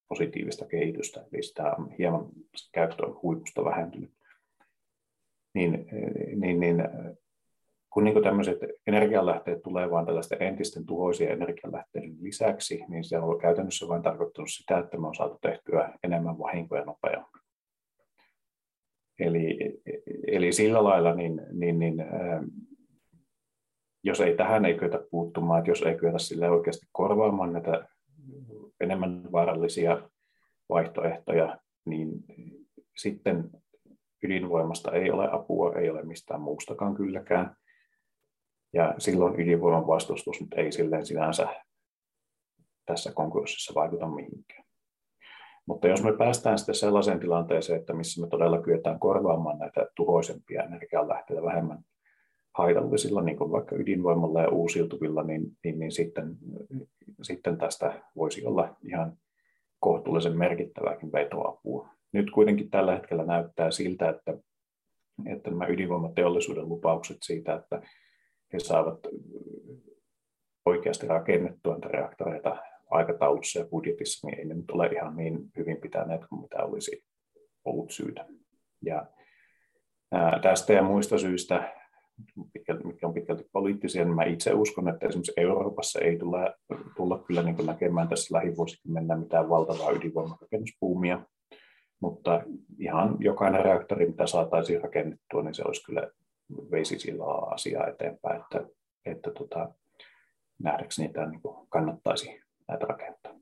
positiivista 0.09 0.67
kehitystä, 0.67 1.25
eli 1.33 1.43
sitä 1.43 1.73
on 1.79 1.91
hieman 1.91 2.27
käyttö 2.73 3.07
on 3.07 3.19
huipusta 3.23 3.65
vähentynyt. 3.65 4.11
Niin, 5.55 5.87
niin, 6.37 6.61
niin 6.61 6.77
kun 7.95 8.05
niin 8.05 8.23
tämmöiset 8.23 8.59
energialähteet 8.87 9.63
tulee 9.63 9.91
vain 9.91 10.07
tällaisten 10.07 10.43
entisten 10.43 10.87
tuhoisia 10.87 11.31
energialähteiden 11.31 12.17
lisäksi, 12.21 12.85
niin 12.89 13.05
se 13.05 13.19
on 13.19 13.39
käytännössä 13.39 13.89
vain 13.89 14.03
tarkoittanut 14.03 14.51
sitä, 14.51 14.79
että 14.79 14.99
me 14.99 15.07
on 15.07 15.15
saatu 15.15 15.39
tehtyä 15.43 15.99
enemmän 16.03 16.39
vahinkoja 16.39 16.85
nopeammin. 16.85 17.43
Eli, 19.19 19.59
eli 20.27 20.53
sillä 20.53 20.85
lailla, 20.85 21.15
niin, 21.15 21.41
niin, 21.53 21.79
niin, 21.79 21.95
jos 24.05 24.21
ei 24.21 24.37
tähän 24.37 24.65
ei 24.65 24.75
kyetä 24.75 25.01
puuttumaan, 25.11 25.59
että 25.59 25.71
jos 25.71 25.83
ei 25.83 25.95
kyetä 25.95 26.19
sille 26.19 26.51
oikeasti 26.51 26.87
korvaamaan 26.93 27.53
näitä 27.53 27.89
enemmän 28.81 29.33
vaarallisia 29.33 30.11
vaihtoehtoja, 30.69 31.59
niin 31.85 32.11
sitten 32.97 33.51
ydinvoimasta 34.23 34.93
ei 34.93 35.11
ole 35.11 35.29
apua, 35.33 35.73
ei 35.73 35.91
ole 35.91 36.03
mistään 36.03 36.41
muustakaan 36.41 36.95
kylläkään. 36.95 37.57
Ja 38.75 38.95
silloin 38.99 39.41
ydinvoiman 39.41 39.87
vastustus 39.87 40.41
nyt 40.41 40.53
ei 40.57 40.73
silleen 40.73 41.07
sinänsä 41.07 41.49
tässä 42.87 43.13
konkurssissa 43.13 43.75
vaikuta 43.75 44.07
mihinkään. 44.07 44.65
Mutta 45.67 45.89
jos 45.89 46.03
me 46.03 46.17
päästään 46.17 46.59
sitten 46.59 46.75
sellaiseen 46.75 47.21
tilanteeseen, 47.21 47.81
että 47.81 47.93
missä 47.93 48.21
me 48.21 48.29
todella 48.29 48.63
kyetään 48.63 48.99
korvaamaan 48.99 49.59
näitä 49.59 49.87
tuhoisempia 49.97 50.63
energianlähteitä 50.63 51.43
vähemmän 51.43 51.79
haitallisilla, 52.55 53.23
niin 53.23 53.37
kuin 53.37 53.53
vaikka 53.53 53.77
ydinvoimalla 53.77 54.43
ja 54.43 54.49
uusiutuvilla, 54.49 55.23
niin, 55.23 55.43
niin, 55.65 55.79
niin 55.79 55.93
sitten, 55.93 56.37
sitten 57.23 57.59
tästä 57.59 58.03
voisi 58.17 58.47
olla 58.47 58.77
ihan 58.83 59.17
kohtuullisen 59.81 60.39
merkittävääkin 60.39 61.13
vetoapua. 61.13 61.89
Nyt 62.13 62.31
kuitenkin 62.31 62.71
tällä 62.71 62.95
hetkellä 62.95 63.25
näyttää 63.25 63.71
siltä, 63.71 64.09
että, 64.09 64.39
että 65.27 65.51
nämä 65.51 65.67
ydinvoimateollisuuden 65.67 66.69
lupaukset 66.69 67.19
siitä, 67.23 67.55
että 67.55 67.83
he 68.55 68.59
saavat 68.59 68.99
oikeasti 70.67 71.07
rakennettua 71.07 71.73
näitä 71.73 71.89
reaktoreita 71.89 72.57
aikataulussa 72.91 73.59
ja 73.59 73.67
budjetissa, 73.67 74.27
niin 74.27 74.39
ei 74.39 74.45
ne 74.45 74.55
nyt 74.55 74.71
ole 74.71 74.87
ihan 74.87 75.17
niin 75.17 75.39
hyvin 75.57 75.77
pitäneet 75.77 76.21
kuin 76.29 76.43
mitä 76.43 76.65
olisi 76.65 77.05
ollut 77.65 77.91
syytä. 77.91 78.27
Ja 78.83 79.07
tästä 80.43 80.73
ja 80.73 80.83
muista 80.83 81.19
syistä, 81.19 81.73
mitkä 82.85 83.07
on 83.07 83.15
pitkälti 83.15 83.49
poliittisia, 83.53 84.05
niin 84.05 84.15
mä 84.15 84.25
itse 84.25 84.53
uskon, 84.53 84.89
että 84.89 85.07
esimerkiksi 85.07 85.33
Euroopassa 85.37 86.01
ei 86.01 86.19
tulla, 86.19 86.55
tulla 86.97 87.19
kyllä 87.19 87.43
niin 87.43 87.67
näkemään 87.67 88.09
tässä 88.09 88.35
lähivuosikymmenellä 88.35 89.17
mitään 89.17 89.49
valtavaa 89.49 89.91
ydinvoimarakennuspuumia, 89.91 91.27
mutta 92.01 92.43
ihan 92.79 93.17
jokainen 93.21 93.65
reaktori, 93.65 94.07
mitä 94.07 94.27
saataisiin 94.27 94.83
rakennettua, 94.83 95.43
niin 95.43 95.55
se 95.55 95.63
olisi 95.67 95.85
kyllä 95.85 96.11
veisi 96.71 96.99
sillä 96.99 97.25
asiaa 97.55 97.87
eteenpäin, 97.87 98.41
että, 98.41 98.61
että 99.07 99.31
tota, 99.31 99.73
nähdäkseni 100.59 101.13
tämä 101.13 101.27
niin 101.27 101.41
kannattaisi 101.69 102.43
näitä 102.69 102.87
rakentaa. 102.87 103.35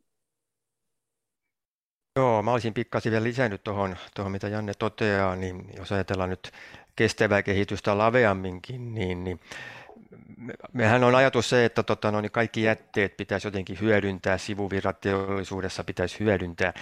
Joo, 2.16 2.42
mä 2.42 2.52
olisin 2.52 2.74
pikkasen 2.74 3.12
vielä 3.12 3.24
lisännyt 3.24 3.64
tuohon, 3.64 3.96
tuohon, 4.16 4.32
mitä 4.32 4.48
Janne 4.48 4.72
toteaa, 4.78 5.36
niin 5.36 5.70
jos 5.76 5.92
ajatellaan 5.92 6.30
nyt 6.30 6.52
kestävää 6.96 7.42
kehitystä 7.42 7.98
laveamminkin, 7.98 8.94
niin, 8.94 9.24
niin 9.24 9.40
mehän 10.72 11.04
on 11.04 11.14
ajatus 11.14 11.50
se, 11.50 11.64
että 11.64 11.82
tota, 11.82 12.10
no, 12.10 12.20
niin 12.20 12.32
kaikki 12.32 12.62
jätteet 12.62 13.16
pitäisi 13.16 13.46
jotenkin 13.46 13.80
hyödyntää, 13.80 14.38
sivuvirrat 14.38 15.00
teollisuudessa 15.00 15.84
pitäisi 15.84 16.20
hyödyntää. 16.20 16.72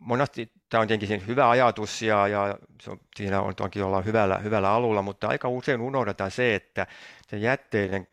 Monasti 0.00 0.52
tämä 0.68 0.80
on 0.80 0.88
tietenkin 0.88 1.26
hyvä 1.26 1.50
ajatus 1.50 2.02
ja, 2.02 2.28
ja 2.28 2.58
se 2.82 2.90
on, 2.90 3.00
siinä 3.16 3.40
on 3.40 3.54
toki 3.54 3.82
ollaan 3.82 4.04
hyvällä, 4.04 4.38
hyvällä 4.38 4.70
alulla, 4.70 5.02
mutta 5.02 5.28
aika 5.28 5.48
usein 5.48 5.80
unohdetaan 5.80 6.30
se, 6.30 6.54
että 6.54 6.86
se 7.28 7.36
jätteiden 7.36 8.06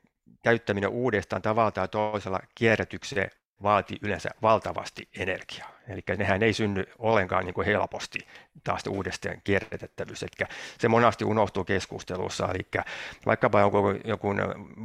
käyttäminen 0.43 0.89
uudestaan 0.89 1.41
tavalla 1.41 1.71
tai 1.71 1.88
toisella 1.88 2.39
kierrätykseen 2.56 3.30
vaatii 3.63 3.97
yleensä 4.02 4.30
valtavasti 4.41 5.10
energiaa. 5.17 5.71
Eli 5.88 6.02
nehän 6.17 6.44
ei 6.44 6.54
synny 6.54 6.86
ollenkaan 7.00 7.46
niin 7.46 7.54
kuin 7.54 7.67
helposti 7.67 8.20
taas 8.63 8.84
uudestaan 8.89 9.41
kierrätettävyys. 9.44 10.24
Eli 10.24 10.48
se 10.80 10.88
monasti 10.88 11.26
unohtuu 11.26 11.63
keskustelussa. 11.63 12.48
Eli 12.54 12.84
vaikkapa 13.26 13.60
joku, 13.60 13.78
joku 14.04 14.28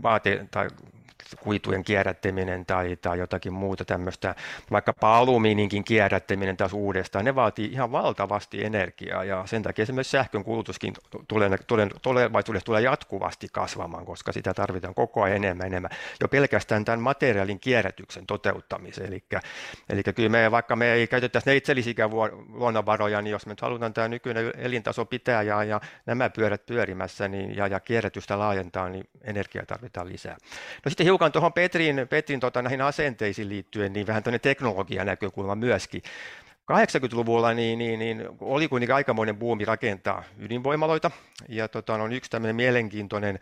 vaate 0.02 0.46
tai 0.50 0.68
kuitujen 1.40 1.84
kierrättäminen 1.84 2.66
tai, 2.66 2.96
tai 2.96 3.18
jotakin 3.18 3.52
muuta 3.52 3.84
tämmöistä, 3.84 4.34
vaikkapa 4.70 5.18
alumiininkin 5.18 5.84
kierrättäminen 5.84 6.56
taas 6.56 6.72
uudestaan, 6.72 7.24
ne 7.24 7.34
vaatii 7.34 7.72
ihan 7.72 7.92
valtavasti 7.92 8.64
energiaa 8.64 9.24
ja 9.24 9.42
sen 9.46 9.62
takia 9.62 9.82
esimerkiksi 9.82 10.10
sähkön 10.10 10.44
kulutuskin 10.44 10.94
tulee, 11.28 11.58
tulee, 11.66 11.88
tulevaisuudessa 12.02 12.66
tulee 12.66 12.82
jatkuvasti 12.82 13.48
kasvamaan, 13.52 14.06
koska 14.06 14.32
sitä 14.32 14.54
tarvitaan 14.54 14.94
koko 14.94 15.22
ajan 15.22 15.36
enemmän 15.36 15.66
enemmän. 15.66 15.90
Jo 16.20 16.28
pelkästään 16.28 16.84
tämän 16.84 17.00
materiaalin 17.00 17.60
kierrätyksen 17.60 18.26
toteuttamiseen. 18.26 19.08
Eli, 19.08 19.24
eli 19.88 20.02
kyllä 20.02 20.28
me, 20.28 20.50
vaikka 20.50 20.76
me 20.76 20.85
ei 20.94 21.06
käytettäisi 21.06 21.50
ne 21.50 21.56
itsellisiä 21.56 22.08
luonnonvaroja, 22.48 23.22
niin 23.22 23.30
jos 23.30 23.46
me 23.46 23.52
nyt 23.52 23.60
halutaan 23.60 23.94
tämä 23.94 24.08
nykyinen 24.08 24.52
elintaso 24.58 25.04
pitää 25.04 25.42
ja, 25.42 25.64
ja 25.64 25.80
nämä 26.06 26.30
pyörät 26.30 26.66
pyörimässä 26.66 27.28
niin, 27.28 27.56
ja, 27.56 27.66
ja 27.66 27.80
kierrätystä 27.80 28.38
laajentaa, 28.38 28.88
niin 28.88 29.04
energiaa 29.22 29.66
tarvitaan 29.66 30.08
lisää. 30.08 30.36
No 30.84 30.88
sitten 30.88 31.06
hiukan 31.06 31.32
tuohon 31.32 31.52
Petrin, 31.52 32.06
Petrin 32.10 32.40
tota, 32.40 32.62
näihin 32.62 32.80
asenteisiin 32.80 33.48
liittyen, 33.48 33.92
niin 33.92 34.06
vähän 34.06 34.22
tuonne 34.22 34.38
teknologian 34.38 35.06
näkökulma 35.06 35.54
myöskin. 35.54 36.02
80-luvulla 36.72 37.54
niin, 37.54 37.78
niin, 37.78 37.98
niin 37.98 38.28
oli 38.40 38.68
kuitenkin 38.68 38.94
aikamoinen 38.94 39.36
buumi 39.36 39.64
rakentaa 39.64 40.22
ydinvoimaloita. 40.38 41.10
Ja 41.48 41.68
tota, 41.68 41.94
on 41.94 42.12
yksi 42.12 42.30
tämmöinen 42.30 42.56
mielenkiintoinen 42.56 43.38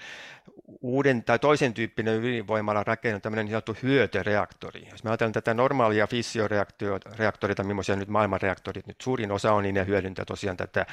uuden 0.80 1.24
tai 1.24 1.38
toisen 1.38 1.74
tyyppinen 1.74 2.24
ydinvoimala 2.24 2.84
rakennut 2.84 3.22
tämmöinen 3.22 3.44
niin 3.44 3.52
sanottu 3.52 3.76
hyötyreaktori. 3.82 4.88
Jos 4.90 5.04
me 5.04 5.10
ajatellaan 5.10 5.32
tätä 5.32 5.54
normaalia 5.54 6.06
fissioreaktoria, 6.06 7.64
millaisia 7.64 7.96
nyt 7.96 8.08
maailmanreaktorit, 8.08 8.86
nyt 8.86 9.00
suurin 9.00 9.32
osa 9.32 9.52
on, 9.52 9.62
niin 9.62 9.74
ne 9.74 9.86
hyödyntää 9.86 10.24
tosiaan 10.24 10.56
tätä 10.56 10.86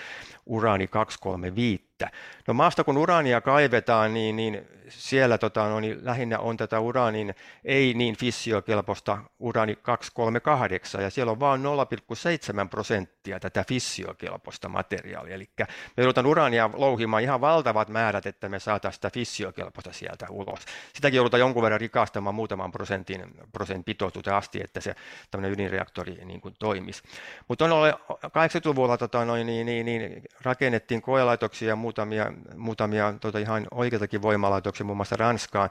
uraani 0.46 0.88
235 0.88 1.91
että 2.08 2.44
no 2.48 2.54
maasta 2.54 2.84
kun 2.84 2.98
uraania 2.98 3.42
kaivetaan, 3.42 4.14
niin, 4.14 4.36
niin 4.36 4.68
siellä 4.90 5.38
tota, 5.38 5.70
no, 5.70 5.80
niin 5.80 6.00
lähinnä 6.02 6.40
on 6.40 6.58
tätä 6.58 6.80
uraanin 6.80 7.36
ei 7.66 7.94
niin 7.94 8.18
fissiokelpoista 8.18 9.18
uraani 9.40 9.76
238, 9.76 11.04
ja 11.04 11.10
siellä 11.10 11.32
on 11.32 11.40
vain 11.40 11.62
0,7 11.62 12.70
prosenttia 12.70 13.40
tätä 13.40 13.66
fissiokelpoista 13.68 14.70
materiaalia. 14.70 15.36
Eli 15.36 15.50
me 15.60 15.68
joudutaan 15.98 16.26
uraania 16.26 16.70
louhimaan 16.74 17.24
ihan 17.24 17.42
valtavat 17.42 17.90
määrät, 17.90 18.26
että 18.26 18.50
me 18.50 18.60
saataisiin 18.60 18.98
sitä 18.98 19.10
fissiokelpoista 19.10 19.94
sieltä 19.94 20.26
ulos. 20.30 20.60
Sitäkin 20.94 21.18
joudutaan 21.18 21.40
jonkun 21.40 21.64
verran 21.64 21.82
rikastamaan 21.82 22.36
muutaman 22.36 22.72
prosentin, 22.72 23.26
prosentin 23.52 23.98
asti, 24.34 24.62
että 24.64 24.82
se 24.82 24.96
tämmöinen 25.32 25.54
ydinreaktori 25.54 26.26
niin 26.26 26.42
kuin 26.42 26.56
toimisi. 26.60 27.04
Mutta 27.48 27.66
on 27.66 27.94
80-luvulla 28.28 28.98
tota, 28.98 29.26
noin, 29.26 29.48
niin, 29.48 29.66
niin, 29.66 29.86
niin, 29.86 30.22
rakennettiin 30.42 31.02
koelaitoksia 31.02 31.70
ja 31.70 31.76
muuta 31.76 31.91
muutamia, 31.92 32.34
muutamia 32.58 33.14
tota 33.22 33.40
ihan 33.40 33.68
oikeitakin 33.72 34.22
voimalaitoksia, 34.22 34.86
muun 34.86 34.98
muassa 34.98 35.16
Ranskaan, 35.16 35.70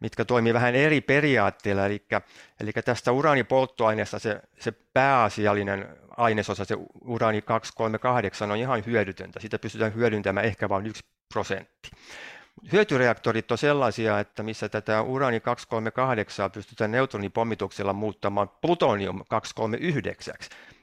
mitkä 0.00 0.24
toimii 0.24 0.54
vähän 0.54 0.74
eri 0.74 1.00
periaatteilla, 1.00 1.86
eli, 1.86 2.06
eli 2.60 2.72
tästä 2.84 3.12
uraanipolttoaineesta 3.12 4.18
se, 4.18 4.40
se 4.58 4.72
pääasiallinen 4.72 5.88
ainesosa, 6.16 6.64
se 6.64 6.76
uraani 7.04 7.42
238 7.42 8.50
on 8.50 8.56
ihan 8.56 8.82
hyödytöntä. 8.86 9.40
Sitä 9.40 9.58
pystytään 9.58 9.94
hyödyntämään 9.94 10.46
ehkä 10.46 10.68
vain 10.68 10.86
yksi 10.86 11.04
prosentti. 11.32 11.90
Hyötyreaktorit 12.72 13.50
on 13.50 13.58
sellaisia, 13.58 14.20
että 14.20 14.42
missä 14.42 14.68
tätä 14.68 15.02
uraani 15.02 15.40
238 15.40 16.50
pystytään 16.50 16.90
neutronipommituksella 16.90 17.92
muuttamaan 17.92 18.48
plutonium 18.48 19.24
239. 19.28 20.34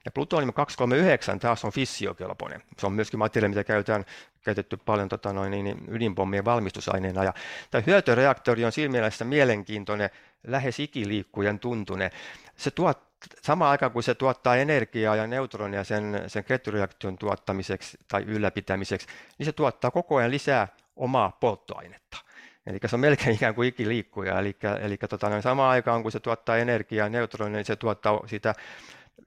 Ja 0.05 0.11
plutonium 0.11 0.53
239 0.53 1.39
taas 1.39 1.65
on 1.65 1.71
fissiokelpoinen. 1.71 2.61
Se 2.77 2.85
on 2.85 2.93
myöskin 2.93 3.19
materiaali, 3.19 3.49
mitä 3.49 3.63
käytetään 3.63 4.05
käytetty 4.41 4.77
paljon 4.77 5.09
tota 5.09 5.33
noin, 5.33 5.51
niin, 5.51 5.77
ydinpommien 5.87 6.45
valmistusaineena. 6.45 7.23
Ja 7.23 7.33
tämä 7.71 7.83
hyötyreaktori 7.87 8.65
on 8.65 8.71
siinä 8.71 8.91
mielessä 8.91 9.25
mielenkiintoinen, 9.25 10.09
lähes 10.47 10.79
ikiliikkujen 10.79 11.59
tuntune. 11.59 12.11
Se 12.55 12.71
tuot, 12.71 12.99
samaan 13.41 13.71
aikaan 13.71 13.91
kun 13.91 14.03
se 14.03 14.15
tuottaa 14.15 14.55
energiaa 14.55 15.15
ja 15.15 15.27
neutronia 15.27 15.83
sen, 15.83 16.23
sen 16.27 16.43
ketjureaktion 16.43 17.17
tuottamiseksi 17.17 17.97
tai 18.07 18.23
ylläpitämiseksi, 18.23 19.07
niin 19.37 19.45
se 19.45 19.51
tuottaa 19.51 19.91
koko 19.91 20.15
ajan 20.15 20.31
lisää 20.31 20.67
omaa 20.95 21.37
polttoainetta. 21.39 22.17
Eli 22.65 22.79
se 22.85 22.95
on 22.95 22.99
melkein 22.99 23.35
ikään 23.35 23.55
kuin 23.55 23.67
ikiliikkuja, 23.67 24.39
eli, 24.39 24.57
eli 24.81 24.97
tota, 24.97 25.41
samaan 25.41 25.71
aikaan 25.71 26.03
kun 26.03 26.11
se 26.11 26.19
tuottaa 26.19 26.57
energiaa 26.57 27.05
ja 27.05 27.09
neutronia, 27.09 27.55
niin 27.55 27.65
se 27.65 27.75
tuottaa 27.75 28.19
sitä 28.27 28.55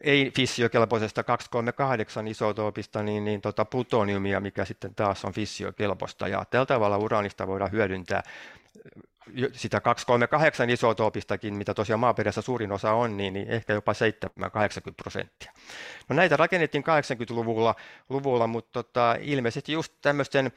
ei 0.05 0.33
fissiokelpoisesta 0.37 1.23
238 1.23 2.29
isotoopista, 2.29 3.03
niin, 3.03 3.25
niin 3.25 3.41
tota 3.41 3.65
plutoniumia, 3.65 4.41
mikä 4.41 4.65
sitten 4.65 4.95
taas 4.95 5.25
on 5.25 5.33
fissiokelpoista. 5.33 6.29
Ja 6.29 6.45
tällä 6.51 6.67
tavalla 6.67 6.99
uraanista 6.99 7.47
voidaan 7.47 7.73
hyödyntää 7.73 8.23
sitä 9.53 9.81
238 9.81 10.71
isotoopistakin, 10.71 11.55
mitä 11.55 11.75
tosiaan 11.75 12.01
maaperässä 12.01 12.41
suurin 12.41 12.73
osa 12.73 12.93
on, 12.93 13.17
niin, 13.17 13.33
niin 13.33 13.49
ehkä 13.49 13.73
jopa 13.73 13.93
7-80 13.93 13.97
prosenttia. 14.97 15.53
No 16.09 16.17
näitä 16.17 16.37
rakennettiin 16.37 16.85
80-luvulla, 16.85 17.75
luvulla, 18.09 18.47
mutta 18.47 18.83
tota, 18.83 19.17
ilmeisesti 19.21 19.73
just 19.73 19.93
tämmöisten 20.03 20.53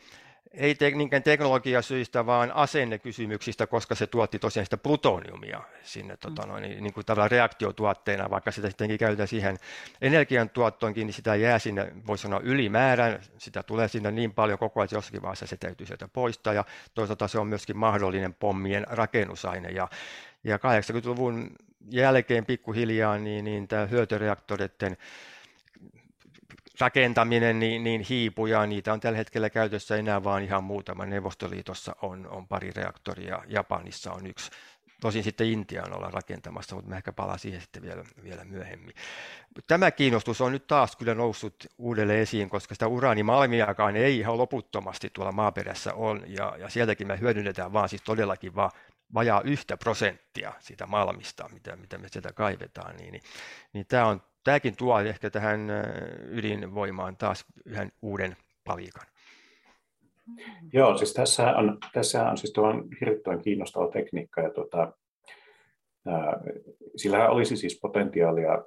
ei 0.53 0.75
te, 0.75 0.91
niinkään 0.91 1.23
teknologiasyistä, 1.23 2.25
vaan 2.25 2.51
asennekysymyksistä, 2.51 3.67
koska 3.67 3.95
se 3.95 4.07
tuotti 4.07 4.39
tosiaan 4.39 4.65
sitä 4.65 4.77
plutoniumia 4.77 5.61
sinne 5.83 6.13
mm. 6.13 6.19
tota 6.19 6.47
noin, 6.47 6.63
niin, 6.63 6.83
niin 6.83 6.93
kuin 6.93 7.03
reaktiotuotteena, 7.27 8.29
vaikka 8.29 8.51
sitä 8.51 8.69
sittenkin 8.69 8.97
käytetään 8.97 9.27
siihen 9.27 9.57
energiantuottoonkin, 10.01 11.07
niin 11.07 11.13
sitä 11.13 11.35
jää 11.35 11.59
sinne, 11.59 11.91
voisi 12.07 12.21
sanoa 12.21 12.39
ylimäärän, 12.43 13.19
sitä 13.37 13.63
tulee 13.63 13.87
sinne 13.87 14.11
niin 14.11 14.33
paljon 14.33 14.59
koko 14.59 14.79
ajan, 14.79 14.85
että 14.85 14.95
jossakin 14.95 15.21
vaiheessa 15.21 15.47
se 15.47 15.57
täytyy 15.57 15.87
sieltä 15.87 16.07
poistaa, 16.07 16.53
ja 16.53 16.65
toisaalta 16.93 17.27
se 17.27 17.39
on 17.39 17.47
myöskin 17.47 17.77
mahdollinen 17.77 18.33
pommien 18.33 18.85
rakennusaine, 18.89 19.69
ja, 19.69 19.87
ja 20.43 20.57
80-luvun 20.57 21.51
jälkeen 21.91 22.45
pikkuhiljaa 22.45 23.17
niin, 23.17 23.45
niin 23.45 23.67
tämä 23.67 23.85
hyötyreaktoreiden 23.85 24.97
rakentaminen 26.79 27.59
niin, 27.59 27.83
niin 27.83 28.01
hiipuu 28.01 28.45
ja 28.45 28.65
niitä 28.65 28.93
on 28.93 28.99
tällä 28.99 29.17
hetkellä 29.17 29.49
käytössä 29.49 29.95
enää 29.95 30.23
vain 30.23 30.43
ihan 30.43 30.63
muutama. 30.63 31.05
Neuvostoliitossa 31.05 31.95
on, 32.01 32.27
on 32.27 32.47
pari 32.47 32.71
reaktoria, 32.75 33.43
Japanissa 33.47 34.13
on 34.13 34.27
yksi. 34.27 34.51
Tosin 35.01 35.23
sitten 35.23 35.47
Intiaan 35.47 35.95
ollaan 35.95 36.13
rakentamassa, 36.13 36.75
mutta 36.75 36.89
mä 36.89 36.97
ehkä 36.97 37.13
palaan 37.13 37.39
siihen 37.39 37.61
sitten 37.61 37.81
vielä, 37.81 38.03
vielä 38.23 38.45
myöhemmin. 38.45 38.93
Tämä 39.67 39.91
kiinnostus 39.91 40.41
on 40.41 40.51
nyt 40.51 40.67
taas 40.67 40.95
kyllä 40.95 41.13
noussut 41.13 41.55
uudelleen 41.77 42.19
esiin, 42.19 42.49
koska 42.49 42.75
sitä 42.75 42.87
uraanimalmiakaan 42.87 43.95
ei 43.95 44.17
ihan 44.17 44.37
loputtomasti 44.37 45.09
tuolla 45.13 45.31
maaperässä 45.31 45.93
on, 45.93 46.23
ja, 46.27 46.55
ja 46.59 46.69
sieltäkin 46.69 47.07
me 47.07 47.19
hyödynnetään 47.19 47.73
vaan 47.73 47.89
siis 47.89 48.01
todellakin 48.01 48.55
vaan 48.55 48.71
vajaa 49.13 49.41
yhtä 49.41 49.77
prosenttia 49.77 50.53
siitä 50.59 50.85
malmista, 50.85 51.49
mitä, 51.53 51.75
mitä 51.75 51.97
me 51.97 52.07
sieltä 52.09 52.33
kaivetaan, 52.33 52.97
niin, 52.97 53.11
niin, 53.11 53.23
niin 53.73 53.85
tämä 53.87 54.05
on 54.05 54.21
tämäkin 54.47 54.77
tuo 54.77 54.99
ehkä 54.99 55.29
tähän 55.29 55.67
ydinvoimaan 56.29 57.17
taas 57.17 57.45
yhden 57.65 57.91
uuden 58.01 58.35
palikan. 58.63 59.07
Joo, 60.73 60.97
siis 60.97 61.13
tässä 61.13 61.55
on, 61.55 61.77
tässä 61.93 62.29
on 62.29 62.37
siis 62.37 62.53
tuon 62.53 62.87
hirvittävän 63.01 63.41
kiinnostava 63.41 63.91
tekniikka 63.91 64.41
ja 64.41 64.49
tuota, 64.49 64.93
ää, 66.05 66.41
sillä 66.95 67.29
olisi 67.29 67.57
siis 67.57 67.79
potentiaalia 67.81 68.63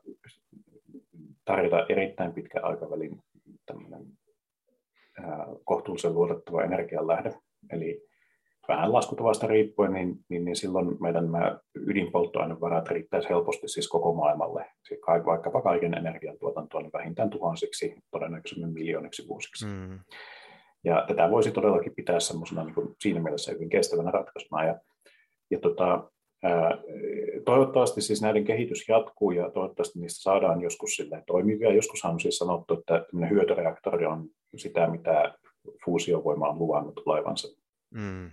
tarjota 1.44 1.86
erittäin 1.88 2.32
pitkän 2.32 2.64
aikavälin 2.64 3.22
ää, 3.70 5.46
kohtuullisen 5.64 6.14
luotettava 6.14 6.62
energianlähde. 6.62 7.32
Eli 7.70 8.09
vähän 8.70 8.92
laskutavasta 8.92 9.46
riippuen, 9.46 9.92
niin, 9.92 10.16
niin, 10.28 10.44
niin 10.44 10.56
silloin 10.56 10.96
meidän 11.00 11.32
nämä 11.32 11.58
ydinpolttoainevarat 11.74 12.88
riittäisi 12.88 13.28
helposti 13.28 13.68
siis 13.68 13.88
koko 13.88 14.14
maailmalle. 14.14 14.66
Siis 14.88 15.00
vaikkapa 15.26 15.62
kaiken 15.62 15.94
energiantuotantoon 15.94 16.82
niin 16.82 16.92
vähintään 16.92 17.30
tuhansiksi, 17.30 17.94
todennäköisemmin 18.10 18.72
miljooniksi 18.72 19.28
vuosiksi. 19.28 19.66
Mm. 19.66 19.98
Ja 20.84 21.04
tätä 21.08 21.30
voisi 21.30 21.52
todellakin 21.52 21.94
pitää 21.94 22.20
semmoisena 22.20 22.64
niin 22.64 22.96
siinä 23.00 23.20
mielessä 23.20 23.52
hyvin 23.52 23.68
kestävänä 23.68 24.10
ratkaisuna. 24.10 24.64
Ja, 24.64 24.78
ja 25.50 25.58
tota, 25.58 26.10
ää, 26.42 26.78
toivottavasti 27.44 28.00
siis 28.00 28.22
näiden 28.22 28.44
kehitys 28.44 28.88
jatkuu 28.88 29.30
ja 29.30 29.50
toivottavasti 29.50 29.98
niistä 29.98 30.22
saadaan 30.22 30.60
joskus 30.60 31.02
toimivia. 31.26 31.74
Joskushan 31.74 32.12
on 32.12 32.20
siis 32.20 32.38
sanottu, 32.38 32.74
että 32.74 33.06
hyötyreaktori 33.30 34.06
on 34.06 34.28
sitä, 34.56 34.86
mitä 34.86 35.34
fuusiovoima 35.84 36.48
on 36.48 36.58
luvannut 36.58 37.02
olevansa. 37.06 37.48
Mm 37.94 38.30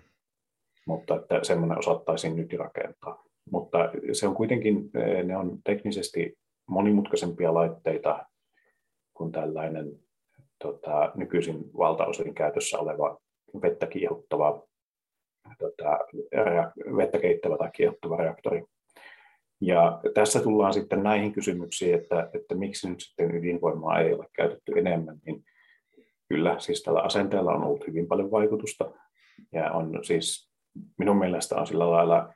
mutta 0.88 1.16
että 1.16 1.40
semmoinen 1.44 1.78
osattaisiin 1.78 2.36
nyt 2.36 2.54
rakentaa. 2.54 3.24
Mutta 3.52 3.78
se 4.12 4.28
on 4.28 4.36
kuitenkin, 4.36 4.90
ne 5.24 5.38
on 5.38 5.58
teknisesti 5.64 6.38
monimutkaisempia 6.70 7.54
laitteita 7.54 8.26
kuin 9.14 9.32
tällainen 9.32 10.00
tota, 10.64 11.12
nykyisin 11.16 11.74
valtaosin 11.78 12.36
käytössä 12.36 12.80
oleva 12.80 13.18
vettä 13.62 13.88
kiihottava, 13.88 14.64
tota, 15.60 16.00
vettä 16.98 17.20
keittävä 17.20 17.58
tai 17.58 17.72
kiihottava 17.72 18.18
reaktori. 18.18 18.64
Ja 19.62 20.02
tässä 20.14 20.40
tullaan 20.40 20.74
sitten 20.74 21.04
näihin 21.04 21.34
kysymyksiin, 21.34 21.96
että, 21.96 22.30
että 22.34 22.56
miksi 22.56 22.90
nyt 22.90 23.00
sitten 23.02 23.36
ydinvoimaa 23.36 24.00
ei 24.00 24.14
ole 24.14 24.26
käytetty 24.34 24.72
enemmän, 24.76 25.18
niin 25.26 25.44
kyllä 26.30 26.60
siis 26.60 26.84
tällä 26.84 27.02
asenteella 27.02 27.54
on 27.54 27.64
ollut 27.64 27.88
hyvin 27.88 28.08
paljon 28.08 28.32
vaikutusta. 28.32 28.92
Ja 29.54 29.72
on 29.72 30.00
siis 30.04 30.47
minun 30.98 31.18
mielestä 31.18 31.56
on 31.56 31.68
sillä 31.68 31.92
lailla, 31.92 32.34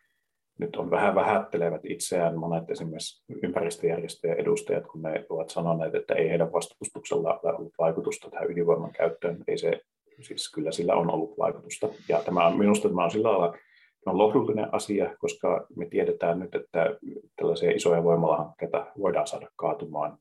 nyt 0.59 0.75
on 0.75 0.91
vähän 0.91 1.15
vähättelevät 1.15 1.81
itseään 1.83 2.39
monet 2.39 2.69
esimerkiksi 2.69 3.23
ympäristöjärjestöjen 3.43 4.39
edustajat, 4.39 4.87
kun 4.87 5.01
ne 5.01 5.25
ovat 5.29 5.49
sanoneet, 5.49 5.95
että 5.95 6.13
ei 6.13 6.29
heidän 6.29 6.53
vastustuksella 6.53 7.39
ole 7.43 7.53
ollut 7.53 7.73
vaikutusta 7.79 8.29
tähän 8.29 8.51
ydinvoiman 8.51 8.91
käyttöön. 8.91 9.43
Ei 9.47 9.57
se, 9.57 9.81
siis 10.21 10.51
kyllä 10.51 10.71
sillä 10.71 10.95
on 10.95 11.11
ollut 11.11 11.37
vaikutusta. 11.37 11.89
Ja 12.09 12.21
tämä 12.25 12.47
on, 12.47 12.57
minusta 12.57 12.89
tämä 12.89 13.03
on 13.03 13.11
sillä 13.11 13.29
lailla 13.31 13.57
on 14.05 14.17
lohdullinen 14.17 14.73
asia, 14.73 15.15
koska 15.19 15.67
me 15.75 15.85
tiedetään 15.85 16.39
nyt, 16.39 16.55
että 16.55 16.95
tällaisia 17.35 17.71
isoja 17.71 18.03
voimalahankkeita 18.03 18.85
voidaan 18.97 19.27
saada 19.27 19.47
kaatumaan 19.55 20.17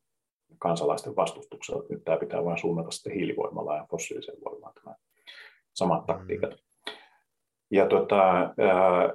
kansalaisten 0.59 1.17
vastustuksella. 1.17 1.85
Nyt 1.89 2.05
tämä 2.05 2.17
pitää 2.17 2.45
vain 2.45 2.59
suunnata 2.59 2.91
sitten 2.91 3.13
hiilivoimalla 3.13 3.77
ja 3.77 3.87
fossiiliseen 3.91 4.39
voimaan 4.45 4.73
tämä 4.75 4.95
samat 5.75 6.07
taktiikat. 6.07 6.51
Ja 7.71 7.87
tota, 7.87 8.39
ää, 8.41 9.15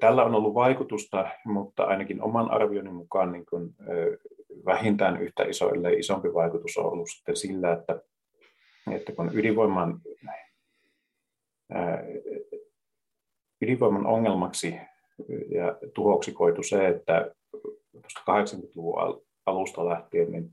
tällä 0.00 0.24
on 0.24 0.34
ollut 0.34 0.54
vaikutusta, 0.54 1.28
mutta 1.44 1.84
ainakin 1.84 2.22
oman 2.22 2.50
arvioinnin 2.50 2.94
mukaan 2.94 3.32
niin 3.32 3.46
kun, 3.46 3.74
ää, 3.80 3.96
vähintään 4.64 5.22
yhtä 5.22 5.44
iso, 5.44 5.74
ellei 5.74 5.98
isompi 5.98 6.34
vaikutus 6.34 6.76
on 6.76 6.86
ollut 6.86 7.08
sitten 7.10 7.36
sillä, 7.36 7.72
että, 7.72 8.00
että 8.92 9.12
kun 9.12 9.30
ydinvoiman, 9.34 10.00
ää, 11.70 12.04
ydinvoiman 13.62 14.06
ongelmaksi 14.06 14.74
ja 15.50 15.78
tuhoksi 15.94 16.32
koitu 16.32 16.62
se, 16.62 16.88
että 16.88 17.30
80-luvun 17.96 19.24
alusta 19.46 19.86
lähtien 19.86 20.32
niin 20.32 20.50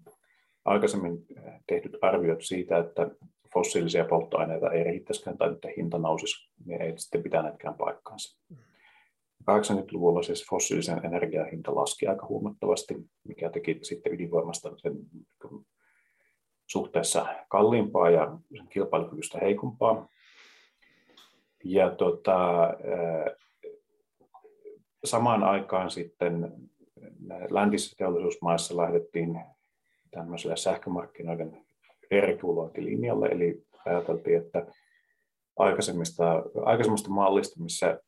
aikaisemmin 0.66 1.26
tehdyt 1.68 1.98
arviot 2.02 2.42
siitä, 2.42 2.78
että 2.78 3.10
fossiilisia 3.54 4.06
polttoaineita 4.06 4.72
ei 4.72 4.84
riittäisikään 4.84 5.38
tai 5.38 5.52
että 5.52 5.68
hinta 5.78 5.98
nousisi, 5.98 6.50
niin 6.66 6.82
ei 6.82 6.94
sitten 6.98 7.24
pitäneetkään 7.24 7.74
paikkaansa. 7.74 8.40
80-luvulla 9.42 10.24
siis 10.24 10.46
fossiilisen 10.50 11.06
energian 11.06 11.50
hinta 11.50 11.76
laski 11.76 12.08
aika 12.08 12.26
huomattavasti, 12.26 12.96
mikä 13.28 13.50
teki 13.50 13.80
sitten 13.82 14.14
ydinvoimasta 14.14 14.72
sen 14.78 14.94
suhteessa 16.68 17.26
kalliimpaa 17.50 18.10
ja 18.10 18.38
sen 18.58 18.68
kilpailukyvystä 18.68 19.40
heikompaa. 19.42 20.08
Ja 21.64 21.90
tota, 21.90 22.70
samaan 25.04 25.44
aikaan 25.44 25.92
sitten 25.92 26.54
läntisissä 27.50 27.96
teollisuusmaissa 27.98 28.78
lähdettiin 28.78 29.40
tämmöiselle 30.12 30.58
sähkömarkkinoiden 30.58 31.66
deregulointilinjalle, 32.12 33.28
eli 33.28 33.64
ajateltiin, 33.86 34.38
että 34.38 34.68
aikaisemmista, 35.58 36.44
aikaisemmista 36.66 37.10
mallista, 37.10 37.64
missä 37.64 38.00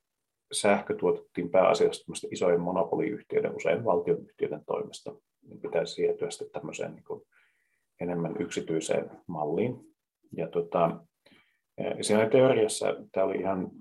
sähkö 0.52 0.96
tuotettiin 0.96 1.50
pääasiassa 1.50 2.28
isojen 2.32 2.62
monopoliyhtiöiden, 2.62 3.56
usein 3.56 3.86
valtionyhtiöiden 3.86 4.66
toimesta, 4.66 5.16
niin 5.42 5.62
pitäisi 5.62 5.94
siirtyä 5.94 6.30
sitten 6.30 6.52
tämmöiseen 6.52 6.94
niin 6.94 7.04
kuin 7.04 7.22
enemmän 8.02 8.36
yksityiseen 8.39 9.12
malliin. 9.28 9.80
Ja 10.38 10.48
tota, 10.48 11.00
siinä 12.02 12.30
teoriassa 12.30 12.96
tämä 13.12 13.26
oli 13.26 13.38
ihan 13.38 13.72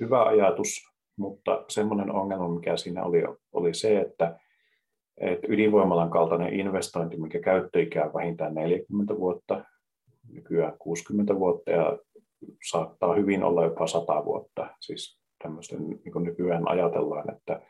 hyvä 0.00 0.24
ajatus, 0.24 0.88
mutta 1.16 1.64
semmoinen 1.68 2.10
ongelma, 2.10 2.48
mikä 2.48 2.76
siinä 2.76 3.04
oli, 3.04 3.22
oli 3.52 3.74
se, 3.74 4.00
että 4.00 4.38
että 5.20 5.46
ydinvoimalan 5.50 6.10
kaltainen 6.10 6.60
investointi, 6.60 7.16
mikä 7.16 7.40
käyttöikää 7.40 8.12
vähintään 8.14 8.54
40 8.54 9.16
vuotta, 9.18 9.64
nykyään 10.32 10.78
60 10.78 11.38
vuotta 11.38 11.70
ja 11.70 11.98
saattaa 12.70 13.14
hyvin 13.14 13.42
olla 13.42 13.64
jopa 13.64 13.86
100 13.86 14.24
vuotta. 14.24 14.66
Siis 14.80 15.20
tämmöisten, 15.42 15.88
niin 15.88 16.12
kuin 16.12 16.24
nykyään 16.24 16.68
ajatellaan, 16.68 17.34
että, 17.34 17.60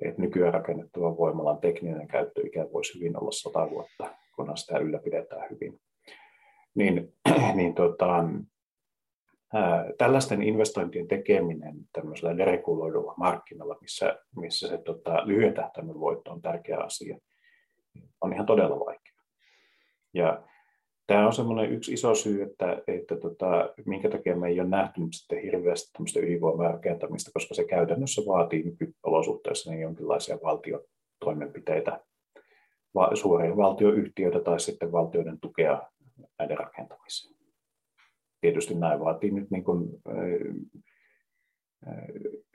että 0.00 0.22
nykyään 0.22 0.54
rakennettavan 0.54 1.16
voimalan 1.16 1.58
tekninen 1.60 2.08
käyttöikä 2.08 2.66
voisi 2.72 2.98
hyvin 2.98 3.20
olla 3.20 3.32
100 3.32 3.70
vuotta, 3.70 4.14
kunhan 4.36 4.56
sitä 4.56 4.78
ylläpidetään 4.78 5.50
hyvin. 5.50 5.80
Niin, 6.74 7.12
niin 7.54 7.74
tota, 7.74 8.24
tällaisten 9.98 10.42
investointien 10.42 11.08
tekeminen 11.08 11.74
tämmöisellä 11.92 12.38
dereguloidulla 12.38 13.14
markkinalla, 13.16 13.78
missä, 13.80 14.18
missä 14.36 14.68
se 14.68 14.78
tota, 14.78 15.26
lyhyen 15.26 15.54
tähtäimen 15.54 16.00
voitto 16.00 16.30
on 16.30 16.42
tärkeä 16.42 16.78
asia, 16.78 17.18
on 18.20 18.32
ihan 18.32 18.46
todella 18.46 18.80
vaikea. 18.86 19.12
Ja 20.14 20.42
tämä 21.06 21.26
on 21.26 21.32
semmoinen 21.32 21.72
yksi 21.72 21.92
iso 21.92 22.14
syy, 22.14 22.42
että, 22.42 22.82
että 22.86 23.16
tota, 23.16 23.74
minkä 23.86 24.08
takia 24.08 24.36
me 24.36 24.48
ei 24.48 24.60
ole 24.60 24.68
nähty 24.68 25.00
sitten 25.10 25.42
hirveästi 25.42 25.92
tämmöistä 25.92 26.20
ydinvoimarakentamista, 26.20 27.30
koska 27.34 27.54
se 27.54 27.64
käytännössä 27.64 28.22
vaatii 28.26 28.62
nykyolosuhteissa 28.62 29.70
niin 29.70 29.82
jonkinlaisia 29.82 30.38
valtiotoimenpiteitä, 30.42 32.00
va, 32.94 33.10
suoria 33.16 33.56
valtioyhtiöitä 33.56 34.40
tai 34.40 34.60
sitten 34.60 34.92
valtioiden 34.92 35.40
tukea 35.40 35.82
näiden 36.38 36.58
rakentamiseen. 36.58 37.39
Tietysti 38.40 38.74
näin 38.74 39.00
vaatii 39.00 39.30
nyt 39.30 39.50
niin 39.50 39.64
kuin, 39.64 39.88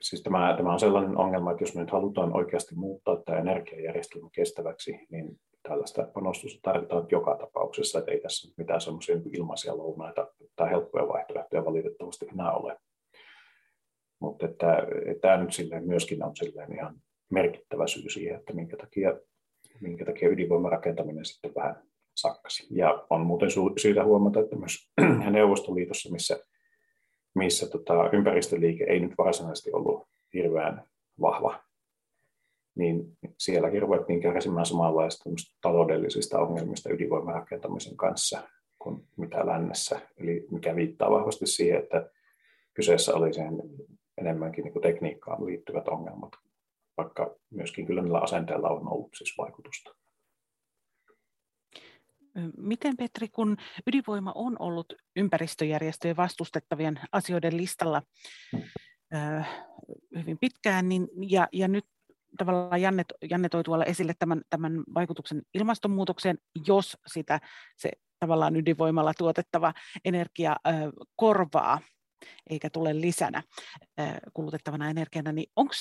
Siis 0.00 0.22
tämä, 0.22 0.54
tämä 0.56 0.72
on 0.72 0.80
sellainen 0.80 1.16
ongelma, 1.16 1.50
että 1.50 1.62
jos 1.62 1.74
me 1.74 1.80
nyt 1.80 1.90
halutaan 1.90 2.36
oikeasti 2.36 2.74
muuttaa 2.74 3.16
tämä 3.16 3.38
energiajärjestelmä 3.38 4.28
kestäväksi, 4.32 5.06
niin 5.10 5.40
tällaista 5.62 6.08
panostusta 6.14 6.60
tarvitaan 6.62 7.06
joka 7.10 7.36
tapauksessa, 7.36 7.98
että 7.98 8.10
ei 8.10 8.20
tässä 8.20 8.54
mitään 8.56 8.80
semmoisia 8.80 9.16
ilmaisia 9.32 9.76
lounaita 9.76 10.32
tai 10.56 10.70
helppoja 10.70 11.08
vaihtoehtoja 11.08 11.64
valitettavasti 11.64 12.26
enää 12.32 12.52
ole. 12.52 12.76
Mutta 14.20 14.46
että, 14.46 14.86
että 15.06 15.20
tämä 15.20 15.36
nyt 15.36 15.52
silleen 15.52 15.86
myöskin 15.86 16.24
on 16.24 16.36
silleen 16.36 16.72
ihan 16.72 16.96
merkittävä 17.30 17.86
syy 17.86 18.10
siihen, 18.10 18.36
että 18.36 18.52
minkä 18.52 18.76
takia, 18.76 19.18
minkä 19.80 20.04
takia 20.04 20.28
ydinvoimarakentaminen 20.28 21.24
sitten 21.24 21.54
vähän 21.54 21.82
sakkasi. 22.16 22.66
Ja 22.70 23.06
on 23.10 23.20
muuten 23.20 23.48
syytä 23.82 24.04
huomata, 24.04 24.40
että 24.40 24.56
myös 24.56 24.90
Neuvostoliitossa, 25.30 26.12
missä, 26.12 26.38
missä 27.34 27.70
tota, 27.70 28.10
ympäristöliike 28.12 28.84
ei 28.84 29.00
nyt 29.00 29.12
varsinaisesti 29.18 29.72
ollut 29.72 30.06
hirveän 30.34 30.82
vahva 31.20 31.66
niin 32.76 33.18
sielläkin 33.38 33.82
ruvettiin 33.82 34.20
kärsimään 34.20 34.66
samanlaista 34.66 35.30
taloudellisista 35.60 36.38
ongelmista 36.38 36.92
ydinvoimarakentamisen 36.92 37.96
kanssa 37.96 38.48
kuin 38.78 39.08
mitä 39.16 39.46
lännessä. 39.46 40.00
Eli 40.16 40.46
mikä 40.50 40.76
viittaa 40.76 41.10
vahvasti 41.10 41.46
siihen, 41.46 41.82
että 41.82 42.10
kyseessä 42.74 43.14
oli 43.14 43.32
sen 43.32 43.62
enemmänkin 44.18 44.64
niin 44.64 44.72
kuin 44.72 44.82
tekniikkaan 44.82 45.46
liittyvät 45.46 45.88
ongelmat, 45.88 46.32
vaikka 46.96 47.36
myöskin 47.50 47.86
kyllä 47.86 48.02
niillä 48.02 48.18
asenteilla 48.18 48.68
on 48.68 48.92
ollut 48.92 49.10
siis 49.14 49.34
vaikutusta. 49.38 49.94
Miten 52.56 52.96
Petri, 52.96 53.28
kun 53.28 53.56
ydinvoima 53.86 54.32
on 54.34 54.56
ollut 54.58 54.94
ympäristöjärjestöjen 55.16 56.16
vastustettavien 56.16 57.00
asioiden 57.12 57.56
listalla 57.56 58.02
hyvin 60.18 60.38
pitkään, 60.38 60.88
niin, 60.88 61.08
ja, 61.30 61.48
ja 61.52 61.68
nyt 61.68 61.84
tavallaan 62.38 62.82
Janne, 62.82 63.04
Janne 63.30 63.48
toi 63.48 63.64
tuolla 63.64 63.84
esille 63.84 64.14
tämän, 64.18 64.42
tämän 64.50 64.84
vaikutuksen 64.94 65.42
ilmastonmuutokseen, 65.54 66.38
jos 66.66 66.96
sitä 67.06 67.40
se 67.76 67.90
tavallaan 68.18 68.56
ydinvoimalla 68.56 69.14
tuotettava 69.18 69.74
energia 70.04 70.56
korvaa 71.16 71.80
eikä 72.50 72.70
tule 72.70 73.00
lisänä 73.00 73.42
kulutettavana 74.32 74.90
energiana, 74.90 75.32
niin 75.32 75.50
onko 75.56 75.74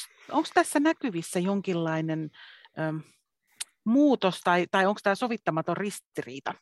tässä 0.54 0.80
näkyvissä 0.80 1.40
jonkinlainen 1.40 2.30
muutos 3.86 4.42
tai, 4.44 4.68
tai 4.72 4.86
onko 4.86 5.00
tämä 5.04 5.16
sovittamaton 5.16 5.78
ristiriita 5.78 6.54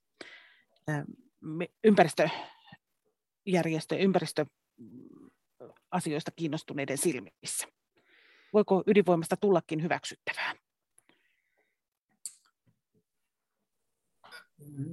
ympäristöjärjestö, 1.83 3.95
ympäristöasioista 3.95 6.31
kiinnostuneiden 6.35 6.97
silmissä? 6.97 7.67
voiko 8.53 8.83
ydinvoimasta 8.87 9.37
tullakin 9.37 9.83
hyväksyttävää? 9.83 10.53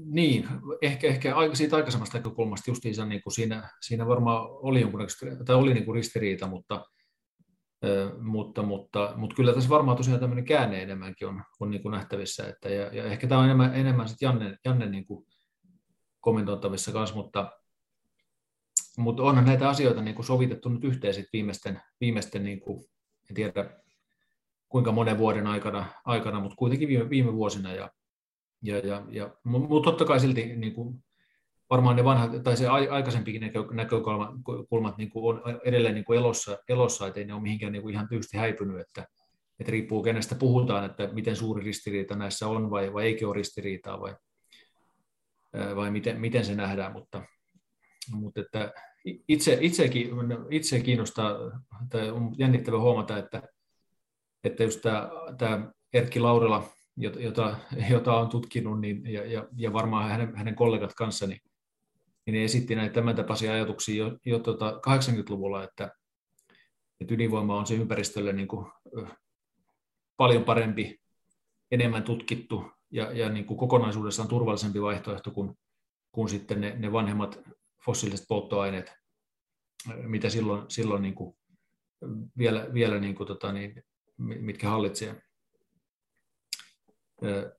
Niin, 0.05 0.49
ehkä, 0.83 1.07
ehkä 1.07 1.35
siitä 1.55 1.77
aikaisemmasta 1.77 2.19
näkökulmasta 2.19 2.71
justiinsa 2.71 3.07
niin 3.07 3.23
kuin 3.23 3.33
siinä, 3.33 3.71
siinä 3.81 4.07
varmaan 4.07 4.47
oli, 4.51 4.81
jonkun, 4.81 5.01
tai 5.45 5.57
oli 5.57 5.75
niin 5.75 5.85
kuin 5.85 5.95
ristiriita, 5.95 6.47
mutta, 6.47 6.85
mutta, 8.21 8.63
mutta, 8.63 9.13
mutta, 9.17 9.37
kyllä 9.37 9.53
tässä 9.53 9.71
varmaan 9.71 9.97
tosiaan 9.97 10.21
tämmöinen 10.21 10.45
käänne 10.45 10.83
enemmänkin 10.83 11.29
on, 11.29 11.43
on 11.61 11.71
niin 11.71 11.83
kuin 11.83 11.93
nähtävissä. 11.93 12.49
Että, 12.49 12.69
ja, 12.69 12.95
ja, 12.95 13.05
ehkä 13.05 13.27
tämä 13.27 13.39
on 13.39 13.45
enemmän, 13.45 13.75
enemmän 13.75 14.09
sitten 14.09 14.27
Janne, 14.27 14.57
Janne 14.65 14.87
niin 14.87 15.07
kuin 15.07 15.27
kommentoitavissa 16.21 16.93
kanssa, 16.93 17.17
mutta, 17.17 17.53
mutta 18.99 19.23
onhan 19.23 19.45
näitä 19.45 19.69
asioita 19.69 20.03
niin 20.03 20.15
kuin 20.15 20.27
sovitettu 20.27 20.69
nyt 20.69 20.85
yhteen 20.85 21.15
sit 21.15 21.27
viimeisten, 21.33 21.81
viimeisten 22.01 22.45
niin 22.45 22.61
kuin 22.61 22.85
en 23.31 23.35
tiedä 23.35 23.81
kuinka 24.69 24.93
monen 24.93 25.19
vuoden 25.19 25.47
aikana, 25.47 25.87
aikana 26.05 26.41
mutta 26.41 26.57
kuitenkin 26.57 26.89
viime, 26.89 27.11
viime 27.11 27.33
vuosina. 27.33 27.73
Ja, 27.73 27.91
ja, 28.63 28.79
ja, 28.79 29.07
ja, 29.11 29.31
mutta 29.45 29.91
totta 29.91 30.05
kai 30.05 30.21
silti 30.21 30.57
niin 30.57 30.75
kuin, 30.75 31.05
varmaan 31.71 31.97
ne 31.97 32.05
vanhat, 32.05 32.43
tai 32.43 32.57
se 32.57 32.69
aikaisempikin 32.69 33.41
näkö, 33.41 33.65
näkökulmat 33.71 34.97
niin 34.99 35.11
kuin 35.11 35.37
on 35.37 35.61
edelleen 35.65 35.95
niin 35.95 36.05
kuin 36.05 36.19
elossa, 36.19 36.59
elossa, 36.69 37.07
ettei 37.07 37.25
ne 37.25 37.35
ole 37.35 37.43
mihinkään 37.43 37.73
niin 37.73 37.83
kuin 37.83 37.95
ihan 37.95 38.09
tyystin 38.09 38.41
häipynyt, 38.41 38.81
että, 38.81 39.07
että 39.61 39.73
riippuu 39.73 40.03
kenestä 40.03 40.35
puhutaan, 40.35 40.85
että 40.85 41.09
miten 41.13 41.37
suuri 41.37 41.65
ristiriita 41.65 42.17
näissä 42.17 42.49
on 42.49 42.71
vai, 42.71 42.93
vai 42.93 43.05
eikö 43.05 43.29
ole 43.29 43.37
ristiriitaa 43.37 44.01
vai, 44.01 44.17
vai 45.77 45.91
miten, 45.91 46.21
miten 46.21 46.45
se 46.45 46.55
nähdään, 46.55 46.93
mutta, 46.93 47.23
mutta 48.13 48.41
että 48.41 48.73
itse, 49.29 49.59
itsekin, 49.61 50.11
itse 50.51 50.81
kiinnostaa, 50.81 51.37
tai 51.91 52.11
on 52.11 52.35
jännittävä 52.39 52.79
huomata, 52.79 53.19
että, 53.19 53.43
että 54.45 54.63
just 54.63 54.81
tämä, 54.81 55.11
tämä 55.39 55.71
Erkki 55.93 56.21
Laurila, 56.21 56.69
jota, 56.97 57.57
jota 57.91 58.17
on 58.17 58.29
tutkinut, 58.29 58.81
niin, 58.81 59.13
ja, 59.13 59.27
ja, 59.27 59.49
ja 59.57 59.73
varmaan 59.73 60.11
hänen, 60.11 60.37
hänen 60.37 60.55
kollegat 60.55 60.95
kanssa, 60.95 61.27
niin, 61.27 61.41
niin 62.27 62.35
ne 62.35 62.45
esitti 62.45 62.75
näitä 62.75 62.95
tämän 62.95 63.17
tapaisia 63.17 63.53
ajatuksia 63.53 64.05
jo, 64.05 64.19
jo 64.27 64.39
tota 64.39 64.81
80-luvulla, 64.87 65.65
että, 65.65 65.91
että 67.01 67.15
ydinvoima 67.15 67.59
on 67.59 67.67
se 67.67 67.75
ympäristölle 67.75 68.33
niin 68.33 68.49
kuin, 68.49 68.67
paljon 70.17 70.45
parempi, 70.45 71.01
enemmän 71.71 72.03
tutkittu 72.03 72.65
ja, 72.91 73.13
ja 73.13 73.29
niin 73.29 73.45
kuin 73.45 73.59
kokonaisuudessaan 73.59 74.29
turvallisempi 74.29 74.83
vaihtoehto 74.83 75.31
kuin, 75.31 75.59
kuin 76.13 76.29
sitten 76.29 76.61
ne, 76.61 76.75
ne 76.79 76.93
vanhemmat 76.93 77.41
fossiiliset 77.85 78.27
polttoaineet, 78.29 78.93
mitä 80.03 80.31
silloin, 80.31 80.65
silloin 80.69 81.03
niin 81.03 81.15
kuin 81.15 81.37
vielä, 82.39 82.69
vielä 82.75 82.99
niin 82.99 83.15
kuin, 83.15 83.27
tota, 83.27 83.53
niin, 83.53 83.85
mitkä 84.19 84.69
hallitsee. 84.69 85.23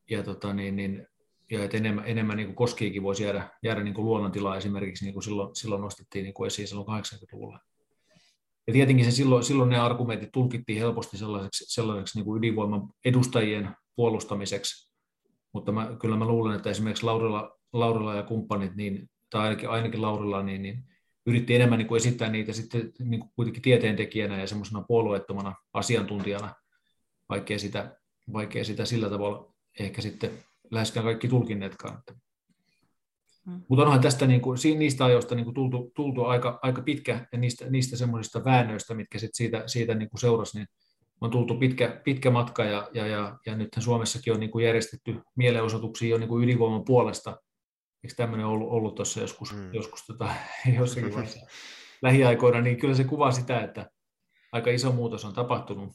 Ja, 0.10 0.24
tota, 0.24 0.54
niin, 0.54 0.76
niin, 0.76 1.08
ja 1.52 1.64
että 1.64 1.78
enemmän, 1.78 2.04
enemmän 2.08 2.38
niin 2.38 2.56
koskiikin 2.56 3.04
voisi 3.04 3.24
jäädä, 3.24 3.50
jäädä 3.64 3.84
niin 3.84 3.94
kuin 3.94 4.06
luonnontilaa 4.06 4.58
esimerkiksi, 4.58 5.06
niin 5.06 5.14
kuin 5.14 5.24
silloin, 5.24 5.56
silloin 5.56 5.82
nostettiin 5.82 6.24
niin 6.24 6.34
kuin 6.34 6.48
esiin 6.48 6.68
silloin 6.68 7.04
80-luvulla. 7.04 7.60
Ja 8.68 8.74
tietenkin 8.74 9.06
se 9.06 9.12
silloin, 9.12 9.44
silloin 9.44 9.70
ne 9.70 9.80
argumentit 9.80 10.32
tulkittiin 10.32 10.80
helposti 10.80 11.18
sellaiseksi, 11.18 11.66
sellaiseksi 11.68 12.18
niin 12.18 12.26
kuin 12.26 12.40
ydinvoiman 12.40 12.90
edustajien 13.06 13.76
puolustamiseksi, 13.96 14.92
mutta 15.54 15.72
mä, 15.72 15.96
kyllä 16.00 16.18
mä 16.18 16.26
luulen, 16.26 16.56
että 16.56 16.70
esimerkiksi 16.70 17.06
Laurilla, 17.06 17.58
Laurilla 17.74 18.16
ja 18.16 18.24
kumppanit, 18.24 18.76
niin 18.76 19.10
tai 19.30 19.42
ainakin, 19.44 19.70
ainakin 19.70 20.02
Laurilla, 20.02 20.44
niin, 20.44 20.62
niin 20.62 20.84
yritti 21.26 21.56
enemmän 21.56 21.80
niin 21.80 21.88
kuin 21.88 21.98
esittää 21.98 22.30
niitä 22.30 22.54
sitten 22.54 22.92
niin 23.00 23.20
kuin 23.20 23.32
kuitenkin 23.36 23.62
tieteentekijänä 23.62 24.40
ja 24.40 24.48
semmoisena 24.48 24.84
puolueettomana 24.88 25.56
asiantuntijana, 25.74 26.56
vaikkei 27.30 27.60
sitä, 27.60 27.98
vaikkei 28.34 28.66
sitä 28.66 28.86
sillä 28.86 29.10
tavalla 29.10 29.54
ehkä 29.80 30.02
sitten 30.02 30.32
läheskään 30.72 31.04
kaikki 31.04 31.28
tulkinneetkaan. 31.28 32.04
Hmm. 33.46 33.62
Mutta 33.68 33.86
onhan 33.86 34.02
tästä 34.02 34.28
niin 34.28 34.42
kuin, 34.42 34.60
niistä 34.78 35.06
ajoista 35.06 35.36
niin 35.36 35.46
kuin 35.46 35.56
tultu, 35.56 35.92
tultu 35.96 36.26
aika, 36.26 36.60
aika 36.62 36.82
pitkä 36.82 37.28
ja 37.32 37.38
niistä, 37.38 37.70
niistä 37.70 37.98
semmoisista 37.98 38.44
väännöistä, 38.44 38.94
mitkä 38.94 39.20
sit 39.20 39.32
siitä, 39.34 39.64
siitä 39.66 39.96
niin 39.96 40.10
kuin 40.10 40.20
seurasi, 40.20 40.58
niin 40.58 40.68
on 41.22 41.32
tultu 41.32 41.56
pitkä, 41.56 42.02
pitkä 42.04 42.32
matka 42.32 42.64
ja, 42.64 42.90
ja, 42.94 43.08
ja, 43.08 43.40
ja 43.46 43.56
nythän 43.56 43.84
Suomessakin 43.84 44.34
on 44.34 44.40
niin 44.40 44.52
kuin 44.52 44.66
järjestetty 44.66 45.22
mielenosoituksia 45.36 46.10
jo 46.10 46.18
niin 46.18 46.30
kuin 46.30 46.44
ydinvoiman 46.44 46.86
puolesta– 46.86 47.38
eikö 48.04 48.16
tämmöinen 48.16 48.46
ollut, 48.46 48.70
ollut 48.70 48.96
tuossa 48.96 49.22
joskus, 49.22 49.54
mm. 49.54 49.74
joskus 49.74 50.06
tota, 50.06 50.30
jossakin 50.80 51.14
vaiheessa 51.14 51.48
lähiaikoina, 52.02 52.62
niin 52.62 52.78
kyllä 52.78 52.96
se 52.96 53.04
kuvaa 53.04 53.32
sitä, 53.32 53.62
että 53.62 53.90
aika 54.52 54.70
iso 54.70 54.92
muutos 54.92 55.26
on 55.26 55.34
tapahtunut. 55.34 55.92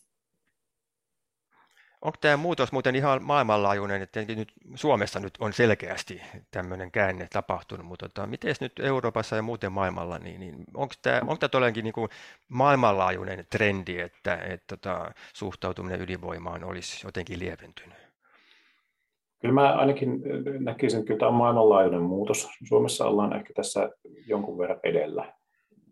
Onko 2.02 2.18
tämä 2.20 2.36
muutos 2.36 2.72
muuten 2.72 2.96
ihan 2.96 3.22
maailmanlaajuinen, 3.22 4.02
että 4.02 4.20
nyt 4.20 4.52
Suomessa 4.74 5.20
nyt 5.20 5.34
on 5.40 5.52
selkeästi 5.52 6.20
tämmöinen 6.50 6.90
käänne 6.90 7.26
tapahtunut, 7.32 7.86
mutta 7.86 8.08
tota, 8.08 8.26
miten 8.26 8.54
nyt 8.60 8.78
Euroopassa 8.78 9.36
ja 9.36 9.42
muuten 9.42 9.72
maailmalla, 9.72 10.18
niin, 10.18 10.40
niin 10.40 10.64
onko 10.74 10.94
tämä, 11.02 11.20
onko 11.20 11.36
tämä 11.36 11.48
todellakin 11.48 11.84
niin 11.84 11.92
kuin 11.92 12.08
maailmanlaajuinen 12.48 13.44
trendi, 13.50 13.98
että, 13.98 14.34
että, 14.34 14.76
tota, 14.76 15.10
suhtautuminen 15.34 16.00
ydinvoimaan 16.00 16.64
olisi 16.64 17.06
jotenkin 17.06 17.38
lieventynyt? 17.38 17.98
Kyllä 19.40 19.54
mä 19.54 19.74
ainakin 19.74 20.22
näkisin, 20.58 21.00
että 21.00 21.16
tämä 21.16 21.28
on 21.28 21.34
maailmanlaajuinen 21.34 22.02
muutos. 22.02 22.48
Suomessa 22.68 23.06
ollaan 23.06 23.36
ehkä 23.36 23.52
tässä 23.54 23.90
jonkun 24.26 24.58
verran 24.58 24.80
edellä. 24.82 25.32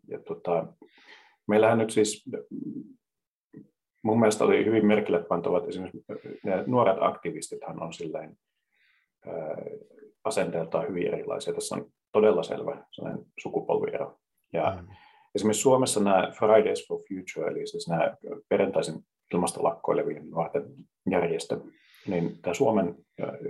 Ja 0.08 0.18
tota, 0.18 0.66
meillähän 1.48 1.78
nyt 1.78 1.90
siis, 1.90 2.24
mun 4.04 4.20
mielestä 4.20 4.44
oli 4.44 4.64
hyvin 4.64 4.86
merkille 4.86 5.22
pantavat, 5.22 5.68
esimerkiksi 5.68 6.04
nuoret 6.66 6.96
aktivistithan 7.00 7.82
on 7.82 7.92
silleen, 7.92 8.36
asenteeltaan 10.24 10.88
hyvin 10.88 11.14
erilaisia. 11.14 11.54
Tässä 11.54 11.74
on 11.74 11.86
todella 12.12 12.42
selvä 12.42 12.84
sellainen 12.90 13.24
sukupolviero. 13.40 14.18
Ja 14.52 14.76
mm. 14.80 14.88
esimerkiksi 15.34 15.62
Suomessa 15.62 16.00
nämä 16.00 16.30
Fridays 16.38 16.88
for 16.88 17.00
Future, 17.00 17.50
eli 17.50 17.66
siis 17.66 17.88
nämä 17.88 18.16
perjantaisin 18.48 18.94
ilmastolakkoilevien 19.34 20.34
varten 20.34 20.64
järjestö, 21.10 21.60
niin 22.06 22.38
tämä 22.42 22.54
Suomen 22.54 22.94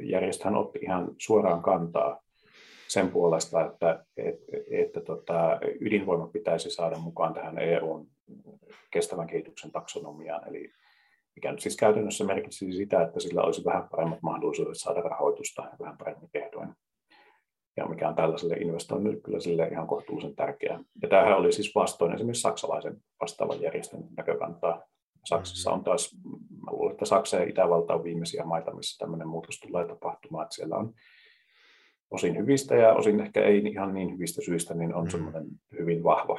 järjestöhän 0.02 0.56
otti 0.56 0.78
ihan 0.82 1.10
suoraan 1.18 1.62
kantaa 1.62 2.20
sen 2.88 3.10
puolesta, 3.10 3.66
että, 3.66 4.04
että, 4.16 4.56
että 4.70 5.00
tota, 5.00 5.60
ydinvoima 5.80 6.26
pitäisi 6.26 6.70
saada 6.70 6.98
mukaan 6.98 7.34
tähän 7.34 7.58
EUn 7.58 8.06
kestävän 8.90 9.26
kehityksen 9.26 9.72
taksonomiaan. 9.72 10.48
Eli 10.48 10.72
mikä 11.36 11.52
nyt 11.52 11.60
siis 11.60 11.76
käytännössä 11.76 12.24
merkitsi 12.24 12.72
sitä, 12.72 13.02
että 13.02 13.20
sillä 13.20 13.42
olisi 13.42 13.64
vähän 13.64 13.88
paremmat 13.88 14.22
mahdollisuudet 14.22 14.76
saada 14.76 15.00
rahoitusta 15.00 15.62
ja 15.62 15.76
vähän 15.80 15.98
paremmin 15.98 16.30
ehdoin. 16.34 16.68
Ja 17.76 17.86
mikä 17.86 18.08
on 18.08 18.14
tällaiselle 18.14 18.54
investoinnille 18.54 19.20
kyllä 19.20 19.40
sille 19.40 19.68
ihan 19.68 19.86
kohtuullisen 19.86 20.36
tärkeää. 20.36 20.80
Ja 21.02 21.08
tämähän 21.08 21.36
oli 21.36 21.52
siis 21.52 21.74
vastoin 21.74 22.14
esimerkiksi 22.14 22.42
saksalaisen 22.42 22.96
vastaavan 23.20 23.62
järjestön 23.62 24.04
näkökantaa. 24.16 24.82
Saksassa 25.24 25.70
on 25.70 25.84
taas, 25.84 26.16
mä 26.64 26.72
luulen, 26.72 26.92
että 26.92 27.04
Saksa 27.04 27.36
ja 27.36 27.44
Itävalta 27.44 27.94
on 27.94 28.04
viimeisiä 28.04 28.44
maita, 28.44 28.74
missä 28.74 28.98
tämmöinen 28.98 29.28
muutos 29.28 29.60
tulee 29.60 29.88
tapahtumaan, 29.88 30.42
että 30.42 30.54
siellä 30.54 30.76
on 30.76 30.94
osin 32.14 32.38
hyvistä 32.38 32.74
ja 32.74 32.92
osin 32.92 33.20
ehkä 33.20 33.44
ei 33.44 33.58
ihan 33.58 33.94
niin 33.94 34.12
hyvistä 34.12 34.42
syistä, 34.42 34.74
niin 34.74 34.94
on 34.94 35.04
mm. 35.04 35.10
semmoinen 35.10 35.46
hyvin 35.78 36.04
vahva 36.04 36.38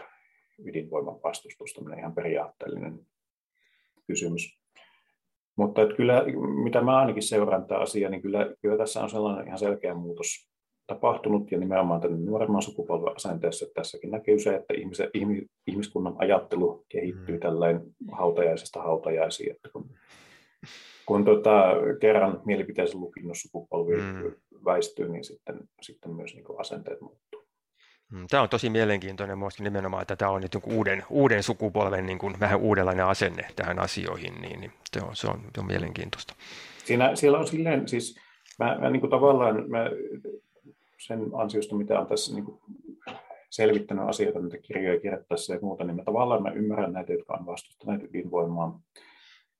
ydinvoiman 0.65 1.19
vastustus, 1.23 1.73
tämmöinen 1.73 1.99
ihan 1.99 2.15
periaatteellinen 2.15 2.99
kysymys. 4.07 4.59
Mutta 5.55 5.81
että 5.81 5.95
kyllä, 5.95 6.23
mitä 6.63 6.81
mä 6.81 6.97
ainakin 6.97 7.23
seuraan 7.23 7.61
tätä 7.61 7.77
asiaa, 7.77 8.09
niin 8.09 8.21
kyllä, 8.21 8.55
kyllä 8.61 8.77
tässä 8.77 9.03
on 9.03 9.09
sellainen 9.09 9.47
ihan 9.47 9.59
selkeä 9.59 9.93
muutos 9.93 10.49
tapahtunut, 10.87 11.51
ja 11.51 11.57
nimenomaan 11.57 12.01
tänne 12.01 12.17
nuoremman 12.17 12.61
sukupolven 12.61 13.15
asenteessa, 13.15 13.65
että 13.65 13.81
tässäkin 13.81 14.11
näkyy 14.11 14.39
se, 14.39 14.55
että 14.55 14.73
ihmisen, 14.73 15.09
ihmiskunnan 15.67 16.15
ajattelu 16.17 16.85
kehittyy 16.89 17.35
mm. 17.35 17.39
tälleen 17.39 17.81
hautajaisesta 18.11 18.81
hautajaisiin, 18.81 19.51
että 19.51 19.69
kun, 19.73 19.89
kun 21.05 21.25
tota, 21.25 21.63
kerran 22.01 22.41
mielipiteensä 22.45 22.97
lukinnut 22.97 23.37
sukupolvi 23.37 23.97
mm. 23.97 24.31
väistyy, 24.65 25.09
niin 25.09 25.23
sitten, 25.23 25.59
sitten 25.81 26.11
myös 26.11 26.35
niin 26.35 26.45
asenteet 26.59 27.01
muuttuu. 27.01 27.45
Mm, 28.11 28.27
tämä 28.29 28.43
on 28.43 28.49
tosi 28.49 28.69
mielenkiintoinen 28.69 29.37
minusta 29.37 29.63
nimenomaan, 29.63 30.01
että 30.01 30.15
tämä 30.15 30.31
on 30.31 30.41
nyt 30.41 30.57
uuden, 30.63 31.03
uuden 31.09 31.43
sukupolven 31.43 32.05
niin 32.05 32.17
kuin 32.17 32.39
vähän 32.39 32.59
uudenlainen 32.59 33.05
asenne 33.05 33.47
tähän 33.55 33.79
asioihin, 33.79 34.41
niin, 34.41 34.59
niin 34.59 34.71
se, 34.93 35.05
on, 35.05 35.15
se, 35.15 35.27
on, 35.27 35.41
se 35.55 35.59
on 35.59 35.67
mielenkiintoista. 35.67 36.33
Siinä, 36.85 37.15
siellä 37.15 37.39
on 37.39 37.47
silleen, 37.47 37.87
siis 37.87 38.19
mä, 38.59 38.77
mä 38.81 38.89
niin 38.89 38.99
kuin 38.99 39.11
tavallaan 39.11 39.69
mä, 39.69 39.89
sen 40.97 41.19
ansiosta, 41.33 41.75
mitä 41.75 41.99
on 41.99 42.07
tässä 42.07 42.33
niin 42.33 42.45
kuin 42.45 42.59
selvittänyt 43.49 44.09
asioita, 44.09 44.39
mitä 44.39 44.57
kirjoja 44.57 44.99
kirjoittaessa 44.99 45.53
ja 45.53 45.59
muuta, 45.61 45.83
niin 45.83 45.95
mä 45.95 46.03
tavallaan 46.03 46.43
mä 46.43 46.51
ymmärrän 46.51 46.93
näitä, 46.93 47.13
jotka 47.13 47.33
on 47.33 47.45
vastustaneet 47.45 48.03
ydinvoimaa. 48.03 48.79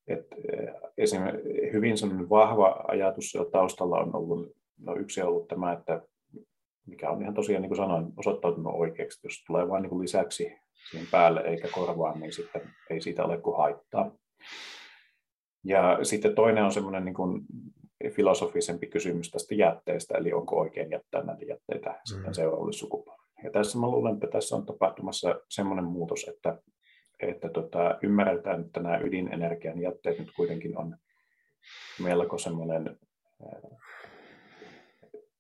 Et, 0.08 0.28
eh, 0.54 0.74
esimerkiksi 0.98 1.72
hyvin 1.74 1.96
vahva 2.30 2.86
ajatus 2.88 3.38
taustalla 3.52 3.98
on 4.00 4.16
ollut, 4.16 4.52
no 4.80 4.96
yksi 4.96 5.22
on 5.22 5.28
ollut 5.28 5.48
tämä, 5.48 5.74
että 5.74 6.02
mikä 6.86 7.10
on 7.10 7.22
ihan 7.22 7.34
tosiaan, 7.34 7.62
niin 7.62 7.70
kuin 7.70 7.78
sanoin, 7.78 8.06
osoittautunut 8.18 8.74
oikeaksi. 8.76 9.20
Jos 9.24 9.44
tulee 9.48 9.70
vain 9.70 9.84
niin 9.84 10.02
lisäksi 10.02 10.54
siihen 10.90 11.08
päälle 11.12 11.42
eikä 11.42 11.68
korvaan, 11.72 12.20
niin 12.20 12.34
sitten 12.34 12.62
ei 12.90 13.02
siitä 13.02 13.26
ole 13.26 13.38
kuin 13.38 13.58
haittaa. 13.58 14.12
Ja 15.64 16.00
sitten 16.04 16.36
toinen 16.36 16.64
on 16.64 16.74
semmoinen 16.74 17.06
niin 17.06 17.16
kuin 17.16 17.42
filosofisempi 18.10 18.88
kysymys 18.88 19.32
tästä 19.32 19.56
jätteestä, 19.56 20.18
eli 20.18 20.34
onko 20.34 20.60
oikein 20.60 20.92
jättää 20.92 21.24
näitä 21.24 21.46
jätteitä 21.46 21.90
mm. 21.90 21.96
sitten 22.04 22.36
seuraavalle 22.36 22.74
sukupolvelle. 22.74 23.26
Ja 23.44 23.52
tässä 23.52 23.80
mä 23.80 23.88
luulen, 23.88 24.14
että 24.14 24.28
tässä 24.28 24.56
on 24.56 24.66
tapahtumassa 24.66 25.42
semmoinen 25.50 25.86
muutos, 25.86 26.24
että, 26.28 26.58
että 27.20 27.50
tota, 27.50 27.98
ymmärretään, 28.04 28.62
että 28.62 28.80
nämä 28.80 28.98
ydinenergian 28.98 29.82
jätteet 29.82 30.20
nyt 30.20 30.32
kuitenkin 30.36 30.78
on 30.78 30.98
melko 32.04 32.38
semmoinen 32.38 32.98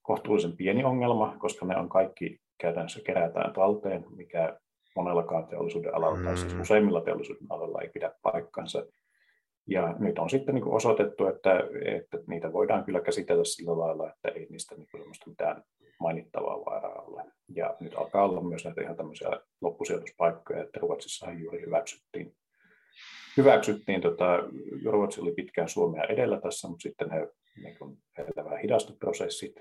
kohtuullisen 0.01 0.57
pieni 0.57 0.83
ongelma, 0.83 1.35
koska 1.39 1.65
ne 1.65 1.77
on 1.77 1.89
kaikki 1.89 2.39
käytännössä 2.57 3.01
kerätään 3.05 3.53
talteen, 3.53 4.05
mikä 4.15 4.59
monellakaan 4.95 5.47
teollisuuden 5.47 5.95
alalla, 5.95 6.17
mm. 6.17 6.23
tai 6.23 6.37
siis 6.37 6.53
mm. 6.53 6.61
useimmilla 6.61 7.01
teollisuuden 7.01 7.47
alalla 7.49 7.81
ei 7.81 7.89
pidä 7.89 8.11
paikkansa. 8.21 8.85
Ja 9.67 9.95
nyt 9.99 10.19
on 10.19 10.29
sitten 10.29 10.55
niin 10.55 10.67
osoitettu, 10.67 11.27
että, 11.27 11.63
että 11.85 12.17
niitä 12.27 12.53
voidaan 12.53 12.83
kyllä 12.83 13.01
käsitellä 13.01 13.43
sillä 13.43 13.77
lailla, 13.77 14.09
että 14.09 14.29
ei 14.29 14.47
niistä 14.49 14.75
niin 14.75 14.87
mitään 15.25 15.63
mainittavaa 15.99 16.65
vaaraa 16.65 17.01
ole. 17.01 17.23
Ja 17.55 17.75
nyt 17.79 17.95
alkaa 17.95 18.23
olla 18.23 18.41
myös 18.41 18.65
näitä 18.65 18.81
ihan 18.81 18.95
tämmöisiä 18.95 19.29
loppusijoituspaikkoja, 19.61 20.63
että 20.63 20.79
Ruotsissa 20.79 21.31
juuri 21.31 21.61
hyväksyttiin 21.61 22.35
hyväksyttiin. 23.37 24.01
Tota, 24.01 24.39
Ruotsi 24.85 25.21
oli 25.21 25.31
pitkään 25.31 25.69
Suomea 25.69 26.03
edellä 26.03 26.41
tässä, 26.41 26.67
mutta 26.67 26.83
sitten 26.83 27.11
he, 27.11 27.27
niin 27.63 27.77
kun, 27.77 27.97
heillä 28.17 28.45
vähän 28.45 28.61
hidastui 28.61 28.95
prosessit, 28.99 29.55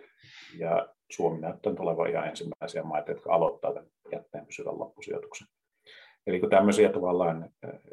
ja 0.59 0.89
Suomi 1.11 1.41
näyttää 1.41 1.72
olevan 1.78 2.11
ihan 2.11 2.28
ensimmäisiä 2.28 2.82
maita, 2.82 3.11
jotka 3.11 3.35
aloittaa 3.35 3.74
tämän 3.74 3.91
jätteen 4.12 4.47
pysyvän 4.47 4.78
loppusijoituksen. 4.78 5.47
Eli 6.26 6.41
kun 6.41 6.51
tämmöisiä 6.51 6.93
tavallaan 6.93 7.51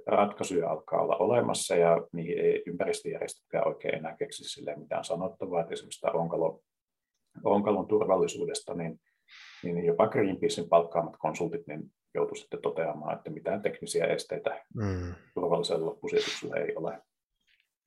ratkaisuja 0.07 0.69
alkaa 0.69 1.01
olla 1.01 1.15
olemassa 1.15 1.75
ja 1.75 2.07
niihin 2.13 2.39
ei 2.39 2.63
ympäristöjärjestökään 2.67 3.67
oikein 3.67 3.95
enää 3.95 4.15
keksi 4.17 4.43
sille 4.43 4.75
mitään 4.75 5.03
sanottavaa, 5.03 5.61
että 5.61 5.73
esimerkiksi 5.73 6.01
tämä 6.01 6.19
onkalon, 6.19 6.59
onkalon 7.43 7.87
turvallisuudesta, 7.87 8.73
niin, 8.73 8.99
niin 9.63 9.85
jopa 9.85 10.07
Greenpeacein 10.07 10.69
palkkaamat 10.69 11.17
konsultit 11.17 11.67
niin 11.67 11.91
joutui 12.13 12.37
sitten 12.37 12.61
toteamaan, 12.61 13.17
että 13.17 13.29
mitään 13.29 13.61
teknisiä 13.61 14.05
esteitä 14.05 14.65
mm. 14.75 15.13
turvallisella 15.33 15.85
loppusijoituksella 15.85 16.55
ei 16.55 16.75
ole. 16.75 17.01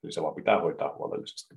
Eli 0.05 0.13
se 0.13 0.23
vaan 0.23 0.35
pitää 0.35 0.61
hoitaa 0.61 0.97
huolellisesti. 0.97 1.55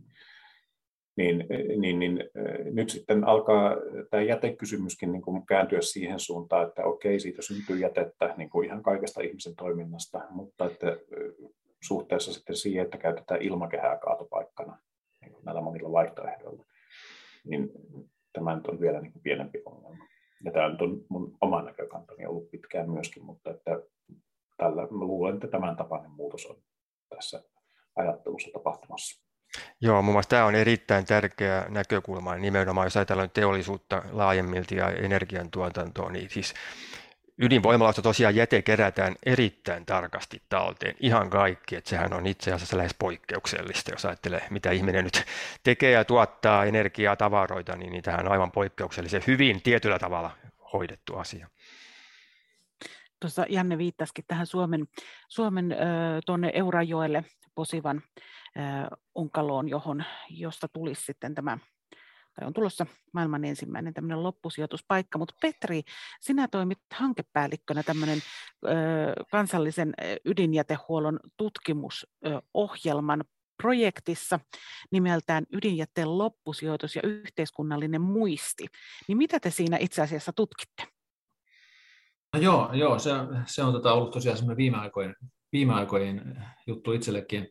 Niin, 1.17 1.45
niin, 1.77 1.99
niin 1.99 2.23
nyt 2.71 2.89
sitten 2.89 3.23
alkaa 3.23 3.75
tämä 4.11 4.23
jätekysymyskin 4.23 5.11
niin 5.11 5.21
kuin 5.21 5.45
kääntyä 5.45 5.81
siihen 5.81 6.19
suuntaan, 6.19 6.67
että 6.67 6.83
okei, 6.83 7.19
siitä 7.19 7.41
syntyy 7.41 7.77
jätettä 7.77 8.33
niin 8.37 8.49
kuin 8.49 8.65
ihan 8.67 8.83
kaikesta 8.83 9.21
ihmisen 9.21 9.55
toiminnasta, 9.55 10.21
mutta 10.29 10.65
että 10.65 10.97
suhteessa 11.83 12.33
sitten 12.33 12.55
siihen, 12.55 12.85
että 12.85 12.97
käytetään 12.97 13.41
ilmakehää 13.41 13.97
kaatopaikkana 13.97 14.77
niin 15.21 15.31
kuin 15.31 15.45
näillä 15.45 15.61
monilla 15.61 15.91
vaihtoehdoilla, 15.91 16.65
niin 17.49 17.69
tämä 18.33 18.55
nyt 18.55 18.67
on 18.67 18.79
vielä 18.79 19.01
niin 19.01 19.11
kuin 19.11 19.23
pienempi 19.23 19.61
ongelma. 19.65 20.05
Ja 20.45 20.51
tämä 20.51 20.69
nyt 20.69 20.81
on 20.81 21.05
mun 21.09 21.37
oma 21.41 21.61
näkökantani 21.61 22.25
ollut 22.25 22.51
pitkään 22.51 22.89
myöskin, 22.89 23.25
mutta 23.25 23.51
että 23.51 23.71
tällä, 24.57 24.81
mä 24.81 25.05
luulen, 25.05 25.33
että 25.33 25.47
tämän 25.47 25.75
tapainen 25.75 26.11
muutos 26.11 26.45
on 26.45 26.55
tässä 27.09 27.43
ajattelussa 27.95 28.49
tapahtumassa. 28.53 29.27
Joo, 29.81 30.01
mun 30.01 30.13
mielestä 30.13 30.29
tämä 30.29 30.45
on 30.45 30.55
erittäin 30.55 31.05
tärkeä 31.05 31.65
näkökulma, 31.69 32.35
nimenomaan 32.35 32.85
jos 32.85 32.97
ajatellaan 32.97 33.29
teollisuutta 33.33 34.03
laajemmilti 34.11 34.75
ja 34.75 34.89
energiantuotantoa, 34.89 36.11
niin 36.11 36.29
siis 36.29 36.53
ydinvoimalasta 37.37 38.01
tosiaan 38.01 38.35
jäte 38.35 38.61
kerätään 38.61 39.15
erittäin 39.25 39.85
tarkasti 39.85 40.41
talteen, 40.49 40.95
ihan 40.99 41.29
kaikki, 41.29 41.75
että 41.75 41.89
sehän 41.89 42.13
on 42.13 42.25
itse 42.25 42.53
asiassa 42.53 42.77
lähes 42.77 42.95
poikkeuksellista, 42.99 43.91
jos 43.91 44.05
ajattelee, 44.05 44.47
mitä 44.49 44.71
ihminen 44.71 45.03
nyt 45.03 45.25
tekee 45.63 45.91
ja 45.91 46.05
tuottaa 46.05 46.65
energiaa, 46.65 47.15
tavaroita, 47.15 47.75
niin, 47.75 48.03
tähän 48.03 48.25
on 48.25 48.31
aivan 48.31 48.51
poikkeuksellisen 48.51 49.23
hyvin 49.27 49.61
tietyllä 49.61 49.99
tavalla 49.99 50.31
hoidettu 50.73 51.15
asia. 51.15 51.47
Tuossa 53.19 53.45
Janne 53.49 53.77
viittasikin 53.77 54.25
tähän 54.27 54.47
Suomen, 54.47 54.87
Suomen 55.27 55.75
tuonne 56.25 56.51
Eurajoelle 56.53 57.23
posivan 57.55 58.01
onkaloon, 59.15 59.69
johon, 59.69 60.03
josta 60.29 60.67
tulisi 60.67 61.05
sitten 61.05 61.35
tämä 61.35 61.57
tai 62.39 62.47
on 62.47 62.53
tulossa 62.53 62.85
maailman 63.13 63.45
ensimmäinen 63.45 63.93
tämmöinen 63.93 64.23
loppusijoituspaikka. 64.23 65.17
Mutta 65.17 65.35
Petri, 65.41 65.81
sinä 66.21 66.47
toimit 66.47 66.77
hankepäällikkönä 66.93 67.83
tämmöinen 67.83 68.19
ö, 68.65 68.69
kansallisen 69.31 69.93
ydinjätehuollon 70.25 71.19
tutkimusohjelman 71.37 73.23
projektissa 73.61 74.39
nimeltään 74.91 75.45
Ydinjätteen 75.53 76.17
loppusijoitus 76.17 76.95
ja 76.95 77.01
yhteiskunnallinen 77.03 78.01
muisti. 78.01 78.67
Niin 79.07 79.17
mitä 79.17 79.39
te 79.39 79.49
siinä 79.51 79.77
itse 79.77 80.01
asiassa 80.01 80.33
tutkitte? 80.33 80.83
No 82.33 82.39
joo, 82.39 82.69
joo 82.73 82.99
se, 82.99 83.11
se 83.45 83.63
on 83.63 83.73
tota 83.73 83.93
ollut 83.93 84.11
tosiaan 84.11 84.57
viime 84.57 84.77
aikojen, 84.77 85.15
viime 85.51 85.73
aikojen 85.73 86.45
juttu 86.67 86.91
itsellekin 86.91 87.49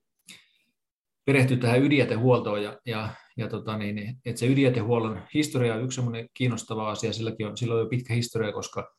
perehtyä 1.26 1.56
tähän 1.56 1.82
ydinjätehuoltoon 1.82 2.62
ja, 2.62 2.78
ja, 2.86 3.08
ja 3.36 3.48
tota 3.48 3.78
niin, 3.78 3.94
niin, 3.94 4.16
että 4.26 4.38
se 4.38 4.46
ydinjätehuollon 4.46 5.22
historia 5.34 5.74
on 5.74 5.84
yksi 5.84 6.00
kiinnostava 6.34 6.90
asia, 6.90 7.12
silläkin 7.12 7.46
on, 7.46 7.56
sillä 7.56 7.74
on 7.74 7.80
jo 7.80 7.86
pitkä 7.86 8.14
historia, 8.14 8.52
koska 8.52 8.94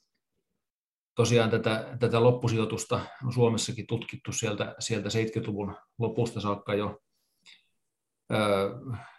tosiaan 1.16 1.50
tätä, 1.50 1.98
tätä 2.00 2.24
loppusijoitusta 2.24 3.00
on 3.26 3.34
Suomessakin 3.34 3.88
tutkittu 3.88 4.32
sieltä, 4.32 4.76
sieltä 4.80 5.10
70-luvun 5.10 5.76
lopusta 5.98 6.42
saakka 6.42 6.76
jo, 6.76 7.00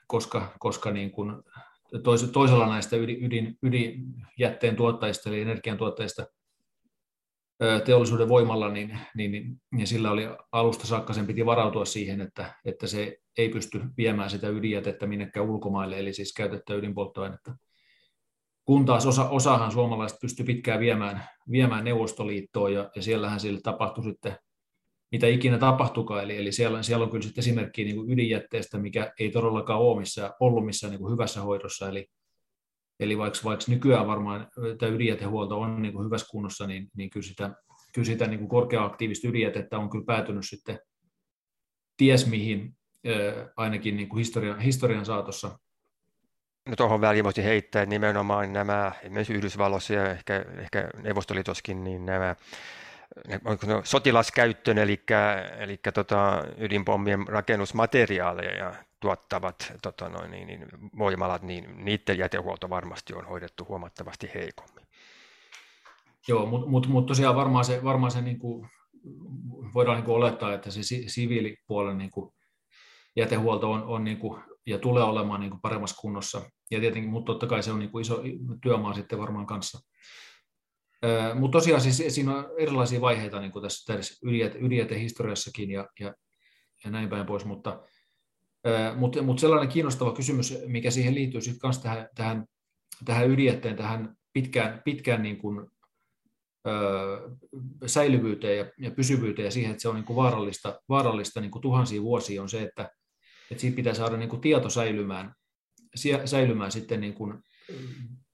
koska, 0.07 0.57
koska 0.59 0.91
niin 0.91 1.11
kuin 1.11 1.43
toisella 2.33 2.69
näistä 2.69 2.97
ydin, 2.97 3.59
ydinjätteen 3.63 4.77
tuottajista 4.77 5.29
eli 5.29 5.41
energiantuottajista 5.41 6.27
teollisuuden 7.85 8.29
voimalla, 8.29 8.69
niin, 8.69 8.99
niin, 9.15 9.33
niin, 9.33 9.61
niin 9.73 9.87
sillä 9.87 10.11
oli 10.11 10.29
alusta 10.53 10.87
saakka 10.87 11.13
sen 11.13 11.27
piti 11.27 11.47
varautua 11.47 11.85
siihen, 11.85 12.21
että, 12.21 12.55
että 12.65 12.87
se 12.87 13.17
ei 13.39 13.49
pysty 13.49 13.81
viemään 13.97 14.31
sitä 14.31 14.49
ydinjätettä 14.49 15.07
minnekään 15.07 15.47
ulkomaille, 15.47 15.99
eli 15.99 16.13
siis 16.13 16.33
käytettyä 16.33 16.77
ydinpolttoainetta. 16.77 17.57
Kun 18.65 18.85
taas 18.85 19.07
osa, 19.07 19.29
osahan 19.29 19.73
suomalaiset 19.73 20.19
pystyi 20.21 20.47
pitkään 20.47 20.81
viemään, 20.81 21.29
viemään 21.51 21.85
Neuvostoliittoon, 21.85 22.73
ja, 22.73 22.91
ja 22.97 23.03
siellähän 23.03 23.41
sille 23.41 23.61
tapahtui 23.63 24.05
sitten 24.05 24.37
mitä 25.13 25.27
ikinä 25.27 25.59
tapahtukaan, 25.59 26.25
eli, 26.25 26.37
eli 26.37 26.53
siellä, 26.53 26.83
siellä 26.83 27.05
on 27.05 27.11
kyllä 27.11 27.23
sitten 27.23 27.43
esimerkkiä 27.43 27.85
niin 27.85 28.13
ydinjätteestä, 28.13 28.79
mikä 28.79 29.13
ei 29.21 29.31
todellakaan 29.31 29.81
ole 29.81 29.99
missään, 29.99 30.33
ollut 30.41 30.67
missään 30.67 30.91
niin 30.91 31.13
hyvässä 31.13 31.41
hoidossa, 31.41 31.89
eli, 31.89 32.07
eli 33.01 33.18
vaikka, 33.18 33.38
vaikka 33.44 33.64
nykyään 33.68 34.07
varmaan 34.07 34.49
tämä 34.78 34.92
ydinjätehuolto 34.92 35.61
on 35.61 35.82
niin 35.82 35.92
kuin 35.94 36.07
hyvässä 36.07 36.26
kunnossa, 36.30 36.66
niin, 36.66 36.88
niin 36.96 37.11
kyllä 37.11 37.26
sitä, 37.26 37.51
kyllä 37.94 38.07
sitä 38.07 38.26
niin 38.26 38.38
kuin 38.38 38.49
korkea-aktiivista 38.49 39.28
ydinjätettä 39.28 39.78
on 39.78 39.90
kyllä 39.90 40.05
päätynyt 40.05 40.44
sitten 40.49 40.78
ties 41.96 42.26
mihin, 42.26 42.76
ainakin 43.57 43.96
niin 43.96 44.09
kuin 44.09 44.18
historian, 44.18 44.61
historian 44.61 45.07
saatossa. 45.07 45.59
No 46.68 46.76
tuohon 46.76 47.01
väliin 47.01 47.24
voisi 47.24 47.44
heittää, 47.44 47.86
nimenomaan 47.86 48.53
nämä, 48.53 48.92
esimerkiksi 49.03 49.34
Yhdysvalloissa 49.34 49.94
ja 49.94 50.11
ehkä, 50.11 50.44
ehkä 50.59 50.90
Neuvostoliitoskin, 51.03 51.84
niin 51.84 52.07
nämä 52.07 52.36
sotilaskäyttöön, 53.84 54.78
eli, 54.78 55.01
eli 55.59 55.80
tota, 55.94 56.44
ydinpommien 56.59 57.28
rakennusmateriaaleja 57.28 58.57
ja 58.57 58.74
tuottavat 59.01 59.72
tota 59.82 60.09
noin, 60.09 60.30
niin, 60.30 60.46
niin, 60.46 60.66
voimalat, 60.99 61.42
niin 61.42 61.84
niiden 61.84 62.18
jätehuolto 62.18 62.70
varmasti 62.70 63.14
on 63.14 63.24
hoidettu 63.24 63.66
huomattavasti 63.68 64.30
heikommin. 64.34 64.86
Joo, 66.28 66.46
mutta 66.46 66.68
mut, 66.68 66.86
mut 66.86 67.07
tosiaan 67.07 67.36
varmaan 67.36 67.64
se, 67.64 67.84
varmaan 67.84 68.11
se 68.11 68.20
niin 68.20 68.38
kuin, 68.38 68.68
voidaan 69.74 69.96
niin 69.96 70.05
kuin 70.05 70.16
olettaa, 70.16 70.55
että 70.55 70.70
se 70.70 70.80
siviilipuolen 71.07 71.99
niin 71.99 72.11
kuin, 72.11 72.32
jätehuolto 73.16 73.70
on, 73.70 73.82
on 73.82 74.05
niin 74.05 74.18
kuin, 74.18 74.42
ja 74.66 74.78
tulee 74.78 75.03
olemaan 75.03 75.40
niin 75.40 75.51
kuin 75.51 75.61
paremmassa 75.61 75.96
kunnossa. 76.01 76.51
Ja 76.70 76.80
tietenkin, 76.80 77.11
mutta 77.11 77.32
totta 77.32 77.46
kai 77.46 77.62
se 77.62 77.72
on 77.72 77.78
niin 77.78 77.90
kuin 77.90 78.03
iso 78.03 78.22
työmaa 78.62 78.94
sitten 78.94 79.18
varmaan 79.18 79.46
kanssa. 79.46 79.78
Mutta 81.34 81.59
tosiaan 81.59 81.80
siis 81.80 82.14
siinä 82.14 82.36
on 82.36 82.46
erilaisia 82.59 83.01
vaiheita 83.01 83.40
niin 83.40 83.53
kuin 83.53 83.62
tässä, 83.62 83.94
tässä 83.94 84.26
ydinjätehistoriassakin 84.61 85.70
ja, 85.70 85.88
ja, 86.01 86.14
ja 86.84 86.90
näin 86.90 87.09
päin 87.09 87.26
pois, 87.26 87.44
mutta, 87.44 87.82
mutta, 88.97 89.23
mutta 89.23 89.41
sellainen 89.41 89.69
kiinnostava 89.69 90.13
kysymys, 90.13 90.55
mikä 90.67 90.91
siihen 90.91 91.15
liittyy 91.15 91.41
sitten 91.41 91.61
kanssa 91.61 91.83
tähän, 91.83 92.09
tähän, 92.15 92.45
tähän 93.05 93.31
ydinjätteen, 93.31 93.77
tähän 93.77 94.15
pitkään, 94.33 94.83
pitkään 94.85 95.23
niin 95.23 95.39
kuin, 95.39 95.67
ö, 96.67 97.31
säilyvyyteen 97.87 98.59
ja, 98.59 98.71
ja 98.79 98.91
pysyvyyteen 98.91 99.45
ja 99.45 99.51
siihen, 99.51 99.71
että 99.71 99.83
se 99.83 99.89
on 99.89 99.95
niin 99.95 100.05
kuin 100.05 100.17
vaarallista, 100.17 100.81
vaarallista 100.89 101.41
niin 101.41 101.51
kuin 101.51 101.63
tuhansia 101.63 102.03
vuosia, 102.03 102.43
on 102.43 102.49
se, 102.49 102.63
että, 102.63 102.91
että 103.51 103.61
siitä 103.61 103.77
pitää 103.77 103.95
saada 103.95 104.17
niin 104.17 104.29
kuin 104.29 104.41
tieto 104.41 104.71
säilymään, 104.71 105.35
säilymään 106.25 106.73
sitten 106.73 107.01
niin 107.01 107.15
kuin 107.15 107.43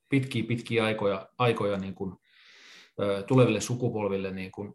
pitkiä, 0.08 0.44
pitkiä 0.48 0.84
aikoja, 0.84 1.28
aikoja 1.38 1.78
niin 1.78 1.94
kuin 1.94 2.16
tuleville 3.26 3.60
sukupolville 3.60 4.30
niin 4.30 4.52
kuin, 4.52 4.74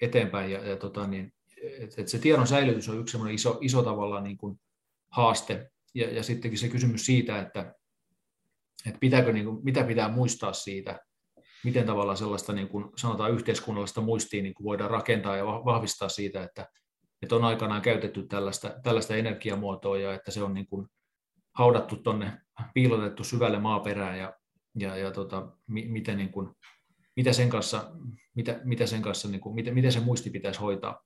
eteenpäin. 0.00 0.50
Ja, 0.50 0.68
ja 0.68 0.76
tota, 0.76 1.06
niin, 1.06 1.32
et, 1.62 1.98
et 1.98 2.08
se 2.08 2.18
tiedon 2.18 2.46
säilytys 2.46 2.88
on 2.88 3.00
yksi 3.00 3.18
iso, 3.32 3.58
iso 3.60 3.82
tavalla 3.82 4.20
niin 4.20 4.36
kuin 4.36 4.60
haaste. 5.10 5.70
Ja, 5.94 6.10
ja 6.10 6.22
sittenkin 6.22 6.58
se 6.58 6.68
kysymys 6.68 7.06
siitä, 7.06 7.40
että, 7.40 7.74
että 8.86 8.98
pitääkö, 9.00 9.32
niin 9.32 9.44
kuin, 9.44 9.64
mitä 9.64 9.84
pitää 9.84 10.08
muistaa 10.08 10.52
siitä, 10.52 11.00
miten 11.64 11.86
tavalla 11.86 12.16
sellaista 12.16 12.52
niin 12.52 12.68
kuin 12.68 12.84
sanotaan 12.96 13.32
yhteiskunnallista 13.32 14.00
muistia 14.00 14.42
niin 14.42 14.54
kuin 14.54 14.64
voidaan 14.64 14.90
rakentaa 14.90 15.36
ja 15.36 15.44
vahvistaa 15.44 16.08
siitä, 16.08 16.42
että, 16.42 16.68
että 17.22 17.36
on 17.36 17.44
aikanaan 17.44 17.82
käytetty 17.82 18.26
tällaista, 18.26 18.74
tällaista 18.82 19.16
energiamuotoa 19.16 19.98
ja 19.98 20.14
että 20.14 20.30
se 20.30 20.42
on 20.42 20.54
niin 20.54 20.66
kuin 20.66 20.86
haudattu 21.54 21.96
tuonne, 21.96 22.32
piilotettu 22.74 23.24
syvälle 23.24 23.58
maaperään 23.58 24.18
ja, 24.18 24.34
ja, 24.78 24.96
ja 24.96 25.10
tota, 25.10 25.48
mi, 25.66 25.88
miten, 25.88 26.16
niin 26.16 26.32
kuin, 26.32 26.50
mitä 27.16 27.32
sen 27.32 27.50
kanssa, 27.50 27.92
mitä, 28.34 28.60
mitä 28.64 28.86
sen 28.86 29.02
kanssa 29.02 29.28
niin 29.28 29.40
kuin, 29.40 29.54
miten, 29.54 29.74
miten 29.74 29.92
se 29.92 30.00
muisti 30.00 30.30
pitäisi 30.30 30.60
hoitaa, 30.60 31.02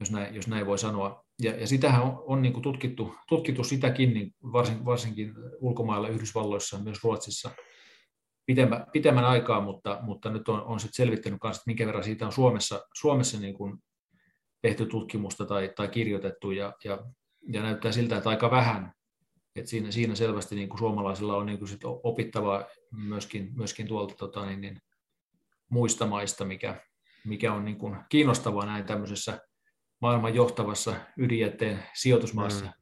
jos 0.00 0.10
näin, 0.10 0.34
jos 0.34 0.48
näin 0.48 0.66
voi 0.66 0.78
sanoa. 0.78 1.24
Ja, 1.42 1.56
ja 1.60 1.66
sitähän 1.66 2.02
on, 2.02 2.22
on 2.26 2.42
niin 2.42 2.52
kuin 2.52 2.62
tutkittu, 2.62 3.14
tutkittu 3.28 3.64
sitäkin, 3.64 4.14
niin 4.14 4.34
varsin, 4.52 4.84
varsinkin 4.84 5.34
ulkomailla, 5.60 6.08
Yhdysvalloissa, 6.08 6.78
myös 6.78 7.04
Ruotsissa, 7.04 7.50
pitemmän, 8.46 8.86
pitemmän 8.92 9.24
aikaa, 9.24 9.60
mutta, 9.60 9.98
mutta 10.02 10.30
nyt 10.30 10.48
on, 10.48 10.62
on 10.62 10.80
sit 10.80 10.94
selvittänyt 10.94 11.40
kanssa, 11.40 11.60
että 11.60 11.68
minkä 11.68 11.86
verran 11.86 12.04
siitä 12.04 12.26
on 12.26 12.32
Suomessa, 12.32 12.86
Suomessa 12.94 13.40
niin 13.40 13.54
kuin 13.54 13.78
tehty 14.62 14.86
tutkimusta 14.86 15.46
tai, 15.46 15.72
tai 15.76 15.88
kirjoitettu, 15.88 16.50
ja, 16.50 16.72
ja, 16.84 16.98
ja 17.52 17.62
näyttää 17.62 17.92
siltä, 17.92 18.16
että 18.16 18.30
aika 18.30 18.50
vähän, 18.50 18.92
et 19.56 19.66
siinä, 19.66 19.90
siinä 19.90 20.14
selvästi 20.14 20.54
niin 20.54 20.68
kuin 20.68 20.78
suomalaisilla 20.78 21.36
on 21.36 21.46
niin 21.46 21.58
kuin 21.58 21.68
sit 21.68 21.80
opittavaa 21.84 22.64
myöskin, 22.92 23.50
myöskin 23.56 23.86
tuolta 23.86 24.14
tota, 24.14 24.46
niin, 24.46 24.60
niin, 24.60 24.78
muista 25.70 26.06
maista, 26.06 26.44
mikä, 26.44 26.80
mikä 27.24 27.52
on 27.52 27.64
niin 27.64 27.78
kuin 27.78 27.96
kiinnostavaa 28.08 28.66
näin 28.66 28.84
tämmöisessä 28.84 29.47
maailman 30.00 30.34
johtavassa 30.34 30.94
ydinjätteen 31.16 31.84
sijoitusmaassa. 31.94 32.64
Mm. 32.64 32.72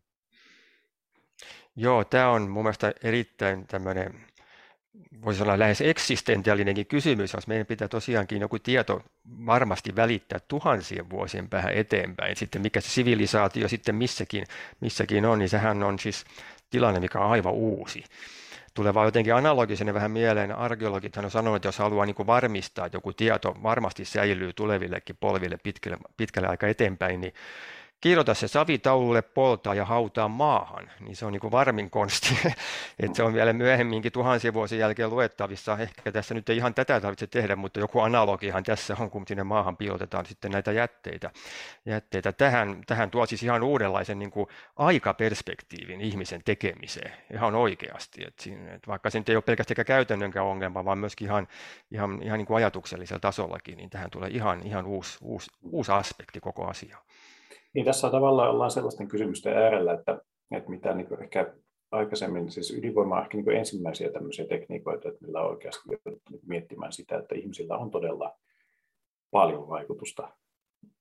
Joo, 1.76 2.04
tämä 2.04 2.30
on 2.30 2.50
mun 2.50 2.64
mielestä 2.64 2.92
erittäin 3.02 3.66
tämmöinen, 3.66 4.26
voisi 5.24 5.42
olla 5.42 5.58
lähes 5.58 5.80
eksistentiaalinenkin 5.80 6.86
kysymys, 6.86 7.32
jos 7.32 7.46
meidän 7.46 7.66
pitää 7.66 7.88
tosiaankin 7.88 8.40
joku 8.40 8.58
tieto 8.58 9.02
varmasti 9.46 9.96
välittää 9.96 10.38
tuhansien 10.48 11.10
vuosien 11.10 11.48
päähän 11.48 11.72
eteenpäin. 11.72 12.36
Sitten 12.36 12.62
mikä 12.62 12.80
se 12.80 12.90
sivilisaatio 12.90 13.68
sitten 13.68 13.94
missäkin, 13.94 14.44
missäkin 14.80 15.26
on, 15.26 15.38
niin 15.38 15.48
sehän 15.48 15.82
on 15.82 15.98
siis 15.98 16.24
tilanne, 16.70 17.00
mikä 17.00 17.18
on 17.18 17.30
aivan 17.30 17.52
uusi. 17.52 18.04
Tulee 18.76 18.94
vaan 18.94 19.06
jotenkin 19.06 19.34
analogisena 19.34 19.94
vähän 19.94 20.10
mieleen, 20.10 20.56
arkeologit 20.56 21.16
on 21.16 21.30
sanonut, 21.30 21.56
että 21.56 21.68
jos 21.68 21.78
haluaa 21.78 22.06
niin 22.06 22.14
kuin 22.14 22.26
varmistaa, 22.26 22.86
että 22.86 22.96
joku 22.96 23.12
tieto 23.12 23.56
varmasti 23.62 24.04
säilyy 24.04 24.52
tulevillekin 24.52 25.16
polville 25.20 25.58
pitkälle, 25.62 25.98
pitkälle 26.16 26.48
aika 26.48 26.66
eteenpäin, 26.66 27.20
niin 27.20 27.34
kirjoita 28.00 28.34
se 28.34 28.48
savitaululle, 28.48 29.22
poltaa 29.22 29.74
ja 29.74 29.84
hautaa 29.84 30.28
maahan, 30.28 30.90
niin 31.00 31.16
se 31.16 31.26
on 31.26 31.32
niin 31.32 31.50
varmin 31.50 31.90
konsti. 31.90 32.38
että 33.00 33.16
se 33.16 33.22
on 33.22 33.34
vielä 33.34 33.52
myöhemminkin 33.52 34.12
tuhansien 34.12 34.54
vuosien 34.54 34.78
jälkeen 34.78 35.10
luettavissa. 35.10 35.78
Ehkä 35.78 36.12
tässä 36.12 36.34
nyt 36.34 36.48
ei 36.48 36.56
ihan 36.56 36.74
tätä 36.74 37.00
tarvitse 37.00 37.26
tehdä, 37.26 37.56
mutta 37.56 37.80
joku 37.80 38.00
analogihan 38.00 38.62
tässä 38.62 38.96
on, 39.00 39.10
kun 39.10 39.24
sinne 39.26 39.44
maahan 39.44 39.76
piilotetaan 39.76 40.26
sitten 40.26 40.50
näitä 40.50 40.72
jätteitä. 40.72 41.30
jätteitä. 41.86 42.32
Tähän, 42.32 42.82
tähän 42.86 43.10
tuo 43.10 43.26
siis 43.26 43.42
ihan 43.42 43.62
uudenlaisen 43.62 44.18
niin 44.18 44.30
kuin 44.30 44.46
aikaperspektiivin 44.76 46.00
ihmisen 46.00 46.42
tekemiseen 46.44 47.12
ihan 47.32 47.54
oikeasti. 47.54 48.24
Et 48.24 48.38
siinä, 48.38 48.74
et 48.74 48.88
vaikka 48.88 49.10
se 49.10 49.22
ei 49.28 49.36
ole 49.36 49.42
pelkästään 49.42 49.86
käytännönkään 49.86 50.46
ongelma, 50.46 50.84
vaan 50.84 50.98
myöskin 50.98 51.26
ihan, 51.26 51.48
ihan, 51.90 52.22
ihan 52.22 52.38
niin 52.38 52.46
kuin 52.46 52.56
ajatuksellisella 52.56 53.20
tasollakin, 53.20 53.76
niin 53.76 53.90
tähän 53.90 54.10
tulee 54.10 54.30
ihan, 54.30 54.66
ihan 54.66 54.86
uusi, 54.86 55.18
uusi, 55.20 55.50
uusi 55.62 55.92
aspekti 55.92 56.40
koko 56.40 56.66
asiaan. 56.66 57.02
Niin 57.76 57.84
tässä 57.84 58.10
tavallaan 58.10 58.50
ollaan 58.50 58.70
sellaisten 58.70 59.08
kysymysten 59.08 59.56
äärellä, 59.56 59.92
että, 59.92 60.20
että 60.50 60.70
mitä 60.70 60.94
niin 60.94 61.22
ehkä 61.22 61.54
aikaisemmin, 61.90 62.50
siis 62.50 62.70
ydinvoima 62.78 63.16
on 63.16 63.22
ehkä 63.22 63.36
niin 63.36 63.50
ensimmäisiä 63.50 64.12
tämmöisiä 64.12 64.46
tekniikoita, 64.46 65.08
että 65.08 65.26
millä 65.26 65.40
oikeasti 65.40 65.80
miettimään 66.46 66.92
sitä, 66.92 67.18
että 67.18 67.34
ihmisillä 67.34 67.76
on 67.76 67.90
todella 67.90 68.38
paljon 69.30 69.68
vaikutusta 69.68 70.28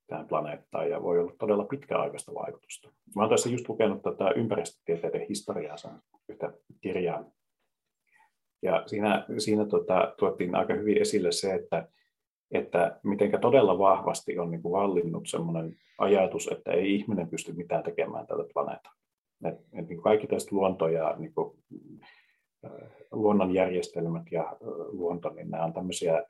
tähän 0.07 0.27
planeettaan 0.27 0.89
ja 0.89 1.03
voi 1.03 1.19
olla 1.19 1.33
todella 1.39 1.65
pitkäaikaista 1.65 2.33
vaikutusta. 2.33 2.89
Mä 3.15 3.21
olen 3.21 3.29
tässä 3.29 3.49
just 3.49 3.69
lukenut 3.69 4.01
tätä 4.01 4.31
ympäristötieteiden 4.31 5.25
historiaa, 5.29 5.75
yhtä 6.29 6.53
kirjaa. 6.81 7.25
Ja 8.61 8.83
siinä, 8.85 9.25
siinä 9.37 9.65
tuota, 9.65 10.13
tuottiin 10.19 10.55
aika 10.55 10.73
hyvin 10.73 11.01
esille 11.01 11.31
se, 11.31 11.53
että 11.53 11.87
että 12.51 12.99
miten 13.03 13.41
todella 13.41 13.79
vahvasti 13.79 14.39
on 14.39 14.51
niin 14.51 14.61
kuin 14.61 14.71
vallinnut 14.71 15.27
sellainen 15.27 15.75
ajatus, 15.97 16.47
että 16.51 16.71
ei 16.71 16.95
ihminen 16.95 17.29
pysty 17.29 17.53
mitään 17.53 17.83
tekemään 17.83 18.27
tällä 18.27 18.45
planeetalla. 18.53 18.97
Et, 19.45 19.55
et 19.73 19.89
niin 19.89 20.01
kaikki 20.01 20.27
tästä 20.27 20.55
luonto 20.55 20.87
ja 20.87 21.15
niin 21.17 21.33
kuin, 21.33 21.57
luonnonjärjestelmät 23.11 24.23
ja 24.31 24.57
luonto, 24.91 25.29
niin 25.29 25.51
nämä 25.51 25.65
on 25.65 25.73
tämmöisiä 25.73 26.23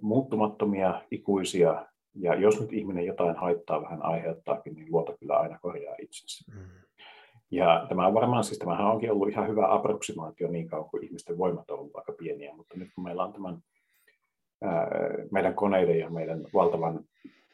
muuttumattomia, 0.00 1.02
ikuisia, 1.10 1.86
ja 2.14 2.34
jos 2.34 2.60
nyt 2.60 2.72
ihminen 2.72 3.06
jotain 3.06 3.36
haittaa 3.36 3.82
vähän 3.82 4.04
aiheuttaakin, 4.04 4.74
niin 4.74 4.92
luonto 4.92 5.16
kyllä 5.20 5.36
aina 5.36 5.58
korjaa 5.58 5.94
itsensä. 5.98 6.52
Mm. 6.54 6.60
Ja 7.50 7.86
tämä 7.88 8.06
on 8.06 8.14
varmaan, 8.14 8.44
siis 8.44 8.58
tämähän 8.58 8.86
onkin 8.86 9.12
ollut 9.12 9.28
ihan 9.28 9.48
hyvä 9.48 9.74
approksimaatio 9.74 10.48
niin 10.48 10.68
kauan 10.68 10.90
kuin 10.90 11.04
ihmisten 11.04 11.38
voimat 11.38 11.70
on 11.70 11.78
ollut 11.78 11.96
aika 11.96 12.12
pieniä, 12.12 12.54
mutta 12.56 12.76
nyt 12.76 12.88
kun 12.94 13.04
meillä 13.04 13.24
on 13.24 13.32
tämän 13.32 13.58
meidän 15.30 15.54
koneiden 15.54 15.98
ja 15.98 16.10
meidän 16.10 16.44
valtavan, 16.54 17.04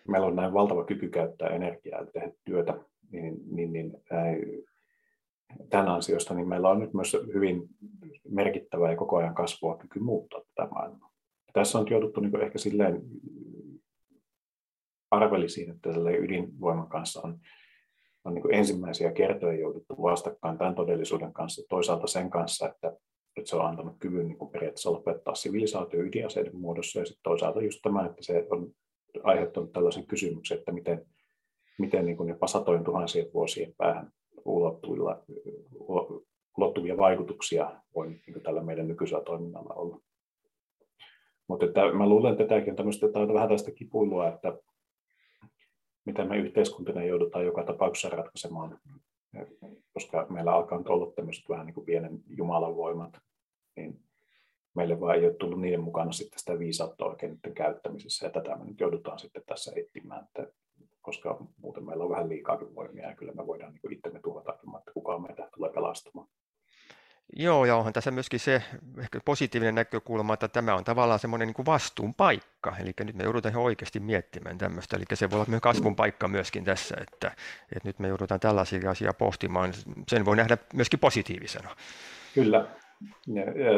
meillä 0.08 0.26
on 0.26 0.36
näin 0.36 0.52
valtava 0.52 0.84
kyky 0.84 1.08
käyttää 1.08 1.48
energiaa 1.48 2.00
ja 2.00 2.06
tehdä 2.06 2.32
työtä, 2.44 2.74
niin, 3.10 3.36
niin, 3.50 3.72
niin 3.72 4.02
tämän 5.70 5.88
ansiosta, 5.88 6.34
niin 6.34 6.48
meillä 6.48 6.70
on 6.70 6.80
nyt 6.80 6.94
myös 6.94 7.16
hyvin 7.34 7.68
merkittävä 8.28 8.90
ja 8.90 8.96
koko 8.96 9.16
ajan 9.16 9.34
kasvua 9.34 9.76
kyky 9.76 9.98
muuttaa 10.00 10.40
tätä 10.40 10.68
maailmaa. 10.70 11.10
Tässä 11.52 11.78
on 11.78 11.86
jouduttu 11.90 12.20
niin 12.20 12.40
ehkä 12.40 12.58
silleen, 12.58 13.02
arvelisin, 15.10 15.70
että 15.70 15.90
ydinvoiman 16.18 16.88
kanssa 16.88 17.20
on, 17.24 17.38
on 18.24 18.34
niin 18.34 18.54
ensimmäisiä 18.54 19.12
kertoja 19.12 19.60
jouduttu 19.60 20.02
vastakkain 20.02 20.58
tämän 20.58 20.74
todellisuuden 20.74 21.32
kanssa, 21.32 21.62
toisaalta 21.68 22.06
sen 22.06 22.30
kanssa, 22.30 22.68
että, 22.68 22.96
että 23.46 23.50
se 23.50 23.56
on 23.56 23.66
antanut 23.66 23.96
kyvyn 23.98 24.28
niin 24.28 24.50
periaatteessa 24.52 24.92
lopettaa 24.92 25.34
sivilisaatio 25.34 26.00
ydinaseiden 26.00 26.56
muodossa, 26.56 26.98
ja 26.98 27.06
sitten 27.06 27.22
toisaalta 27.22 27.62
just 27.62 27.80
tämä, 27.82 28.06
että 28.06 28.22
se 28.22 28.46
on 28.50 28.72
aiheuttanut 29.22 29.72
tällaisen 29.72 30.06
kysymyksen, 30.06 30.58
että 30.58 30.72
miten, 30.72 31.06
miten 31.78 32.06
niin 32.06 32.16
kuin 32.16 32.28
jopa 32.28 32.46
satojen 32.46 32.84
tuhansien 32.84 33.26
vuosien 33.34 33.74
päähän 33.76 34.12
ulottuvilla, 34.44 35.22
ulottuvia 36.58 36.96
vaikutuksia 36.96 37.80
voi 37.94 38.08
niin 38.08 38.42
tällä 38.42 38.62
meidän 38.62 38.88
nykyisellä 38.88 39.24
toiminnalla 39.24 39.74
olla. 39.74 40.00
Mutta 41.48 41.66
että 41.66 41.92
mä 41.92 42.08
luulen, 42.08 42.32
että 42.32 42.44
tämäkin 42.46 42.70
on 42.70 42.76
tämmöistä, 42.76 43.06
että 43.06 43.18
on 43.18 43.34
vähän 43.34 43.48
tästä 43.48 43.70
kipuilua, 43.70 44.28
että 44.28 44.58
mitä 46.04 46.24
me 46.24 46.36
yhteiskuntina 46.36 47.04
joudutaan 47.04 47.44
joka 47.44 47.62
tapauksessa 47.62 48.08
ratkaisemaan, 48.08 48.78
koska 49.92 50.26
meillä 50.30 50.52
alkaa 50.52 50.78
nyt 50.78 50.88
olla 50.88 51.12
tämmöiset 51.12 51.48
vähän 51.48 51.66
niin 51.66 51.74
kuin 51.74 51.86
pienen 51.86 52.22
Jumalan 52.28 52.76
voimat, 52.76 53.18
niin 53.76 54.00
meille 54.74 55.00
vaan 55.00 55.16
ei 55.16 55.26
ole 55.26 55.34
tullut 55.34 55.60
niiden 55.60 55.80
mukana 55.80 56.12
sitten 56.12 56.38
sitä 56.38 56.58
viisautta 56.58 57.04
oikein 57.04 57.40
käyttämisessä, 57.54 58.26
ja 58.26 58.30
tätä 58.30 58.56
me 58.56 58.64
nyt 58.64 58.80
joudutaan 58.80 59.18
sitten 59.18 59.42
tässä 59.46 59.72
etsimään, 59.76 60.24
että 60.24 60.52
koska 61.00 61.38
muuten 61.56 61.84
meillä 61.84 62.04
on 62.04 62.10
vähän 62.10 62.28
liikaakin 62.28 62.74
voimia, 62.74 63.08
ja 63.08 63.16
kyllä 63.16 63.32
me 63.32 63.46
voidaan 63.46 63.72
niin 63.72 63.92
itsemme 63.92 64.20
tuhota, 64.20 64.52
että 64.52 64.92
kukaan 64.94 65.22
meitä 65.22 65.48
tulee 65.54 65.72
pelastamaan. 65.72 66.28
Joo, 67.36 67.64
ja 67.64 67.76
onhan 67.76 67.92
tässä 67.92 68.10
myöskin 68.10 68.40
se 68.40 68.62
ehkä 68.98 69.20
positiivinen 69.24 69.74
näkökulma, 69.74 70.34
että 70.34 70.48
tämä 70.48 70.74
on 70.74 70.84
tavallaan 70.84 71.18
semmoinen 71.18 71.48
niin 71.48 71.66
vastuun 71.66 72.14
paikka. 72.14 72.76
Eli 72.80 72.92
nyt 73.04 73.14
me 73.16 73.24
joudutaan 73.24 73.52
ihan 73.52 73.64
oikeasti 73.64 74.00
miettimään 74.00 74.58
tämmöistä. 74.58 74.96
Eli 74.96 75.04
se 75.14 75.30
voi 75.30 75.36
olla 75.36 75.46
myös 75.48 75.62
kasvun 75.62 75.96
paikka 75.96 76.28
myöskin 76.28 76.64
tässä, 76.64 76.96
että, 77.00 77.26
että 77.76 77.88
nyt 77.88 77.98
me 77.98 78.08
joudutaan 78.08 78.40
tällaisia 78.40 78.90
asioita 78.90 79.18
pohtimaan. 79.18 79.72
Sen 80.08 80.24
voi 80.24 80.36
nähdä 80.36 80.58
myöskin 80.74 81.00
positiivisena. 81.00 81.76
Kyllä. 82.34 82.66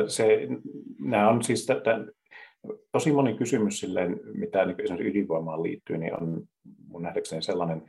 Se, 0.08 0.48
nämä 1.00 1.30
on 1.30 1.42
siis 1.42 1.66
tätä, 1.66 2.04
tosi 2.92 3.12
moni 3.12 3.34
kysymys 3.34 3.80
silleen, 3.80 4.20
mitä 4.34 4.64
niin 4.64 4.80
esimerkiksi 4.80 5.10
ydinvoimaan 5.10 5.62
liittyy, 5.62 5.98
niin 5.98 6.22
on 6.22 6.42
mun 6.88 7.02
nähdäkseni 7.02 7.42
sellainen, 7.42 7.82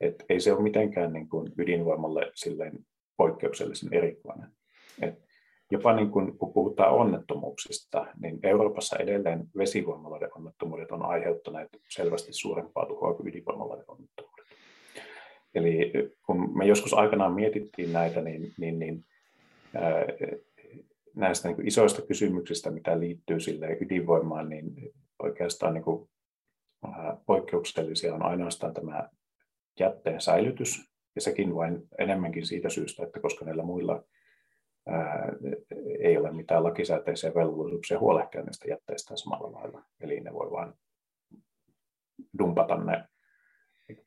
että 0.00 0.24
ei 0.28 0.40
se 0.40 0.52
ole 0.52 0.62
mitenkään 0.62 1.12
niin 1.12 1.28
kuin 1.28 1.52
ydinvoimalle 1.58 2.30
silleen 2.34 2.78
poikkeuksellisen 3.16 3.94
erikoinen. 3.94 4.48
Et 5.02 5.26
jopa 5.70 5.92
niin 5.92 6.10
kun, 6.10 6.38
kun 6.38 6.52
puhutaan 6.52 6.94
onnettomuuksista, 6.94 8.06
niin 8.20 8.38
Euroopassa 8.42 8.96
edelleen 8.96 9.44
vesivoimaloiden 9.58 10.30
onnettomuudet 10.36 10.90
on 10.90 11.02
aiheuttaneet 11.02 11.68
selvästi 11.88 12.32
suurempaa 12.32 12.86
tuhoa 12.86 13.14
kuin 13.14 13.28
ydinvoimaloiden 13.28 13.84
onnettomuudet. 13.88 14.46
Eli 15.54 15.92
kun 16.26 16.58
me 16.58 16.66
joskus 16.66 16.94
aikanaan 16.94 17.34
mietittiin 17.34 17.92
näitä, 17.92 18.20
niin, 18.20 18.52
niin, 18.58 18.78
niin 18.78 19.04
ää, 19.74 20.04
näistä 21.16 21.48
niin 21.48 21.66
isoista 21.66 22.02
kysymyksistä, 22.02 22.70
mitä 22.70 23.00
liittyy 23.00 23.40
sille 23.40 23.76
ydinvoimaan, 23.80 24.48
niin 24.48 24.92
oikeastaan 25.22 25.74
niin 25.74 25.84
kuin, 25.84 26.10
ää, 26.84 27.16
poikkeuksellisia 27.26 28.14
on 28.14 28.22
ainoastaan 28.22 28.74
tämä 28.74 29.08
jätteen 29.80 30.20
säilytys, 30.20 30.90
ja 31.14 31.20
sekin 31.20 31.54
vain 31.54 31.82
enemmänkin 31.98 32.46
siitä 32.46 32.68
syystä, 32.68 33.02
että 33.02 33.20
koska 33.20 33.44
näillä 33.44 33.62
muilla 33.62 34.04
ei 36.00 36.16
ole 36.16 36.32
mitään 36.32 36.64
lakisääteisiä 36.64 37.34
velvollisuuksia 37.34 37.98
huolehtia 37.98 38.42
niistä 38.42 38.68
jätteistä 38.68 39.16
samalla 39.16 39.52
lailla. 39.52 39.82
Eli 40.00 40.20
ne 40.20 40.32
voi 40.32 40.50
vain 40.50 40.72
dumpata 42.38 42.76
ne 42.76 43.08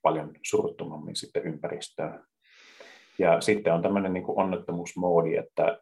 paljon 0.02 0.32
suruttomammin 0.46 1.16
sitten 1.16 1.44
ympäristöön. 1.44 2.24
Ja 3.20 3.42
sitten 3.42 3.74
on 3.74 3.82
tämmöinen 3.82 4.14
niin 4.14 4.24
onnettomuusmoodi, 4.28 5.36
että, 5.36 5.80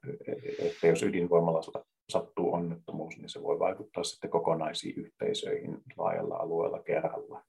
että 0.59 0.87
jos 0.87 1.03
ydinvoimalla 1.03 1.61
sattuu 2.09 2.53
onnettomuus, 2.53 3.17
niin 3.17 3.29
se 3.29 3.43
voi 3.43 3.59
vaikuttaa 3.59 4.03
sitten 4.03 4.29
kokonaisiin 4.29 4.95
yhteisöihin 4.97 5.77
laajalla 5.97 6.35
alueella 6.35 6.83
kerralla. 6.83 7.43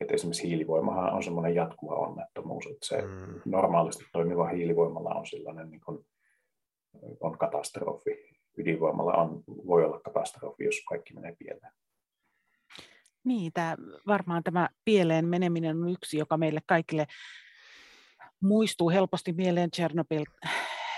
Että 0.00 0.14
esimerkiksi 0.14 0.48
hiilivoimahan 0.48 1.12
on 1.12 1.22
semmoinen 1.22 1.54
jatkuva 1.54 1.94
onnettomuus, 1.94 2.66
että 2.66 2.86
se 2.86 3.02
mm. 3.02 3.40
normaalisti 3.44 4.04
toimiva 4.12 4.48
hiilivoimalla 4.48 5.10
on 5.10 5.26
sellainen 5.26 5.70
niin 5.70 5.80
kuin 5.80 6.06
on 7.20 7.38
katastrofi. 7.38 8.10
Ydinvoimalla 8.58 9.12
on, 9.12 9.42
voi 9.46 9.84
olla 9.84 10.00
katastrofi, 10.00 10.64
jos 10.64 10.84
kaikki 10.88 11.14
menee 11.14 11.36
pieleen. 11.38 11.72
Niin, 13.24 13.52
tämä, 13.52 13.76
varmaan 14.06 14.42
tämä 14.42 14.68
pieleen 14.84 15.26
meneminen 15.26 15.76
on 15.76 15.90
yksi, 15.90 16.18
joka 16.18 16.36
meille 16.36 16.60
kaikille 16.66 17.06
muistuu 18.42 18.90
helposti 18.90 19.32
mieleen 19.32 19.70
Chernobyl 19.70 20.24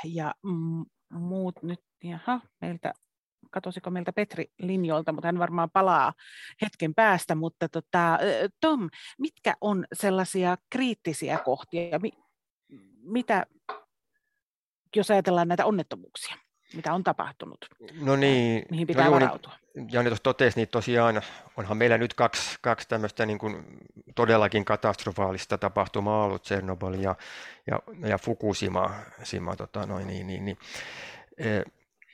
ja 0.04 0.34
muut 1.10 1.62
nyt, 1.62 1.80
jaha, 2.04 2.40
meiltä, 2.60 2.92
katosiko 3.50 3.90
meiltä 3.90 4.12
Petri 4.12 4.46
linjoilta, 4.58 5.12
mutta 5.12 5.28
hän 5.28 5.38
varmaan 5.38 5.70
palaa 5.70 6.12
hetken 6.62 6.94
päästä, 6.94 7.34
mutta 7.34 7.68
tota, 7.68 8.18
Tom, 8.60 8.90
mitkä 9.18 9.54
on 9.60 9.84
sellaisia 9.92 10.56
kriittisiä 10.70 11.38
kohtia, 11.44 12.00
mitä 13.02 13.46
jos 14.96 15.10
ajatellaan 15.10 15.48
näitä 15.48 15.66
onnettomuuksia, 15.66 16.36
mitä 16.74 16.92
on 16.92 17.04
tapahtunut, 17.04 17.66
no 18.00 18.16
niin, 18.16 18.64
mihin 18.70 18.86
pitää 18.86 19.04
no 19.04 19.10
varautua. 19.10 19.52
Jani 19.90 20.08
tuossa 20.08 20.22
totesi, 20.22 20.56
niin 20.58 20.68
tosiaan 20.68 21.22
onhan 21.56 21.76
meillä 21.76 21.98
nyt 21.98 22.14
kaksi, 22.14 22.58
kaksi 22.60 22.88
tämmöistä 22.88 23.26
niin 23.26 23.38
kuin 23.38 23.64
todellakin 24.14 24.64
katastrofaalista 24.64 25.58
tapahtumaa 25.58 26.24
ollut, 26.24 26.44
Chernobyl 26.44 26.94
ja, 26.94 27.14
ja, 27.66 27.78
ja 28.08 28.18
Fukushima. 28.18 28.90
Sima, 29.22 29.56
tota, 29.56 29.86
noin, 29.86 30.06
niin, 30.06 30.26
niin, 30.26 30.44
niin. 30.44 30.58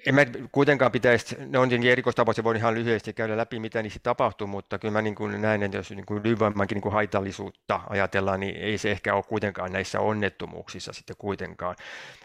En 0.09 0.15
mä 0.15 0.27
kuitenkaan 0.53 0.93
pitäisi, 0.93 1.37
ne 1.39 1.59
on 1.59 1.69
tietenkin 1.69 1.93
erikoistapauksia, 1.93 2.45
voin 2.45 2.57
ihan 2.57 2.75
lyhyesti 2.75 3.13
käydä 3.13 3.37
läpi, 3.37 3.61
mitä 3.61 3.83
niissä 3.83 4.01
tapahtuu, 4.03 4.47
mutta 4.47 4.79
kyllä 4.79 4.93
mä 4.93 5.03
niin 5.03 5.15
kuin 5.15 5.43
näen, 5.43 5.63
että 5.63 5.77
jos 5.77 5.91
niin 5.91 6.07
kuin 6.07 6.21
ydinvoimankin 6.21 6.77
niin 6.77 6.83
kuin 6.83 6.93
haitallisuutta 6.93 7.81
ajatellaan, 7.89 8.41
niin 8.41 8.57
ei 8.57 8.79
se 8.79 8.91
ehkä 8.91 9.15
ole 9.15 9.23
kuitenkaan 9.23 9.73
näissä 9.73 10.01
onnettomuuksissa 10.01 10.93
sitten 10.93 11.17
kuitenkaan, 11.19 11.77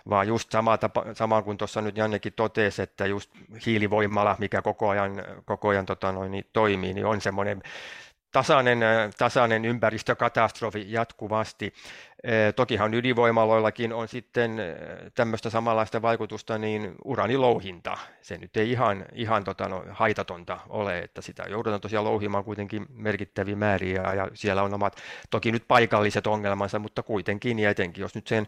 vaan 0.09 0.27
just 0.27 0.51
sama, 0.51 0.77
tapa, 0.77 1.05
sama 1.13 1.41
kuin 1.41 1.57
tuossa 1.57 1.81
nyt 1.81 1.97
Jannekin 1.97 2.34
totesi, 2.34 2.81
että 2.81 3.05
just 3.05 3.31
hiilivoimala, 3.65 4.36
mikä 4.39 4.61
koko 4.61 4.89
ajan, 4.89 5.23
koko 5.45 5.69
ajan 5.69 5.86
tota 5.86 6.11
noin, 6.11 6.31
niin 6.31 6.45
toimii, 6.53 6.93
niin 6.93 7.05
on 7.05 7.21
semmoinen 7.21 7.61
tasainen, 8.34 8.79
tasainen 9.17 9.65
ympäristökatastrofi 9.65 10.86
jatkuvasti. 10.91 11.73
Tokihan 12.55 12.93
ydinvoimaloillakin 12.93 13.93
on 13.93 14.07
sitten 14.07 14.57
tämmöistä 15.15 15.49
samanlaista 15.49 16.01
vaikutusta, 16.01 16.57
niin 16.57 16.95
uranilouhinta. 17.05 17.97
Se 18.21 18.38
nyt 18.38 18.57
ei 18.57 18.71
ihan, 18.71 19.05
ihan 19.13 19.43
tota, 19.43 19.69
no, 19.69 19.84
haitatonta 19.89 20.59
ole, 20.69 20.99
että 20.99 21.21
sitä 21.21 21.43
joudutaan 21.49 21.82
tosiaan 21.82 22.05
louhimaan 22.05 22.43
kuitenkin 22.43 22.86
merkittäviä 22.93 23.55
määriä 23.55 24.13
ja 24.13 24.28
siellä 24.34 24.63
on 24.63 24.74
omat 24.74 25.01
toki 25.30 25.51
nyt 25.51 25.63
paikalliset 25.67 26.28
ongelmansa, 26.28 26.80
mutta 26.80 27.03
kuitenkin 27.03 27.59
ja 27.59 27.69
etenkin 27.69 28.01
jos 28.01 28.15
nyt 28.15 28.28
sen 28.28 28.47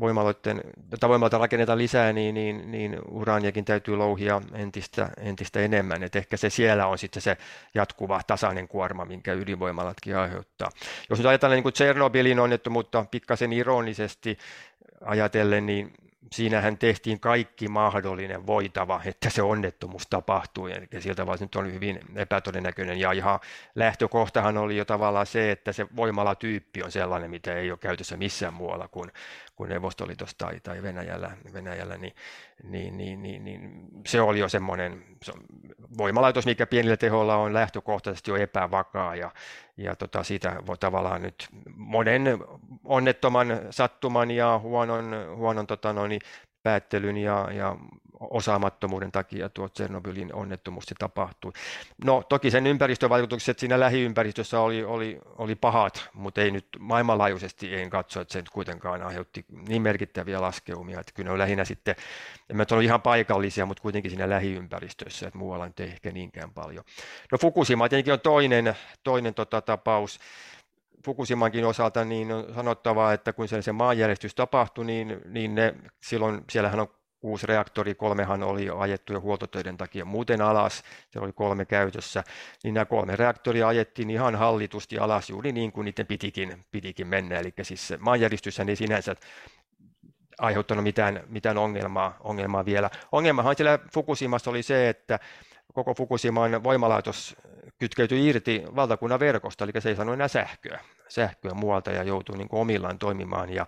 voimaloiden, 0.00 0.60
tai 1.00 1.08
voimaloita 1.08 1.38
rakennetaan 1.38 1.78
lisää, 1.78 2.12
niin, 2.12 2.34
niin, 2.34 2.70
niin 2.70 2.98
uraniakin 3.08 3.64
täytyy 3.64 3.96
louhia 3.96 4.42
entistä, 4.52 5.10
entistä 5.16 5.60
enemmän. 5.60 6.02
Et 6.02 6.16
ehkä 6.16 6.36
se 6.36 6.50
siellä 6.50 6.86
on 6.86 6.98
sitten 6.98 7.22
se 7.22 7.36
jatkuva 7.74 8.20
tasainen 8.26 8.68
kuorma, 8.68 9.04
minkä 9.04 9.32
ydinvoimalatkin 9.32 10.16
aiheuttaa. 10.16 10.70
Jos 11.10 11.18
nyt 11.18 11.26
ajatellaan 11.26 11.56
niin 11.56 11.62
kuin 11.62 11.72
Tsernobylin 11.72 12.40
onnettomuutta 12.40 13.04
pikkasen 13.08 13.52
ironisesti 13.52 14.38
ajatellen, 15.04 15.66
niin 15.66 15.92
siinähän 16.32 16.78
tehtiin 16.78 17.20
kaikki 17.20 17.68
mahdollinen 17.68 18.46
voitava, 18.46 19.00
että 19.04 19.30
se 19.30 19.42
onnettomuus 19.42 20.06
tapahtui. 20.06 20.72
Eli 20.72 21.02
siltä 21.02 21.26
vaan 21.26 21.38
nyt 21.40 21.56
on 21.56 21.72
hyvin 21.72 22.00
epätodennäköinen. 22.14 23.00
Ja 23.00 23.12
ihan 23.12 23.40
lähtökohtahan 23.74 24.56
oli 24.56 24.76
jo 24.76 24.84
tavallaan 24.84 25.26
se, 25.26 25.50
että 25.50 25.72
se 25.72 25.86
voimalatyyppi 25.96 26.82
on 26.82 26.92
sellainen, 26.92 27.30
mitä 27.30 27.54
ei 27.54 27.70
ole 27.70 27.78
käytössä 27.78 28.16
missään 28.16 28.54
muualla 28.54 28.88
kuin, 28.88 29.12
kuin 29.56 29.70
Neuvostoliitossa 29.70 30.38
tai, 30.38 30.60
tai 30.60 30.82
Venäjällä, 30.82 31.30
Venäjällä 31.52 31.96
niin, 31.96 32.14
niin, 32.62 32.96
niin, 32.96 33.22
niin, 33.22 33.44
niin, 33.44 33.88
se 34.06 34.20
oli 34.20 34.38
jo 34.38 34.48
semmoinen 34.48 35.04
se 35.22 35.32
voimalaitos, 35.98 36.46
mikä 36.46 36.66
pienillä 36.66 36.96
tehoilla 36.96 37.36
on 37.36 37.54
lähtökohtaisesti 37.54 38.30
jo 38.30 38.36
epävakaa 38.36 39.16
ja, 39.16 39.30
ja 39.78 39.96
tota, 39.96 40.22
siitä 40.22 40.56
voi 40.66 40.78
tavallaan 40.78 41.22
nyt 41.22 41.48
monen 41.76 42.22
onnettoman 42.84 43.60
sattuman 43.70 44.30
ja 44.30 44.58
huonon, 44.62 45.14
huonon 45.36 45.66
tota 45.66 45.92
noin, 45.92 46.20
päättelyn 46.68 47.16
ja, 47.16 47.48
ja 47.52 47.76
osaamattomuuden 48.20 49.12
takia 49.12 49.48
tuo 49.48 49.68
Tsernobylin 49.68 50.34
onnettomuus 50.34 50.86
tapahtui. 50.98 51.52
No 52.04 52.22
toki 52.28 52.50
sen 52.50 52.66
ympäristövaikutukset 52.66 53.58
siinä 53.58 53.80
lähiympäristössä 53.80 54.60
oli, 54.60 54.84
oli, 54.84 55.18
oli 55.38 55.54
pahat, 55.54 56.08
mutta 56.14 56.40
ei 56.40 56.50
nyt 56.50 56.66
maailmanlaajuisesti 56.78 57.74
en 57.74 57.90
katso, 57.90 58.20
että 58.20 58.32
se 58.32 58.38
nyt 58.38 58.50
kuitenkaan 58.50 59.02
aiheutti 59.02 59.44
niin 59.68 59.82
merkittäviä 59.82 60.40
laskeumia, 60.40 61.00
että 61.00 61.12
kyllä 61.12 61.28
ne 61.28 61.32
on 61.32 61.38
lähinnä 61.38 61.64
sitten, 61.64 61.96
emme 62.50 62.66
ole 62.70 62.84
ihan 62.84 63.02
paikallisia, 63.02 63.66
mutta 63.66 63.82
kuitenkin 63.82 64.10
siinä 64.10 64.30
lähiympäristössä, 64.30 65.26
että 65.26 65.38
muualla 65.38 65.66
nyt 65.66 65.80
ei 65.80 65.88
ehkä 65.88 66.10
niinkään 66.10 66.50
paljon. 66.50 66.84
No 67.32 67.38
Fukushima 67.38 67.88
tietenkin 67.88 68.12
on 68.12 68.20
toinen, 68.20 68.74
toinen 69.02 69.34
tota, 69.34 69.60
tapaus, 69.60 70.18
Fukushimankin 71.04 71.66
osalta 71.66 72.04
niin 72.04 72.32
on 72.32 72.54
sanottava, 72.54 73.12
että 73.12 73.32
kun 73.32 73.48
se, 73.48 73.62
se 73.62 73.72
maanjärjestys 73.72 74.34
tapahtui, 74.34 74.84
niin, 74.84 75.20
niin 75.24 75.54
ne, 75.54 75.74
silloin 76.02 76.44
siellähän 76.50 76.80
on 76.80 76.88
kuusi 77.20 77.46
reaktori, 77.46 77.94
kolmehan 77.94 78.42
oli 78.42 78.68
ajettu 78.78 79.12
jo 79.12 79.20
huoltotöiden 79.20 79.76
takia 79.76 80.04
muuten 80.04 80.40
alas, 80.40 80.82
se 81.10 81.20
oli 81.20 81.32
kolme 81.32 81.64
käytössä, 81.64 82.24
niin 82.64 82.74
nämä 82.74 82.84
kolme 82.84 83.16
reaktoria 83.16 83.68
ajettiin 83.68 84.10
ihan 84.10 84.36
hallitusti 84.36 84.98
alas 84.98 85.30
juuri 85.30 85.52
niin 85.52 85.72
kuin 85.72 85.84
niiden 85.84 86.06
pitikin, 86.06 86.64
pitikin 86.70 87.06
mennä, 87.06 87.36
eli 87.36 87.52
siis 87.62 87.94
maanjäristys 87.98 88.60
ei 88.60 88.76
sinänsä 88.76 89.16
aiheuttanut 90.38 90.84
mitään, 90.84 91.24
mitään 91.26 91.58
ongelmaa, 91.58 92.16
ongelmaa 92.20 92.64
vielä. 92.64 92.90
Ongelmahan 93.12 93.56
siellä 93.56 93.78
Fukushimassa 93.92 94.50
oli 94.50 94.62
se, 94.62 94.88
että 94.88 95.18
koko 95.74 95.94
Fukushiman 95.94 96.64
voimalaitos 96.64 97.36
kytkeytyi 97.78 98.28
irti 98.28 98.62
valtakunnan 98.76 99.20
verkosta, 99.20 99.64
eli 99.64 99.72
se 99.78 99.88
ei 99.88 99.96
saanut 99.96 100.14
enää 100.14 100.28
sähköä, 100.28 100.80
sähköä 101.08 101.54
muualta 101.54 101.90
ja 101.90 102.02
joutui 102.02 102.38
niin 102.38 102.48
kuin 102.48 102.60
omillaan 102.60 102.98
toimimaan. 102.98 103.50
Ja, 103.50 103.66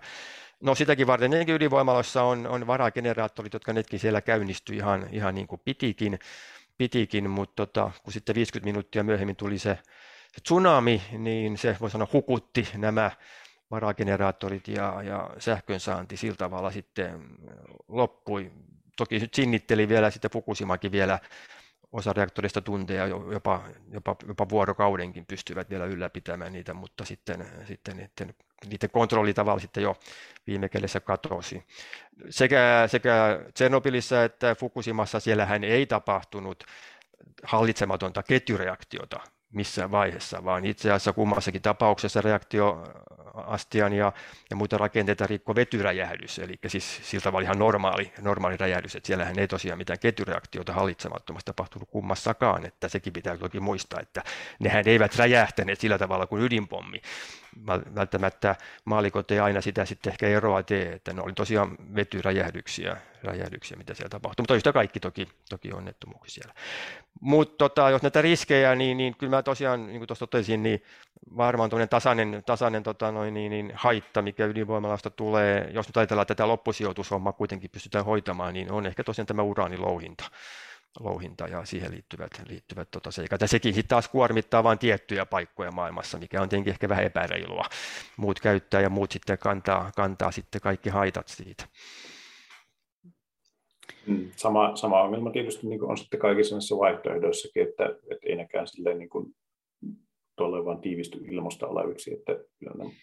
no 0.61 0.75
sitäkin 0.75 1.07
varten 1.07 1.31
nekin 1.31 1.55
ydinvoimaloissa 1.55 2.23
on, 2.23 2.47
on 2.47 2.67
varageneraattorit, 2.67 3.53
jotka 3.53 3.73
netkin 3.73 3.99
siellä 3.99 4.21
käynnistyi 4.21 4.77
ihan, 4.77 5.07
ihan 5.11 5.35
niin 5.35 5.47
kuin 5.47 5.61
pitikin, 5.65 6.19
pitikin 6.77 7.29
mutta 7.29 7.65
tota, 7.65 7.91
kun 8.03 8.13
sitten 8.13 8.35
50 8.35 8.65
minuuttia 8.65 9.03
myöhemmin 9.03 9.35
tuli 9.35 9.59
se, 9.59 9.79
se 10.31 10.41
tsunami, 10.43 11.01
niin 11.17 11.57
se 11.57 11.77
voi 11.81 11.91
sanoa 11.91 12.07
hukutti 12.13 12.67
nämä 12.75 13.11
varageneraattorit 13.71 14.67
ja, 14.67 15.01
ja 15.03 15.29
sähkönsaanti 15.39 16.17
sillä 16.17 16.35
tavalla 16.35 16.71
sitten 16.71 17.27
loppui. 17.87 18.51
Toki 18.97 19.19
nyt 19.19 19.33
sinnitteli 19.33 19.89
vielä 19.89 20.09
sitten 20.09 20.31
Fukushimakin 20.31 20.91
vielä 20.91 21.19
osa 21.91 22.13
reaktorista 22.13 22.61
tunteja, 22.61 23.07
jopa, 23.07 23.63
jopa, 23.91 24.15
jopa 24.27 24.49
vuorokaudenkin 24.49 25.25
pystyvät 25.25 25.69
vielä 25.69 25.85
ylläpitämään 25.85 26.53
niitä, 26.53 26.73
mutta 26.73 27.05
sitten, 27.05 27.45
sitten 27.67 27.97
niiden, 27.97 28.35
niiden 28.69 28.89
kontrolli 28.89 29.33
tavalla 29.33 29.59
sitten 29.59 29.83
jo 29.83 29.95
viime 30.47 30.69
kädessä 30.69 30.99
katosi. 30.99 31.63
Sekä, 32.29 32.83
sekä 32.87 33.39
Tsernobylissa 33.53 34.23
että 34.23 34.55
Fukushimassa 34.55 35.19
siellähän 35.19 35.63
ei 35.63 35.85
tapahtunut 35.85 36.63
hallitsematonta 37.43 38.23
ketjureaktiota 38.23 39.19
missään 39.51 39.91
vaiheessa, 39.91 40.43
vaan 40.43 40.65
itse 40.65 40.91
asiassa 40.91 41.13
kummassakin 41.13 41.61
tapauksessa 41.61 42.21
reaktioastian 43.35 43.93
ja, 43.93 44.11
ja 44.49 44.55
muita 44.55 44.77
rakenteita 44.77 45.27
rikko 45.27 45.55
vetyräjähdys, 45.55 46.39
eli 46.39 46.59
siis 46.67 46.99
siltä 47.03 47.23
tavalla 47.23 47.43
ihan 47.43 47.59
normaali, 47.59 48.13
normaali 48.21 48.57
räjähdys, 48.57 48.95
että 48.95 49.07
siellähän 49.07 49.39
ei 49.39 49.47
tosiaan 49.47 49.77
mitään 49.77 49.99
ketjureaktiota 49.99 50.73
hallitsemattomasti 50.73 51.45
tapahtunut 51.45 51.89
kummassakaan, 51.89 52.65
että 52.65 52.89
sekin 52.89 53.13
pitää 53.13 53.37
toki 53.37 53.59
muistaa, 53.59 53.99
että 53.99 54.23
nehän 54.59 54.87
eivät 54.87 55.15
räjähtäneet 55.15 55.79
sillä 55.79 55.97
tavalla 55.97 56.27
kuin 56.27 56.43
ydinpommi, 56.43 57.01
välttämättä 57.95 58.55
maalikot 58.85 59.31
ei 59.31 59.39
aina 59.39 59.61
sitä 59.61 59.85
sitten 59.85 60.11
ehkä 60.11 60.27
eroa 60.27 60.63
tee, 60.63 60.93
että 60.93 61.13
ne 61.13 61.21
oli 61.21 61.33
tosiaan 61.33 61.77
vetyräjähdyksiä, 61.95 62.97
räjähdyksiä, 63.23 63.77
mitä 63.77 63.93
siellä 63.93 64.09
tapahtui, 64.09 64.43
mutta 64.43 64.55
yhtä 64.55 64.73
kaikki 64.73 64.99
toki, 64.99 65.27
toki 65.49 65.73
onnettomuuksia 65.73 66.33
siellä. 66.33 66.53
Mutta 67.21 67.57
tota, 67.57 67.89
jos 67.89 68.01
näitä 68.01 68.21
riskejä, 68.21 68.75
niin, 68.75 68.97
niin 68.97 69.15
kyllä 69.17 69.35
mä 69.35 69.43
tosiaan, 69.43 69.87
niin 69.87 69.97
kuin 69.97 70.07
tuossa 70.07 70.27
totesin, 70.27 70.63
niin 70.63 70.83
varmaan 71.37 71.69
tuollainen 71.69 71.89
tasainen, 71.89 72.43
tasainen 72.45 72.83
tota 72.83 73.11
noin, 73.21 73.33
niin, 73.33 73.49
niin 73.49 73.71
haitta, 73.75 74.21
mikä 74.21 74.45
ydinvoimalasta 74.45 75.09
tulee, 75.09 75.69
jos 75.73 75.87
nyt 75.87 75.97
ajatellaan 75.97 76.27
tätä 76.27 76.47
loppusijoitushommaa 76.47 77.33
kuitenkin 77.33 77.69
pystytään 77.69 78.05
hoitamaan, 78.05 78.53
niin 78.53 78.71
on 78.71 78.85
ehkä 78.85 79.03
tosiaan 79.03 79.27
tämä 79.27 79.41
uraanilouhinta 79.41 80.23
louhinta 80.99 81.47
ja 81.47 81.65
siihen 81.65 81.91
liittyvät, 81.91 82.31
liittyvät 82.47 82.91
tota 82.91 83.11
seikat. 83.11 83.41
Ja 83.41 83.47
sekin 83.47 83.73
sitten 83.73 83.89
taas 83.89 84.07
kuormittaa 84.07 84.63
vain 84.63 84.79
tiettyjä 84.79 85.25
paikkoja 85.25 85.71
maailmassa, 85.71 86.17
mikä 86.17 86.41
on 86.41 86.49
tietenkin 86.49 86.71
ehkä 86.71 86.89
vähän 86.89 87.05
epäreilua. 87.05 87.65
Muut 88.17 88.39
käyttää 88.39 88.81
ja 88.81 88.89
muut 88.89 89.11
sitten 89.11 89.37
kantaa, 89.37 89.91
kantaa 89.95 90.31
sitten 90.31 90.61
kaikki 90.61 90.89
haitat 90.89 91.27
siitä. 91.27 91.65
Mm, 94.05 94.31
sama, 94.35 94.75
sama 94.75 95.01
ongelma 95.01 95.31
tietysti 95.31 95.67
niin 95.67 95.83
on 95.83 95.97
sitten 95.97 96.19
kaikissa 96.19 96.55
näissä 96.55 96.77
vaihtoehdoissakin, 96.77 97.63
että, 97.63 97.85
että 97.85 98.27
ei 98.27 98.35
nekään 98.35 98.67
silleen 98.67 98.99
niin 98.99 99.09
kuin 99.09 99.35
tuolle 100.41 100.65
vaan 100.65 100.81
tiivisty 100.81 101.19
ilmasta 101.31 101.67
oleviksi, 101.67 102.13
että 102.13 102.39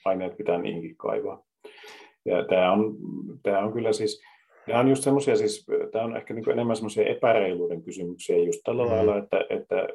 aineet 0.05 0.37
pitää 0.37 0.59
niihinkin 0.59 0.97
kaivaa. 0.97 1.43
Ja 2.25 2.45
tämä 2.45 2.73
on, 2.73 2.97
tämä 3.43 3.59
on 3.59 3.73
kyllä 3.73 3.93
siis, 3.93 4.23
Nämä 4.67 4.81
on 4.81 4.89
just 4.89 5.03
semmoisia, 5.03 5.37
siis 5.37 5.67
tämä 5.93 6.05
on 6.05 6.17
ehkä 6.17 6.35
niin 6.35 6.51
enemmän 6.51 6.77
semmoisia 6.77 7.07
epäreiluuden 7.07 7.83
kysymyksiä 7.83 8.37
just 8.37 8.61
tällä 8.65 8.85
mm. 8.85 8.91
lailla, 8.91 9.19
että, 9.19 9.45
että 9.51 9.89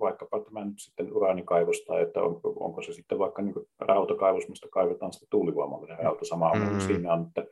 vaikkapa 0.00 0.40
tämä 0.40 0.64
nyt 0.64 0.74
sitten 0.76 1.16
uraanikaivos 1.16 1.84
tai 1.84 2.02
että 2.02 2.22
on, 2.22 2.40
onko 2.44 2.82
se 2.82 2.92
sitten 2.92 3.18
vaikka 3.18 3.42
niin 3.42 3.54
rautakaivos, 3.78 4.48
mistä 4.48 4.68
kaivetaan 4.70 5.12
sitä 5.12 5.26
tuulivoimallinen 5.30 5.98
rauta, 5.98 6.24
sama 6.24 6.52
mm. 6.54 6.80
siinä 6.80 7.12
on, 7.12 7.26
että, 7.26 7.44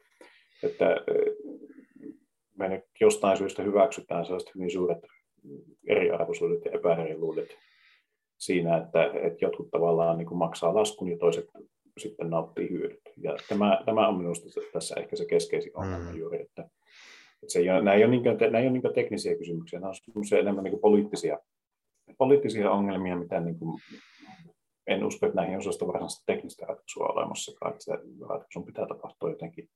että 0.63 0.97
me 2.59 2.69
nyt 2.69 2.85
jostain 3.01 3.37
syystä 3.37 3.63
hyväksytään 3.63 4.25
sellaiset 4.25 4.55
hyvin 4.55 4.71
suuret 4.71 4.99
eriarvoisuudet 5.89 6.65
ja 6.65 6.71
epäreiluudet 6.71 7.57
siinä, 8.41 8.77
että, 8.77 9.05
että 9.05 9.45
jotkut 9.45 9.71
tavallaan 9.71 10.19
niin 10.19 10.37
maksaa 10.37 10.75
laskun 10.75 11.09
ja 11.09 11.19
toiset 11.19 11.49
sitten 11.99 12.31
nauttii 12.31 12.71
hyödyt. 12.71 13.01
Ja 13.17 13.37
tämä, 13.49 13.83
tämä 13.87 14.09
on 14.09 14.19
minusta 14.19 14.61
tässä 14.73 14.95
ehkä 14.99 15.17
se 15.17 15.27
keskeisin 15.27 15.77
ongelma 15.77 16.11
mm. 16.11 16.19
juuri, 16.19 16.43
että, 16.43 16.63
että 17.43 17.53
se 17.53 17.59
ei 17.59 17.71
ole, 17.71 17.83
nämä 17.83 17.95
ei 17.95 18.05
ole, 18.05 18.11
niin, 18.11 18.23
nämä 18.41 18.59
ei 18.59 18.67
ole 18.67 18.73
niin 18.73 18.95
teknisiä 18.95 19.37
kysymyksiä, 19.37 19.81
nämä 19.81 19.93
ovat 20.15 20.33
enemmän 20.33 20.65
niin 20.65 20.81
poliittisia, 20.81 21.39
poliittisia 22.19 22.71
ongelmia, 22.71 23.17
mitä 23.17 23.41
niin 23.41 23.59
kuin, 23.59 23.81
en 24.87 25.05
usko, 25.05 25.27
että 25.27 25.37
näihin 25.37 25.59
osasta 25.59 25.87
varsinaista 25.87 26.23
teknistä 26.27 26.67
ratkaisua 26.67 27.07
olemassakaan, 27.07 27.73
että 27.73 27.85
se 27.85 27.93
ratkaisun 28.29 28.65
pitää 28.65 28.87
tapahtua 28.87 29.31
jotenkin, 29.31 29.69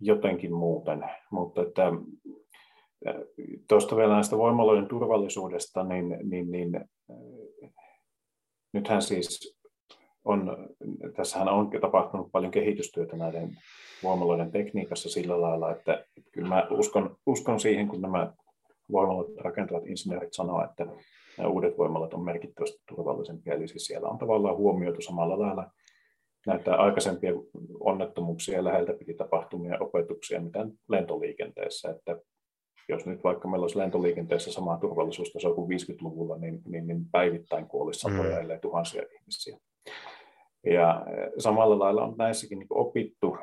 jotenkin 0.00 0.54
muuten. 0.54 1.04
Mutta 1.30 1.62
että, 1.62 1.92
tuosta 3.68 3.96
vielä 3.96 4.14
näistä 4.14 4.38
voimaloiden 4.38 4.88
turvallisuudesta, 4.88 5.84
niin, 5.84 6.18
niin, 6.22 6.50
niin 6.50 6.84
nythän 8.74 9.02
siis 9.02 9.58
on, 10.24 10.68
tässähän 11.16 11.48
on 11.48 11.70
tapahtunut 11.80 12.32
paljon 12.32 12.52
kehitystyötä 12.52 13.16
näiden 13.16 13.50
voimaloiden 14.02 14.50
tekniikassa 14.50 15.08
sillä 15.08 15.40
lailla, 15.40 15.72
että 15.72 16.04
kyllä 16.32 16.48
mä 16.48 16.66
uskon, 16.70 17.16
uskon 17.26 17.60
siihen, 17.60 17.88
kun 17.88 18.02
nämä 18.02 18.32
voimalat 18.92 19.26
rakentavat 19.36 19.86
insinöörit 19.86 20.32
sanoo, 20.32 20.64
että 20.64 20.86
nämä 21.38 21.50
uudet 21.50 21.78
voimalat 21.78 22.14
on 22.14 22.24
merkittävästi 22.24 22.82
turvallisempia, 22.88 23.54
eli 23.54 23.68
siis 23.68 23.84
siellä 23.84 24.08
on 24.08 24.18
tavallaan 24.18 24.56
huomioitu 24.56 25.00
samalla 25.00 25.38
lailla 25.38 25.70
näitä 26.46 26.74
aikaisempia 26.74 27.32
onnettomuuksia 27.80 28.64
läheltä 28.64 28.92
piti 28.92 29.14
tapahtumia 29.14 29.78
opetuksia, 29.80 30.40
mitä 30.40 30.66
lentoliikenteessä, 30.88 31.90
että 31.90 32.16
jos 32.88 33.06
nyt 33.06 33.24
vaikka 33.24 33.48
meillä 33.48 33.64
olisi 33.64 33.78
lentoliikenteessä 33.78 34.52
sama 34.52 34.78
turvallisuustaso 34.78 35.54
kuin 35.54 35.80
50-luvulla, 35.80 36.38
niin, 36.38 36.62
niin, 36.66 36.86
niin 36.86 37.10
päivittäin 37.12 37.66
kuolisi 37.66 38.00
satoja, 38.00 38.36
mm. 38.36 38.42
ellei 38.42 38.58
tuhansia 38.58 39.02
ihmisiä. 39.20 39.58
Ja 40.64 41.06
eh, 41.08 41.32
samalla 41.38 41.78
lailla 41.78 42.04
on 42.04 42.14
näissäkin 42.18 42.58
niin 42.58 42.66
opittu, 42.70 43.36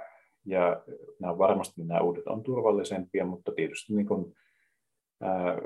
ja 0.46 0.84
nämä 1.20 1.38
varmasti 1.38 1.84
nämä 1.84 2.02
uudet 2.02 2.28
on 2.28 2.44
turvallisempia, 2.44 3.26
mutta 3.26 3.52
tietysti 3.52 3.94
niin 3.94 4.08
kuin, 4.08 4.36
ää, 5.22 5.58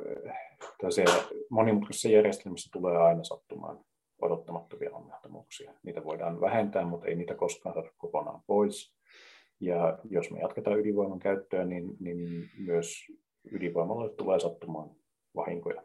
monimutkaisessa 1.49 2.09
järjestelmässä 2.09 2.69
tulee 2.73 2.97
aina 2.97 3.23
sattumaan 3.23 3.79
odottamattomia 4.21 4.91
onnettomuuksia. 4.91 5.73
Niitä 5.83 6.03
voidaan 6.03 6.41
vähentää, 6.41 6.85
mutta 6.85 7.07
ei 7.07 7.15
niitä 7.15 7.35
koskaan 7.35 7.75
saada 7.75 7.89
kokonaan 7.97 8.41
pois. 8.47 8.95
Ja 9.59 9.99
jos 10.09 10.31
me 10.31 10.39
jatketaan 10.39 10.79
ydinvoiman 10.79 11.19
käyttöä, 11.19 11.65
niin, 11.65 11.97
niin 11.99 12.49
myös 12.57 13.05
ydinvoimalle 13.51 14.13
tulee 14.13 14.39
sattumaan 14.39 14.95
vahinkoja. 15.35 15.83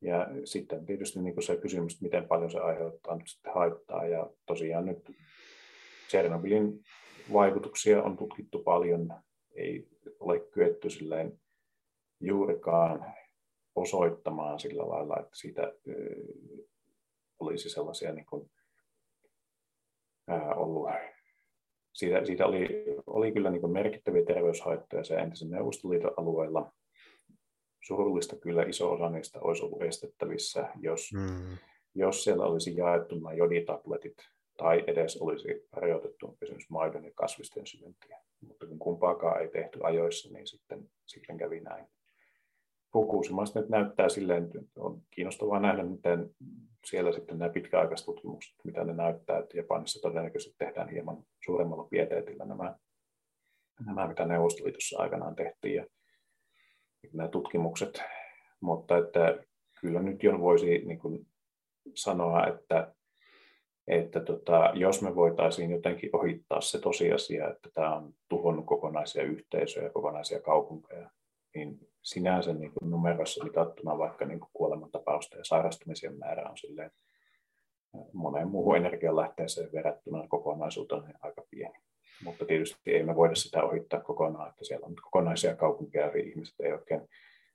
Ja 0.00 0.26
sitten 0.44 0.86
tietysti 0.86 1.20
niin 1.20 1.42
se 1.42 1.56
kysymys, 1.56 1.92
että 1.92 2.04
miten 2.04 2.28
paljon 2.28 2.50
se 2.50 2.58
aiheuttaa 2.58 3.16
nyt 3.16 3.28
sitten 3.28 3.54
haittaa. 3.54 4.06
Ja 4.06 4.30
tosiaan 4.46 4.86
nyt 4.86 5.10
Tsernobylin 6.06 6.84
vaikutuksia 7.32 8.02
on 8.02 8.16
tutkittu 8.16 8.58
paljon. 8.58 9.14
Ei 9.54 9.88
ole 10.20 10.40
kyetty 10.40 10.90
silleen 10.90 11.40
juurikaan 12.20 13.14
osoittamaan 13.74 14.60
sillä 14.60 14.88
lailla, 14.88 15.20
että 15.20 15.36
siitä 15.36 15.72
olisi 17.38 17.70
sellaisia 17.70 18.12
niin 18.12 18.26
kuin, 18.26 18.50
ää, 20.28 20.54
ollut 20.54 20.88
siitä, 21.96 22.24
siitä 22.24 22.46
oli, 22.46 22.84
oli 23.06 23.32
kyllä 23.32 23.50
niin 23.50 23.70
merkittäviä 23.70 24.24
terveyshaittoja 24.24 25.04
se 25.04 25.14
entisen 25.14 25.50
Neuvostoliiton 25.50 26.14
alueella. 26.16 26.72
Surullista 27.82 28.36
kyllä 28.36 28.62
iso 28.62 28.92
osa 28.92 29.10
niistä 29.10 29.40
olisi 29.40 29.64
ollut 29.64 29.82
estettävissä, 29.82 30.68
jos, 30.80 31.12
mm. 31.12 31.56
jos 31.94 32.24
siellä 32.24 32.46
olisi 32.46 32.76
jaettu 32.76 33.14
nämä 33.14 33.32
joditabletit 33.32 34.16
tai 34.56 34.84
edes 34.86 35.16
olisi 35.16 35.48
rajoitettu 35.72 36.38
esimerkiksi 36.42 36.72
maidon 36.72 37.04
ja 37.04 37.10
kasvisten 37.14 37.66
syöntiä. 37.66 38.18
Mutta 38.40 38.66
kun 38.66 38.78
kumpaakaan 38.78 39.42
ei 39.42 39.48
tehty 39.48 39.78
ajoissa, 39.82 40.32
niin 40.32 40.46
sitten, 40.46 40.90
sitten 41.06 41.36
kävi 41.36 41.60
näin. 41.60 41.86
Fukushimasta 42.96 43.60
nyt 43.60 43.68
näyttää 43.68 44.08
silleen, 44.08 44.44
että 44.44 44.58
on 44.76 45.02
kiinnostavaa 45.10 45.60
nähdä, 45.60 45.82
miten 45.82 46.30
siellä 46.86 47.12
sitten 47.12 47.38
nämä 47.38 47.52
pitkäaikaiset 47.52 48.06
tutkimukset, 48.06 48.54
mitä 48.64 48.84
ne 48.84 48.92
näyttää, 48.92 49.38
että 49.38 49.56
Japanissa 49.56 50.00
todennäköisesti 50.00 50.54
tehdään 50.58 50.88
hieman 50.88 51.22
suuremmalla 51.44 51.84
pieteetillä 51.90 52.44
nämä, 52.44 52.76
nämä 53.86 54.08
mitä 54.08 54.26
Neuvostoliitossa 54.26 55.02
aikanaan 55.02 55.36
tehtiin 55.36 55.74
ja 55.74 55.86
nämä 57.12 57.28
tutkimukset, 57.28 58.02
mutta 58.60 58.98
että 58.98 59.44
kyllä 59.80 60.02
nyt 60.02 60.22
jo 60.22 60.40
voisi 60.40 60.78
niin 60.78 60.98
kuin 60.98 61.26
sanoa, 61.94 62.46
että, 62.46 62.94
että 63.86 64.20
tota, 64.20 64.70
jos 64.74 65.02
me 65.02 65.14
voitaisiin 65.14 65.70
jotenkin 65.70 66.16
ohittaa 66.16 66.60
se 66.60 66.80
tosiasia, 66.80 67.50
että 67.50 67.68
tämä 67.74 67.96
on 67.96 68.12
tuhonnut 68.28 68.66
kokonaisia 68.66 69.22
yhteisöjä, 69.22 69.90
kokonaisia 69.90 70.40
kaupunkeja, 70.40 71.10
niin 71.54 71.78
sinänsä 72.06 72.52
niin 72.52 72.72
kuin 72.72 72.90
numerossa 72.90 73.44
mitattuna 73.44 73.98
vaikka 73.98 74.24
niin 74.24 74.40
kuin 74.40 74.50
kuolemantapausten 74.52 75.38
ja 75.38 75.44
sairastumisen 75.44 76.18
määrä 76.18 76.48
on 76.50 76.56
silleen 76.56 76.90
moneen 78.12 78.48
muuhun 78.48 78.76
energialähteeseen 78.76 79.72
verrattuna 79.72 80.28
kokonaisuutena 80.28 81.18
aika 81.20 81.42
pieni. 81.50 81.78
Mutta 82.24 82.44
tietysti 82.44 82.94
ei 82.94 83.02
me 83.02 83.16
voida 83.16 83.34
sitä 83.34 83.62
ohittaa 83.62 84.00
kokonaan, 84.00 84.48
että 84.48 84.64
siellä 84.64 84.86
on 84.86 84.94
kokonaisia 85.02 85.56
kaupunkeja, 85.56 86.06
ja 86.06 86.22
ihmiset 86.22 86.60
ei 86.60 86.72
oikein, 86.72 87.08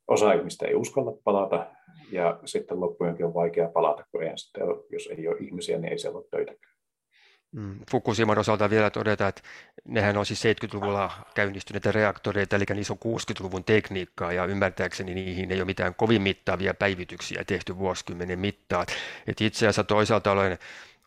osa 0.08 0.34
ihmistä 0.34 0.68
ei 0.68 0.76
uskalla 0.76 1.14
palata, 1.24 1.66
ja 2.12 2.40
sitten 2.46 2.80
loppujenkin 2.80 3.26
on 3.26 3.34
vaikea 3.34 3.70
palata, 3.70 4.06
kun 4.12 4.24
ei 4.24 4.30
jos 4.90 5.10
ei 5.18 5.28
ole 5.28 5.38
ihmisiä, 5.40 5.78
niin 5.78 5.92
ei 5.92 6.00
siellä 6.00 6.18
ole 6.18 6.28
töitäkään. 6.32 6.71
Mm, 7.52 7.80
Fukushiman 7.92 8.38
osalta 8.38 8.70
vielä 8.70 8.90
todeta, 8.90 9.28
että 9.28 9.42
nehän 9.86 10.18
on 10.18 10.26
siis 10.26 10.44
70-luvulla 10.46 11.12
käynnistyneitä 11.36 11.92
reaktoreita, 11.92 12.56
eli 12.56 12.66
niissä 12.74 12.94
on 12.94 13.18
60-luvun 13.18 13.64
tekniikkaa, 13.64 14.34
ja 14.34 14.46
ymmärtääkseni 14.46 15.14
niihin 15.14 15.52
ei 15.52 15.58
ole 15.58 15.66
mitään 15.66 15.96
kovin 15.96 16.22
mittavia 16.22 16.74
päivityksiä 16.74 17.44
tehty 17.48 17.78
vuosikymmenen 17.78 18.40
mittaan. 18.40 18.86
Et 19.28 19.42
itse 19.42 19.66
asiassa 19.66 19.84
toisaalta 19.84 20.32
olen 20.32 20.58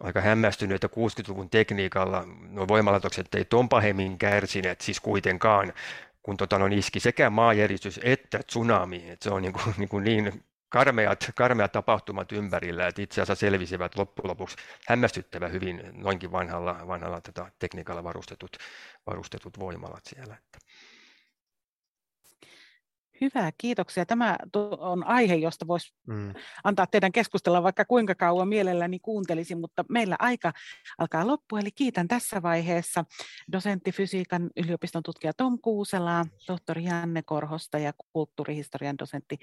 aika 0.00 0.20
hämmästynyt, 0.20 0.84
että 0.84 0.96
60-luvun 0.96 1.50
tekniikalla 1.50 2.24
nuo 2.50 2.68
voimalaitokset 2.68 3.34
ei 3.34 3.44
ton 3.44 3.68
pahemmin 3.68 4.18
kärsineet, 4.18 4.80
siis 4.80 5.00
kuitenkaan, 5.00 5.72
kun 6.22 6.36
tota, 6.36 6.58
no, 6.58 6.66
iski 6.66 7.00
sekä 7.00 7.30
maajäristys 7.30 8.00
että 8.02 8.40
tsunami. 8.46 9.10
Et 9.10 9.22
se 9.22 9.30
on 9.30 9.42
niin, 9.42 9.52
kuin, 9.52 9.74
niin, 9.78 9.88
kuin 9.88 10.04
niin 10.04 10.44
karmeat, 10.74 11.30
karmeat 11.34 11.72
tapahtumat 11.72 12.32
ympärillä, 12.32 12.86
että 12.86 13.02
itse 13.02 13.22
asiassa 13.22 13.40
selvisivät 13.40 13.96
loppujen 13.96 14.30
lopuksi 14.30 14.56
hämmästyttävän 14.88 15.52
hyvin 15.52 15.82
noinkin 15.92 16.32
vanhalla, 16.32 16.76
vanhalla 16.86 17.20
tätä 17.20 17.50
tekniikalla 17.58 18.04
varustetut, 18.04 18.56
varustetut 19.06 19.58
voimalat 19.58 20.04
siellä. 20.04 20.36
Hyvä, 23.20 23.52
kiitoksia. 23.58 24.06
Tämä 24.06 24.36
on 24.78 25.06
aihe, 25.06 25.34
josta 25.34 25.66
voisi 25.66 25.94
mm. 26.06 26.34
antaa 26.64 26.86
teidän 26.86 27.12
keskustella 27.12 27.62
vaikka 27.62 27.84
kuinka 27.84 28.14
kauan 28.14 28.48
mielelläni 28.48 28.98
kuuntelisin, 28.98 29.60
mutta 29.60 29.84
meillä 29.88 30.16
aika 30.18 30.52
alkaa 30.98 31.26
loppua, 31.26 31.60
eli 31.60 31.70
kiitän 31.70 32.08
tässä 32.08 32.42
vaiheessa 32.42 33.04
dosentti 33.52 33.92
fysiikan 33.92 34.50
yliopiston 34.56 35.02
tutkija 35.02 35.32
Tom 35.32 35.58
Kuuselaa, 35.62 36.24
tohtori 36.46 36.84
Janne 36.84 37.22
Korhosta 37.22 37.78
ja 37.78 37.92
kulttuurihistorian 38.12 38.98
dosentti 38.98 39.38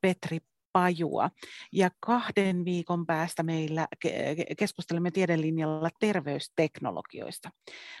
Petri 0.00 0.40
pajua. 0.76 1.30
Ja 1.72 1.90
kahden 2.00 2.64
viikon 2.64 3.06
päästä 3.06 3.42
meillä 3.42 3.88
keskustelemme 4.58 5.10
tiedelinjalla 5.10 5.88
terveysteknologioista. 6.00 7.50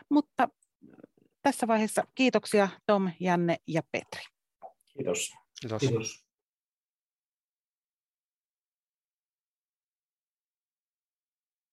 Mutta 0.08 0.48
tässä 1.42 1.66
vaiheessa 1.66 2.04
kiitoksia 2.14 2.68
Tom, 2.86 3.10
Janne 3.20 3.56
ja 3.66 3.82
Petri. 3.92 4.22
Kiitos. 4.86 5.32
Kiitos. 5.60 5.80
Kiitos. 5.80 6.25